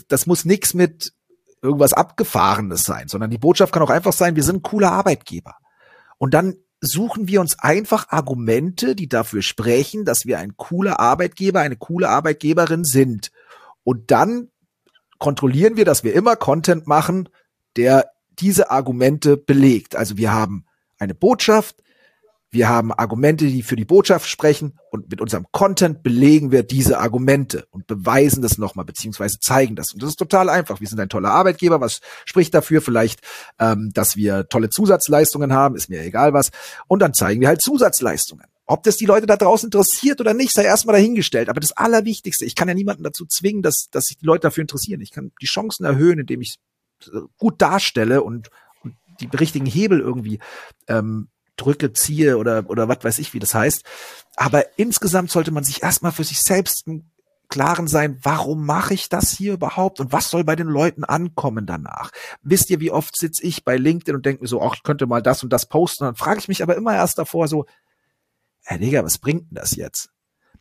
das 0.08 0.26
muss 0.26 0.44
nichts 0.44 0.74
mit 0.74 1.12
irgendwas 1.62 1.92
Abgefahrenes 1.92 2.82
sein, 2.82 3.08
sondern 3.08 3.30
die 3.30 3.38
Botschaft 3.38 3.72
kann 3.72 3.82
auch 3.82 3.90
einfach 3.90 4.12
sein, 4.12 4.36
wir 4.36 4.42
sind 4.42 4.56
ein 4.56 4.62
cooler 4.62 4.92
Arbeitgeber. 4.92 5.56
Und 6.18 6.34
dann 6.34 6.56
suchen 6.80 7.28
wir 7.28 7.40
uns 7.40 7.58
einfach 7.58 8.10
Argumente, 8.10 8.94
die 8.94 9.08
dafür 9.08 9.42
sprechen, 9.42 10.04
dass 10.04 10.26
wir 10.26 10.38
ein 10.38 10.56
cooler 10.56 11.00
Arbeitgeber, 11.00 11.60
eine 11.60 11.76
coole 11.76 12.08
Arbeitgeberin 12.08 12.84
sind. 12.84 13.30
Und 13.82 14.10
dann 14.10 14.50
kontrollieren 15.18 15.76
wir, 15.76 15.84
dass 15.84 16.04
wir 16.04 16.14
immer 16.14 16.36
Content 16.36 16.86
machen, 16.86 17.28
der 17.76 18.10
diese 18.38 18.70
Argumente 18.70 19.36
belegt. 19.36 19.96
Also 19.96 20.16
wir 20.16 20.32
haben 20.32 20.66
eine 20.98 21.14
Botschaft, 21.14 21.82
wir 22.54 22.68
haben 22.68 22.92
Argumente, 22.92 23.46
die 23.46 23.62
für 23.62 23.76
die 23.76 23.84
Botschaft 23.84 24.28
sprechen 24.28 24.78
und 24.90 25.10
mit 25.10 25.20
unserem 25.20 25.46
Content 25.50 26.04
belegen 26.04 26.52
wir 26.52 26.62
diese 26.62 26.98
Argumente 27.00 27.66
und 27.70 27.86
beweisen 27.86 28.42
das 28.42 28.58
nochmal, 28.58 28.84
beziehungsweise 28.84 29.40
zeigen 29.40 29.74
das. 29.74 29.92
Und 29.92 30.02
das 30.02 30.10
ist 30.10 30.16
total 30.16 30.48
einfach. 30.48 30.80
Wir 30.80 30.86
sind 30.86 31.00
ein 31.00 31.08
toller 31.08 31.30
Arbeitgeber. 31.30 31.80
Was 31.80 32.00
spricht 32.24 32.54
dafür? 32.54 32.80
Vielleicht, 32.80 33.20
ähm, 33.58 33.90
dass 33.92 34.16
wir 34.16 34.48
tolle 34.48 34.70
Zusatzleistungen 34.70 35.52
haben, 35.52 35.74
ist 35.74 35.90
mir 35.90 36.02
egal 36.02 36.32
was. 36.32 36.50
Und 36.86 37.00
dann 37.00 37.12
zeigen 37.12 37.40
wir 37.40 37.48
halt 37.48 37.60
Zusatzleistungen. 37.60 38.46
Ob 38.66 38.84
das 38.84 38.96
die 38.96 39.06
Leute 39.06 39.26
da 39.26 39.36
draußen 39.36 39.66
interessiert 39.66 40.20
oder 40.20 40.32
nicht, 40.32 40.54
sei 40.54 40.62
erstmal 40.62 40.94
dahingestellt. 40.94 41.48
Aber 41.48 41.60
das 41.60 41.72
Allerwichtigste, 41.72 42.44
ich 42.44 42.54
kann 42.54 42.68
ja 42.68 42.74
niemanden 42.74 43.02
dazu 43.02 43.26
zwingen, 43.26 43.62
dass, 43.62 43.88
dass 43.90 44.04
sich 44.04 44.16
die 44.16 44.26
Leute 44.26 44.42
dafür 44.42 44.62
interessieren. 44.62 45.00
Ich 45.00 45.10
kann 45.10 45.32
die 45.42 45.46
Chancen 45.46 45.84
erhöhen, 45.84 46.20
indem 46.20 46.40
ich 46.40 46.58
gut 47.36 47.60
darstelle 47.60 48.22
und, 48.22 48.48
und 48.82 48.94
die 49.20 49.28
richtigen 49.36 49.66
Hebel 49.66 50.00
irgendwie 50.00 50.38
ähm, 50.86 51.28
drücke, 51.56 51.92
ziehe 51.92 52.38
oder, 52.38 52.68
oder 52.68 52.88
was 52.88 53.02
weiß 53.02 53.18
ich, 53.18 53.32
wie 53.34 53.38
das 53.38 53.54
heißt. 53.54 53.84
Aber 54.36 54.78
insgesamt 54.78 55.30
sollte 55.30 55.50
man 55.50 55.64
sich 55.64 55.82
erstmal 55.82 56.12
für 56.12 56.24
sich 56.24 56.42
selbst 56.42 56.86
im 56.86 57.10
Klaren 57.48 57.86
sein, 57.86 58.18
warum 58.22 58.64
mache 58.64 58.94
ich 58.94 59.08
das 59.08 59.30
hier 59.30 59.52
überhaupt 59.52 60.00
und 60.00 60.12
was 60.12 60.30
soll 60.30 60.44
bei 60.44 60.56
den 60.56 60.66
Leuten 60.66 61.04
ankommen 61.04 61.66
danach? 61.66 62.10
Wisst 62.42 62.70
ihr, 62.70 62.80
wie 62.80 62.90
oft 62.90 63.16
sitze 63.16 63.44
ich 63.44 63.64
bei 63.64 63.76
LinkedIn 63.76 64.16
und 64.16 64.26
denke 64.26 64.42
mir 64.42 64.48
so, 64.48 64.62
ach, 64.62 64.74
ich 64.74 64.82
könnte 64.82 65.06
mal 65.06 65.22
das 65.22 65.42
und 65.42 65.52
das 65.52 65.66
posten. 65.66 66.04
Und 66.04 66.08
dann 66.08 66.16
frage 66.16 66.40
ich 66.40 66.48
mich 66.48 66.62
aber 66.62 66.74
immer 66.74 66.94
erst 66.94 67.18
davor 67.18 67.46
so, 67.46 67.66
Herr 68.62 68.78
Digga, 68.78 69.04
was 69.04 69.18
bringt 69.18 69.50
denn 69.50 69.56
das 69.56 69.76
jetzt? 69.76 70.10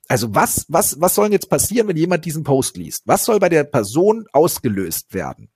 Also 0.07 0.35
was, 0.35 0.65
was, 0.67 0.99
was 0.99 1.15
soll 1.15 1.31
jetzt 1.31 1.49
passieren, 1.49 1.87
wenn 1.87 1.97
jemand 1.97 2.25
diesen 2.25 2.43
Post 2.43 2.75
liest? 2.75 3.03
Was 3.05 3.23
soll 3.23 3.39
bei 3.39 3.49
der 3.49 3.63
Person 3.63 4.27
ausgelöst 4.33 5.13
werden? 5.13 5.49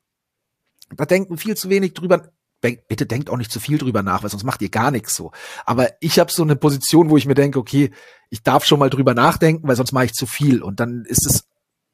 Da 0.96 1.06
denken 1.06 1.38
viel 1.38 1.58
zu 1.58 1.70
wenig 1.70 1.94
drüber 1.94 2.32
bitte 2.62 3.06
denkt 3.06 3.30
auch 3.30 3.38
nicht 3.38 3.52
zu 3.52 3.60
viel 3.60 3.78
drüber 3.78 4.04
nach, 4.04 4.24
weil 4.24 4.30
sonst 4.30 4.44
macht 4.44 4.62
ihr 4.62 4.70
gar 4.70 4.92
nichts 4.92 5.16
so. 5.16 5.32
Aber 5.66 5.90
ich 6.00 6.20
habe 6.20 6.32
so 6.32 6.44
eine 6.44 6.56
Position, 6.56 7.10
wo 7.10 7.18
ich 7.18 7.26
mir 7.26 7.36
denke, 7.36 7.60
okay, 7.60 7.92
ich 8.30 8.44
darf 8.44 8.66
schon 8.66 8.80
mal 8.80 8.90
drüber 8.90 9.14
nachdenken, 9.14 9.68
weil 9.68 9.76
sonst 9.76 9.92
mache 9.92 10.06
ich 10.06 10.14
zu 10.14 10.26
viel. 10.26 10.62
Und 10.62 10.80
dann 10.80 11.06
ist 11.06 11.26
es, 11.26 11.48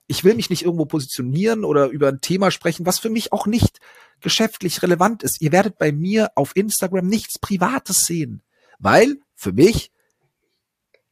ich 0.08 0.24
will 0.24 0.36
mich 0.36 0.50
nicht 0.50 0.64
irgendwo 0.64 0.86
positionieren 0.86 1.66
oder 1.66 1.88
über 1.88 2.08
ein 2.10 2.22
Thema 2.22 2.52
sprechen, 2.52 2.86
was 2.86 3.00
für 3.00 3.10
mich 3.10 3.32
auch 3.34 3.46
nicht 3.46 3.80
geschäftlich 4.22 4.82
relevant 4.82 5.24
ist. 5.24 5.42
Ihr 5.42 5.52
werdet 5.52 5.78
bei 5.78 5.92
mir 5.92 6.32
auf 6.36 6.56
Instagram 6.56 7.08
nichts 7.08 7.40
Privates 7.40 8.06
sehen, 8.06 8.42
weil 8.80 9.18
für 9.36 9.52
mich 9.52 9.92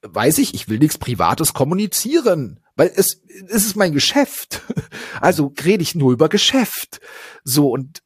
weiß 0.02 0.40
ich, 0.40 0.54
ich 0.54 0.68
will 0.68 0.80
nichts 0.80 0.98
Privates 0.98 1.54
kommunizieren, 1.54 2.60
weil 2.76 2.92
es, 2.96 3.22
es 3.48 3.66
ist 3.66 3.76
mein 3.76 3.94
Geschäft. 3.94 4.62
Also 5.20 5.54
rede 5.64 5.84
ich 5.84 5.94
nur 5.94 6.14
über 6.14 6.30
Geschäft. 6.30 7.00
So 7.44 7.70
und 7.70 8.02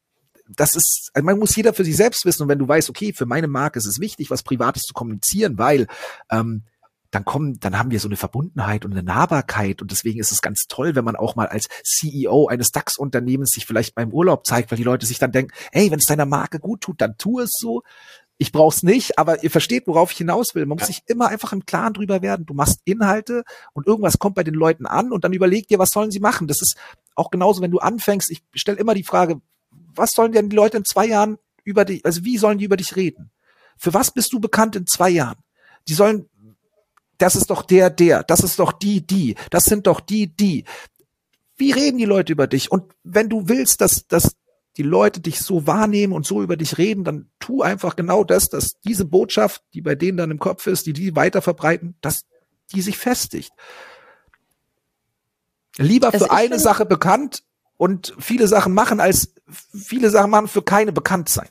das 0.48 0.76
ist, 0.76 1.10
also 1.14 1.24
man 1.24 1.38
muss 1.38 1.56
jeder 1.56 1.74
für 1.74 1.84
sich 1.84 1.96
selbst 1.96 2.24
wissen. 2.24 2.42
Und 2.42 2.48
wenn 2.48 2.58
du 2.58 2.68
weißt, 2.68 2.90
okay, 2.90 3.12
für 3.12 3.26
meine 3.26 3.48
Marke 3.48 3.78
ist 3.78 3.86
es 3.86 4.00
wichtig, 4.00 4.30
was 4.30 4.42
Privates 4.42 4.82
zu 4.82 4.94
kommunizieren, 4.94 5.58
weil 5.58 5.86
ähm, 6.30 6.64
dann 7.10 7.24
kommen, 7.24 7.58
dann 7.60 7.78
haben 7.78 7.90
wir 7.90 8.00
so 8.00 8.08
eine 8.08 8.16
Verbundenheit 8.16 8.84
und 8.84 8.92
eine 8.92 9.02
Nahbarkeit 9.02 9.80
und 9.80 9.90
deswegen 9.90 10.20
ist 10.20 10.32
es 10.32 10.42
ganz 10.42 10.64
toll, 10.68 10.94
wenn 10.94 11.04
man 11.04 11.16
auch 11.16 11.36
mal 11.36 11.46
als 11.46 11.68
CEO 11.84 12.48
eines 12.48 12.70
DAX-Unternehmens 12.70 13.50
sich 13.50 13.64
vielleicht 13.64 13.94
beim 13.94 14.12
Urlaub 14.12 14.46
zeigt, 14.46 14.70
weil 14.70 14.78
die 14.78 14.84
Leute 14.84 15.06
sich 15.06 15.18
dann 15.18 15.32
denken, 15.32 15.54
hey, 15.72 15.90
wenn 15.90 15.98
es 15.98 16.06
deiner 16.06 16.26
Marke 16.26 16.58
gut 16.58 16.82
tut, 16.82 17.00
dann 17.00 17.16
tu 17.16 17.40
es 17.40 17.50
so. 17.58 17.82
ich 18.38 18.52
brauch's 18.52 18.82
nicht, 18.82 19.18
aber 19.18 19.42
ihr 19.42 19.50
versteht, 19.50 19.86
worauf 19.86 20.12
ich 20.12 20.18
hinaus 20.18 20.54
will. 20.54 20.66
Man 20.66 20.76
muss 20.78 20.88
sich 20.88 21.02
immer 21.06 21.28
einfach 21.28 21.52
im 21.52 21.64
Klaren 21.64 21.94
drüber 21.94 22.20
werden. 22.20 22.44
Du 22.44 22.52
machst 22.52 22.80
Inhalte 22.84 23.44
und 23.72 23.86
irgendwas 23.86 24.18
kommt 24.18 24.34
bei 24.34 24.44
den 24.44 24.54
Leuten 24.54 24.84
an 24.84 25.10
und 25.10 25.24
dann 25.24 25.32
überleg 25.32 25.68
dir, 25.68 25.78
was 25.78 25.90
sollen 25.90 26.10
sie 26.10 26.20
machen. 26.20 26.46
Das 26.46 26.60
ist 26.60 26.76
auch 27.14 27.30
genauso, 27.30 27.62
wenn 27.62 27.70
du 27.70 27.78
anfängst. 27.78 28.30
Ich 28.30 28.42
stelle 28.54 28.78
immer 28.78 28.92
die 28.92 29.04
Frage, 29.04 29.40
was 29.96 30.12
sollen 30.12 30.32
denn 30.32 30.48
die 30.48 30.56
Leute 30.56 30.76
in 30.76 30.84
zwei 30.84 31.06
Jahren 31.06 31.38
über 31.64 31.84
dich, 31.84 32.04
also 32.04 32.24
wie 32.24 32.38
sollen 32.38 32.58
die 32.58 32.64
über 32.64 32.76
dich 32.76 32.96
reden? 32.96 33.30
Für 33.76 33.92
was 33.92 34.10
bist 34.10 34.32
du 34.32 34.40
bekannt 34.40 34.76
in 34.76 34.86
zwei 34.86 35.10
Jahren? 35.10 35.38
Die 35.88 35.94
sollen, 35.94 36.28
das 37.18 37.36
ist 37.36 37.50
doch 37.50 37.62
der, 37.62 37.90
der, 37.90 38.22
das 38.22 38.40
ist 38.40 38.58
doch 38.58 38.72
die, 38.72 39.06
die, 39.06 39.36
das 39.50 39.64
sind 39.64 39.86
doch 39.86 40.00
die, 40.00 40.28
die. 40.28 40.64
Wie 41.56 41.72
reden 41.72 41.98
die 41.98 42.04
Leute 42.04 42.32
über 42.32 42.46
dich? 42.46 42.70
Und 42.70 42.92
wenn 43.02 43.28
du 43.28 43.48
willst, 43.48 43.80
dass, 43.80 44.06
dass 44.06 44.36
die 44.76 44.82
Leute 44.82 45.20
dich 45.20 45.40
so 45.40 45.66
wahrnehmen 45.66 46.12
und 46.12 46.26
so 46.26 46.42
über 46.42 46.56
dich 46.56 46.76
reden, 46.78 47.04
dann 47.04 47.30
tu 47.38 47.62
einfach 47.62 47.96
genau 47.96 48.24
das, 48.24 48.48
dass 48.48 48.78
diese 48.80 49.06
Botschaft, 49.06 49.62
die 49.72 49.80
bei 49.80 49.94
denen 49.94 50.18
dann 50.18 50.30
im 50.30 50.38
Kopf 50.38 50.66
ist, 50.66 50.86
die 50.86 50.92
die 50.92 51.16
weiter 51.16 51.40
verbreiten, 51.40 51.96
dass 52.00 52.24
die 52.72 52.82
sich 52.82 52.98
festigt. 52.98 53.52
Lieber 55.78 56.12
also 56.12 56.26
für 56.26 56.30
eine 56.30 56.58
Sache 56.58 56.84
bekannt 56.84 57.42
und 57.76 58.14
viele 58.18 58.46
Sachen 58.46 58.74
machen, 58.74 59.00
als 59.00 59.32
viele 59.72 60.10
Sachen 60.10 60.30
machen 60.30 60.48
für 60.48 60.62
keine 60.62 60.92
bekannt 60.92 61.28
sein. 61.28 61.48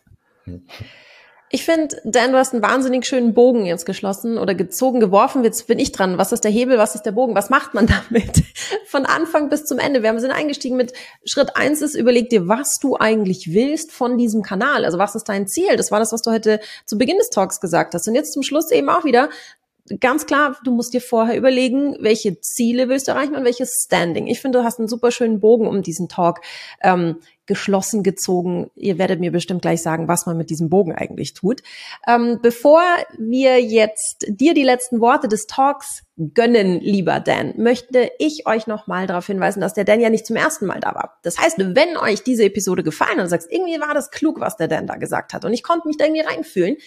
Ich 1.51 1.63
finde, 1.63 1.95
Dan, 2.03 2.31
du 2.31 2.37
hast 2.37 2.53
einen 2.53 2.63
wahnsinnig 2.63 3.05
schönen 3.05 3.33
Bogen 3.33 3.65
jetzt 3.65 3.85
geschlossen 3.85 4.37
oder 4.37 4.55
gezogen, 4.55 4.99
geworfen. 4.99 5.43
Jetzt 5.43 5.67
bin 5.67 5.79
ich 5.79 5.91
dran. 5.91 6.17
Was 6.17 6.31
ist 6.31 6.43
der 6.43 6.51
Hebel? 6.51 6.77
Was 6.77 6.95
ist 6.95 7.03
der 7.03 7.11
Bogen? 7.11 7.35
Was 7.35 7.49
macht 7.49 7.73
man 7.73 7.87
damit? 8.09 8.43
Von 8.87 9.05
Anfang 9.05 9.49
bis 9.49 9.63
zum 9.63 9.77
Ende. 9.77 10.01
Wir 10.01 10.19
sind 10.19 10.31
eingestiegen 10.31 10.75
mit 10.75 10.93
Schritt 11.23 11.55
eins 11.55 11.81
ist, 11.81 11.95
überleg 11.95 12.29
dir, 12.29 12.47
was 12.47 12.79
du 12.81 12.97
eigentlich 12.97 13.53
willst 13.53 13.91
von 13.91 14.17
diesem 14.17 14.41
Kanal. 14.41 14.85
Also 14.85 14.97
was 14.97 15.15
ist 15.15 15.29
dein 15.29 15.47
Ziel? 15.47 15.77
Das 15.77 15.91
war 15.91 15.99
das, 15.99 16.11
was 16.11 16.23
du 16.23 16.31
heute 16.31 16.59
zu 16.85 16.97
Beginn 16.97 17.17
des 17.19 17.29
Talks 17.29 17.61
gesagt 17.61 17.93
hast. 17.93 18.07
Und 18.07 18.15
jetzt 18.15 18.33
zum 18.33 18.43
Schluss 18.43 18.71
eben 18.71 18.89
auch 18.89 19.05
wieder, 19.05 19.29
ganz 19.99 20.25
klar, 20.25 20.57
du 20.63 20.71
musst 20.71 20.93
dir 20.93 21.01
vorher 21.01 21.37
überlegen, 21.37 21.95
welche 21.99 22.39
Ziele 22.39 22.89
willst 22.89 23.07
du 23.07 23.11
erreichen 23.11 23.35
und 23.35 23.43
welches 23.43 23.83
Standing. 23.85 24.27
Ich 24.27 24.41
finde, 24.41 24.59
du 24.59 24.65
hast 24.65 24.79
einen 24.79 24.87
super 24.87 25.11
schönen 25.11 25.39
Bogen 25.39 25.67
um 25.67 25.83
diesen 25.83 26.09
Talk 26.09 26.41
ähm, 26.81 27.17
geschlossen 27.45 28.03
gezogen. 28.03 28.69
Ihr 28.75 28.97
werdet 28.97 29.19
mir 29.19 29.31
bestimmt 29.31 29.61
gleich 29.61 29.81
sagen, 29.81 30.07
was 30.07 30.25
man 30.25 30.37
mit 30.37 30.49
diesem 30.49 30.69
Bogen 30.69 30.93
eigentlich 30.93 31.33
tut. 31.33 31.61
Ähm, 32.07 32.39
bevor 32.41 32.81
wir 33.17 33.61
jetzt 33.61 34.25
dir 34.27 34.53
die 34.53 34.63
letzten 34.63 34.99
Worte 35.01 35.27
des 35.27 35.47
Talks 35.47 36.03
gönnen, 36.33 36.79
lieber 36.79 37.19
Dan, 37.19 37.53
möchte 37.57 38.09
ich 38.19 38.47
euch 38.47 38.67
nochmal 38.67 39.05
darauf 39.05 39.27
hinweisen, 39.27 39.59
dass 39.59 39.73
der 39.73 39.83
Dan 39.83 39.99
ja 39.99 40.09
nicht 40.09 40.25
zum 40.25 40.37
ersten 40.37 40.65
Mal 40.65 40.79
da 40.79 40.95
war. 40.95 41.17
Das 41.23 41.37
heißt, 41.37 41.57
wenn 41.59 41.97
euch 41.97 42.23
diese 42.23 42.45
Episode 42.45 42.83
gefallen 42.83 43.19
und 43.19 43.27
sagst, 43.27 43.51
irgendwie 43.51 43.81
war 43.81 43.93
das 43.93 44.11
klug, 44.11 44.39
was 44.39 44.55
der 44.55 44.69
Dan 44.69 44.87
da 44.87 44.95
gesagt 44.95 45.33
hat 45.33 45.43
und 45.43 45.53
ich 45.53 45.61
konnte 45.61 45.87
mich 45.87 45.97
da 45.97 46.05
irgendwie 46.05 46.21
reinfühlen, 46.21 46.77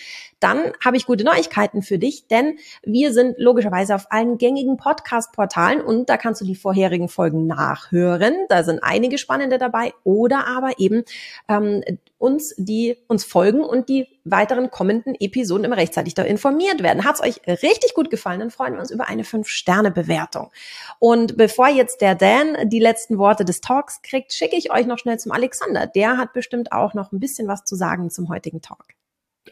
dann 0.40 0.72
habe 0.82 0.96
ich 0.96 1.04
gute 1.04 1.24
Neuigkeiten 1.24 1.82
für 1.82 1.98
dich, 1.98 2.26
denn 2.28 2.58
wir 2.82 3.12
sind 3.12 3.34
logischerweise 3.38 3.94
auf 3.94 4.06
allen 4.10 4.38
gängigen 4.38 4.78
Podcast-Portalen 4.78 5.82
und 5.82 6.08
da 6.08 6.16
kannst 6.16 6.40
du 6.40 6.46
die 6.46 6.54
vorherigen 6.54 7.08
Folgen 7.08 7.46
nachhören. 7.46 8.34
Da 8.48 8.64
sind 8.64 8.82
einige 8.82 9.18
spannende 9.18 9.58
dabei 9.58 9.92
oder 10.04 10.46
aber 10.48 10.78
eben 10.78 11.04
ähm, 11.48 11.82
uns, 12.18 12.54
die 12.56 12.96
uns 13.06 13.24
folgen 13.24 13.60
und 13.60 13.88
die 13.88 14.06
weiteren 14.24 14.70
kommenden 14.70 15.14
Episoden 15.18 15.64
immer 15.64 15.76
rechtzeitig 15.76 16.14
da 16.14 16.22
informiert 16.22 16.82
werden. 16.82 17.04
Hat's 17.04 17.22
euch 17.22 17.40
richtig 17.46 17.94
gut 17.94 18.10
gefallen, 18.10 18.40
dann 18.40 18.50
freuen 18.50 18.74
wir 18.74 18.80
uns 18.80 18.90
über 18.90 19.08
eine 19.08 19.22
5-Sterne-Bewertung. 19.22 20.50
Und 20.98 21.36
bevor 21.36 21.68
jetzt 21.68 22.00
der 22.00 22.14
Dan 22.14 22.68
die 22.68 22.80
letzten 22.80 23.18
Worte 23.18 23.44
des 23.44 23.60
Talks 23.60 24.02
kriegt, 24.02 24.32
schicke 24.32 24.56
ich 24.56 24.72
euch 24.72 24.86
noch 24.86 24.98
schnell 24.98 25.18
zum 25.18 25.32
Alexander. 25.32 25.86
Der 25.86 26.16
hat 26.16 26.32
bestimmt 26.32 26.72
auch 26.72 26.94
noch 26.94 27.12
ein 27.12 27.20
bisschen 27.20 27.48
was 27.48 27.64
zu 27.64 27.76
sagen 27.76 28.10
zum 28.10 28.28
heutigen 28.28 28.60
Talk. 28.60 28.84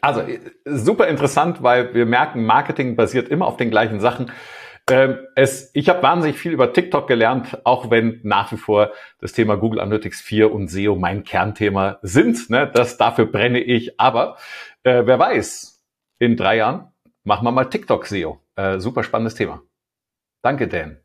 Also 0.01 0.21
super 0.65 1.07
interessant, 1.07 1.63
weil 1.63 1.93
wir 1.93 2.05
merken, 2.05 2.45
Marketing 2.45 2.95
basiert 2.95 3.29
immer 3.29 3.47
auf 3.47 3.57
den 3.57 3.69
gleichen 3.69 3.99
Sachen. 3.99 4.31
Ähm, 4.89 5.27
es, 5.35 5.69
ich 5.73 5.89
habe 5.89 6.01
wahnsinnig 6.01 6.39
viel 6.39 6.53
über 6.53 6.71
TikTok 6.71 7.07
gelernt, 7.07 7.65
auch 7.65 7.91
wenn 7.91 8.21
nach 8.23 8.51
wie 8.53 8.57
vor 8.57 8.91
das 9.19 9.33
Thema 9.33 9.55
Google 9.57 9.81
Analytics 9.81 10.21
4 10.21 10.51
und 10.51 10.69
SEO 10.69 10.95
mein 10.95 11.23
Kernthema 11.23 11.99
sind. 12.03 12.49
Ne? 12.49 12.71
Das 12.73 12.97
dafür 12.97 13.25
brenne 13.25 13.59
ich. 13.59 13.99
Aber 13.99 14.37
äh, 14.83 15.05
wer 15.05 15.19
weiß, 15.19 15.81
in 16.19 16.37
drei 16.37 16.57
Jahren 16.57 16.91
machen 17.23 17.43
wir 17.45 17.51
mal 17.51 17.65
TikTok 17.65 18.05
SEO. 18.07 18.39
Äh, 18.55 18.79
super 18.79 19.03
spannendes 19.03 19.35
Thema. 19.35 19.61
Danke, 20.41 20.69
Dan. 20.69 20.97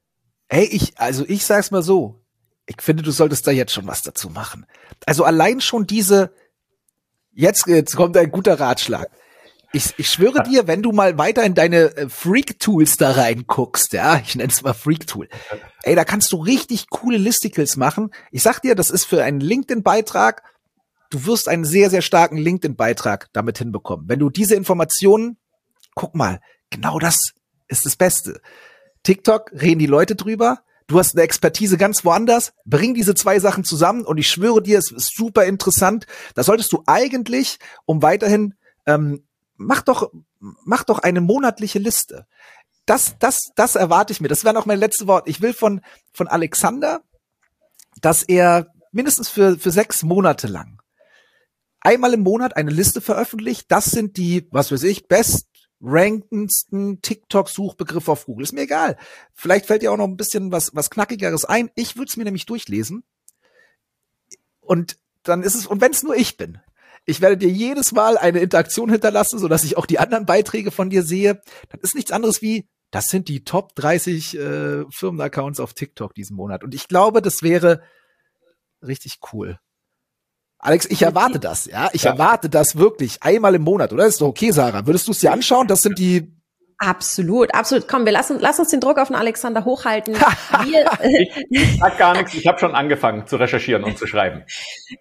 Hey, 0.49 0.69
ich, 0.71 0.97
also 0.99 1.25
ich 1.27 1.45
sag's 1.45 1.71
mal 1.71 1.83
so. 1.83 2.21
Ich 2.67 2.81
finde, 2.81 3.03
du 3.03 3.11
solltest 3.11 3.47
da 3.47 3.51
jetzt 3.51 3.73
schon 3.73 3.89
was 3.89 4.03
dazu 4.03 4.31
machen. 4.31 4.67
Also 5.07 5.25
allein 5.25 5.61
schon 5.61 5.87
diese, 5.87 6.33
jetzt, 7.33 7.67
jetzt 7.67 7.97
kommt 7.97 8.17
ein 8.17 8.31
guter 8.31 8.61
Ratschlag. 8.61 9.11
Ich, 9.75 9.95
ich 9.97 10.11
schwöre 10.11 10.43
dir, 10.43 10.67
wenn 10.67 10.83
du 10.83 10.93
mal 10.93 11.17
weiter 11.17 11.43
in 11.45 11.55
deine 11.55 11.97
äh, 11.97 12.09
Freak-Tools 12.09 12.99
da 12.99 13.13
reinguckst, 13.13 13.95
ja, 13.95 14.19
ich 14.25 14.35
nenne 14.35 14.51
es 14.51 14.63
mal 14.63 14.75
Freak-Tool, 14.75 15.29
ey, 15.83 15.95
da 15.95 16.05
kannst 16.05 16.31
du 16.33 16.37
richtig 16.37 16.91
coole 16.91 17.17
Listicles 17.17 17.77
machen. 17.77 18.11
Ich 18.31 18.43
sag 18.43 18.61
dir, 18.61 18.75
das 18.75 18.91
ist 18.91 19.05
für 19.05 19.25
einen 19.25 19.41
LinkedIn-Beitrag, 19.41 20.43
du 21.11 21.25
wirst 21.25 21.49
einen 21.49 21.65
sehr, 21.65 21.89
sehr 21.89 22.03
starken 22.03 22.37
LinkedIn-Beitrag 22.37 23.31
damit 23.33 23.59
hinbekommen. 23.59 24.09
Wenn 24.09 24.19
du 24.19 24.29
diese 24.29 24.55
Informationen, 24.55 25.39
guck 25.95 26.15
mal, 26.15 26.41
genau 26.69 26.99
das 26.99 27.33
ist 27.69 27.87
das 27.87 27.97
Beste. 27.97 28.41
TikTok 29.05 29.53
reden 29.53 29.79
die 29.79 29.87
Leute 29.87 30.17
drüber, 30.17 30.61
du 30.87 30.99
hast 30.99 31.15
eine 31.15 31.23
Expertise 31.23 31.79
ganz 31.79 32.05
woanders, 32.05 32.53
bring 32.67 32.93
diese 32.93 33.15
zwei 33.15 33.39
Sachen 33.39 33.65
zusammen 33.65 34.05
und 34.05 34.19
ich 34.19 34.29
schwöre 34.29 34.63
dir, 34.63 34.79
es 34.79 34.91
ist 34.91 35.17
super 35.17 35.47
interessant. 35.47 36.07
Da 36.35 36.43
solltest 36.43 36.73
du 36.73 36.83
eigentlich, 36.87 37.59
um 37.87 38.03
weiterhin 38.03 38.55
ähm, 38.87 39.25
mach 39.57 39.83
doch, 39.83 40.13
mach 40.39 40.85
doch 40.85 40.99
eine 40.99 41.21
monatliche 41.21 41.79
Liste. 41.79 42.27
Das, 42.87 43.17
das, 43.19 43.51
das 43.55 43.77
erwarte 43.77 44.13
ich 44.13 44.21
mir. 44.21 44.29
Das 44.29 44.45
wäre 44.45 44.55
noch 44.55 44.67
mein 44.67 44.79
letztes 44.79 45.07
Wort. 45.07 45.29
Ich 45.29 45.41
will 45.41 45.53
von, 45.53 45.81
von 46.13 46.29
Alexander, 46.29 47.03
dass 48.01 48.23
er 48.23 48.67
mindestens 48.91 49.29
für, 49.29 49.59
für 49.59 49.71
sechs 49.71 50.03
Monate 50.03 50.47
lang 50.49 50.83
einmal 51.83 52.15
im 52.15 52.23
Monat 52.23 52.57
eine 52.57 52.71
Liste 52.71 53.01
veröffentlicht. 53.01 53.67
Das 53.69 53.87
sind 53.87 54.17
die, 54.17 54.49
was 54.51 54.73
weiß 54.73 54.85
ich, 54.85 55.09
best 55.09 55.49
rankendsten 55.81 57.03
TikTok-Suchbegriffe 57.03 58.13
auf 58.13 58.27
Google. 58.27 58.45
Ist 58.45 58.53
mir 58.53 58.63
egal. 58.63 58.97
Vielleicht 59.35 59.67
fällt 59.67 59.83
dir 59.83 59.93
auch 59.93 59.97
noch 59.97 60.07
ein 60.07 60.17
bisschen 60.17 60.53
was, 60.53 60.75
was 60.75 60.91
Knackigeres 60.91 61.45
ein. 61.45 61.71
Ich 61.75 61.97
würde 61.97 62.09
es 62.09 62.17
mir 62.17 62.25
nämlich 62.25 62.47
durchlesen. 62.47 63.03
Und 64.61 64.97
dann 65.25 65.43
ist 65.43 65.57
es, 65.57 65.67
und 65.67 65.81
wenn 65.81 65.91
es 65.91 66.05
nur 66.05 66.17
ich 66.17 66.37
bin, 66.37 66.61
ich 67.05 67.21
werde 67.21 67.37
dir 67.37 67.49
jedes 67.49 67.93
Mal 67.93 68.17
eine 68.17 68.41
Interaktion 68.41 68.91
hinterlassen, 68.91 69.39
so 69.39 69.49
dass 69.49 69.65
ich 69.65 69.77
auch 69.77 69.87
die 69.87 69.99
anderen 69.99 70.27
Beiträge 70.27 70.71
von 70.71 70.91
dir 70.91 71.03
sehe. 71.03 71.41
Das 71.71 71.81
ist 71.83 71.95
nichts 71.95 72.13
anderes 72.13 72.43
wie, 72.43 72.69
das 72.91 73.07
sind 73.07 73.29
die 73.29 73.45
Top 73.45 73.75
30 73.75 74.39
äh, 74.39 74.85
Firmenaccounts 74.91 75.61
auf 75.61 75.75
TikTok 75.75 76.15
diesen 76.15 76.37
Monat. 76.37 76.63
Und 76.63 76.75
ich 76.75 76.89
glaube, 76.89 77.23
das 77.23 77.43
wäre 77.43 77.83
richtig 78.83 79.19
cool. 79.33 79.59
Alex, 80.59 80.87
ich 80.87 81.03
erwarte 81.03 81.41
das, 81.41 81.65
ja. 81.67 81.91
Ich 81.93 82.05
ja. 82.05 82.13
erwarte 82.13 82.49
das 82.49 82.77
wirklich 82.77 83.23
einmal 83.23 83.57
im 83.57 83.63
Monat, 83.63 83.93
oder? 83.93 84.07
Ist 84.07 84.21
doch 84.21 84.29
okay, 84.29 84.53
Sarah. 84.53 84.87
Würdest 84.87 85.09
du 85.09 85.13
es 85.13 85.19
dir 85.19 85.33
anschauen? 85.33 85.67
Das 85.67 85.83
sind 85.83 85.99
die 85.99 86.33
Absolut, 86.85 87.55
absolut. 87.55 87.87
Komm, 87.87 88.07
wir 88.07 88.13
lassen, 88.13 88.39
lass 88.41 88.59
uns 88.59 88.71
den 88.71 88.81
Druck 88.81 88.99
auf 88.99 89.07
den 89.07 89.15
Alexander 89.15 89.65
hochhalten. 89.65 90.15
Wir, 90.65 90.91
ich 91.49 91.79
sag 91.79 91.97
gar 91.97 92.15
nichts, 92.15 92.35
ich 92.35 92.49
habe 92.49 92.59
schon 92.59 92.75
angefangen 92.75 93.25
zu 93.29 93.37
recherchieren 93.37 93.85
und 93.85 93.97
zu 93.97 94.09
schreiben. 94.09 94.43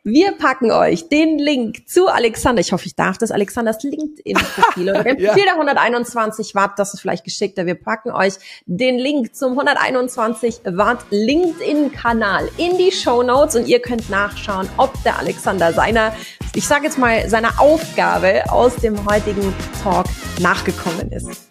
Wir 0.03 0.33
packen 0.33 0.71
euch 0.71 1.09
den 1.09 1.39
Link 1.39 1.89
zu 1.89 2.07
Alexander, 2.07 2.61
ich 2.61 2.71
hoffe, 2.71 2.85
ich 2.85 2.95
darf 2.95 3.17
das, 3.17 3.31
Alexanders 3.31 3.81
LinkedIn-Profil 3.81 4.89
oder 4.91 5.03
dem 5.03 5.17
Profil 5.17 5.43
der 5.43 5.53
121 5.53 6.53
Watt, 6.53 6.77
das 6.77 6.93
ist 6.93 6.99
vielleicht 6.99 7.23
geschickter. 7.23 7.65
Wir 7.65 7.73
packen 7.73 8.11
euch 8.11 8.33
den 8.67 8.99
Link 8.99 9.33
zum 9.33 9.53
121 9.53 10.61
Watt 10.65 10.99
LinkedIn-Kanal 11.09 12.47
in 12.57 12.77
die 12.77 12.91
Show 12.91 13.23
Notes 13.23 13.55
und 13.55 13.67
ihr 13.67 13.81
könnt 13.81 14.07
nachschauen, 14.11 14.69
ob 14.77 14.91
der 15.03 15.17
Alexander 15.17 15.73
seiner, 15.73 16.13
ich 16.53 16.67
sage 16.67 16.85
jetzt 16.85 16.99
mal, 16.99 17.27
seiner 17.27 17.59
Aufgabe 17.59 18.43
aus 18.51 18.75
dem 18.75 19.03
heutigen 19.09 19.51
Talk 19.83 20.05
nachgekommen 20.39 21.11
ist. 21.11 21.50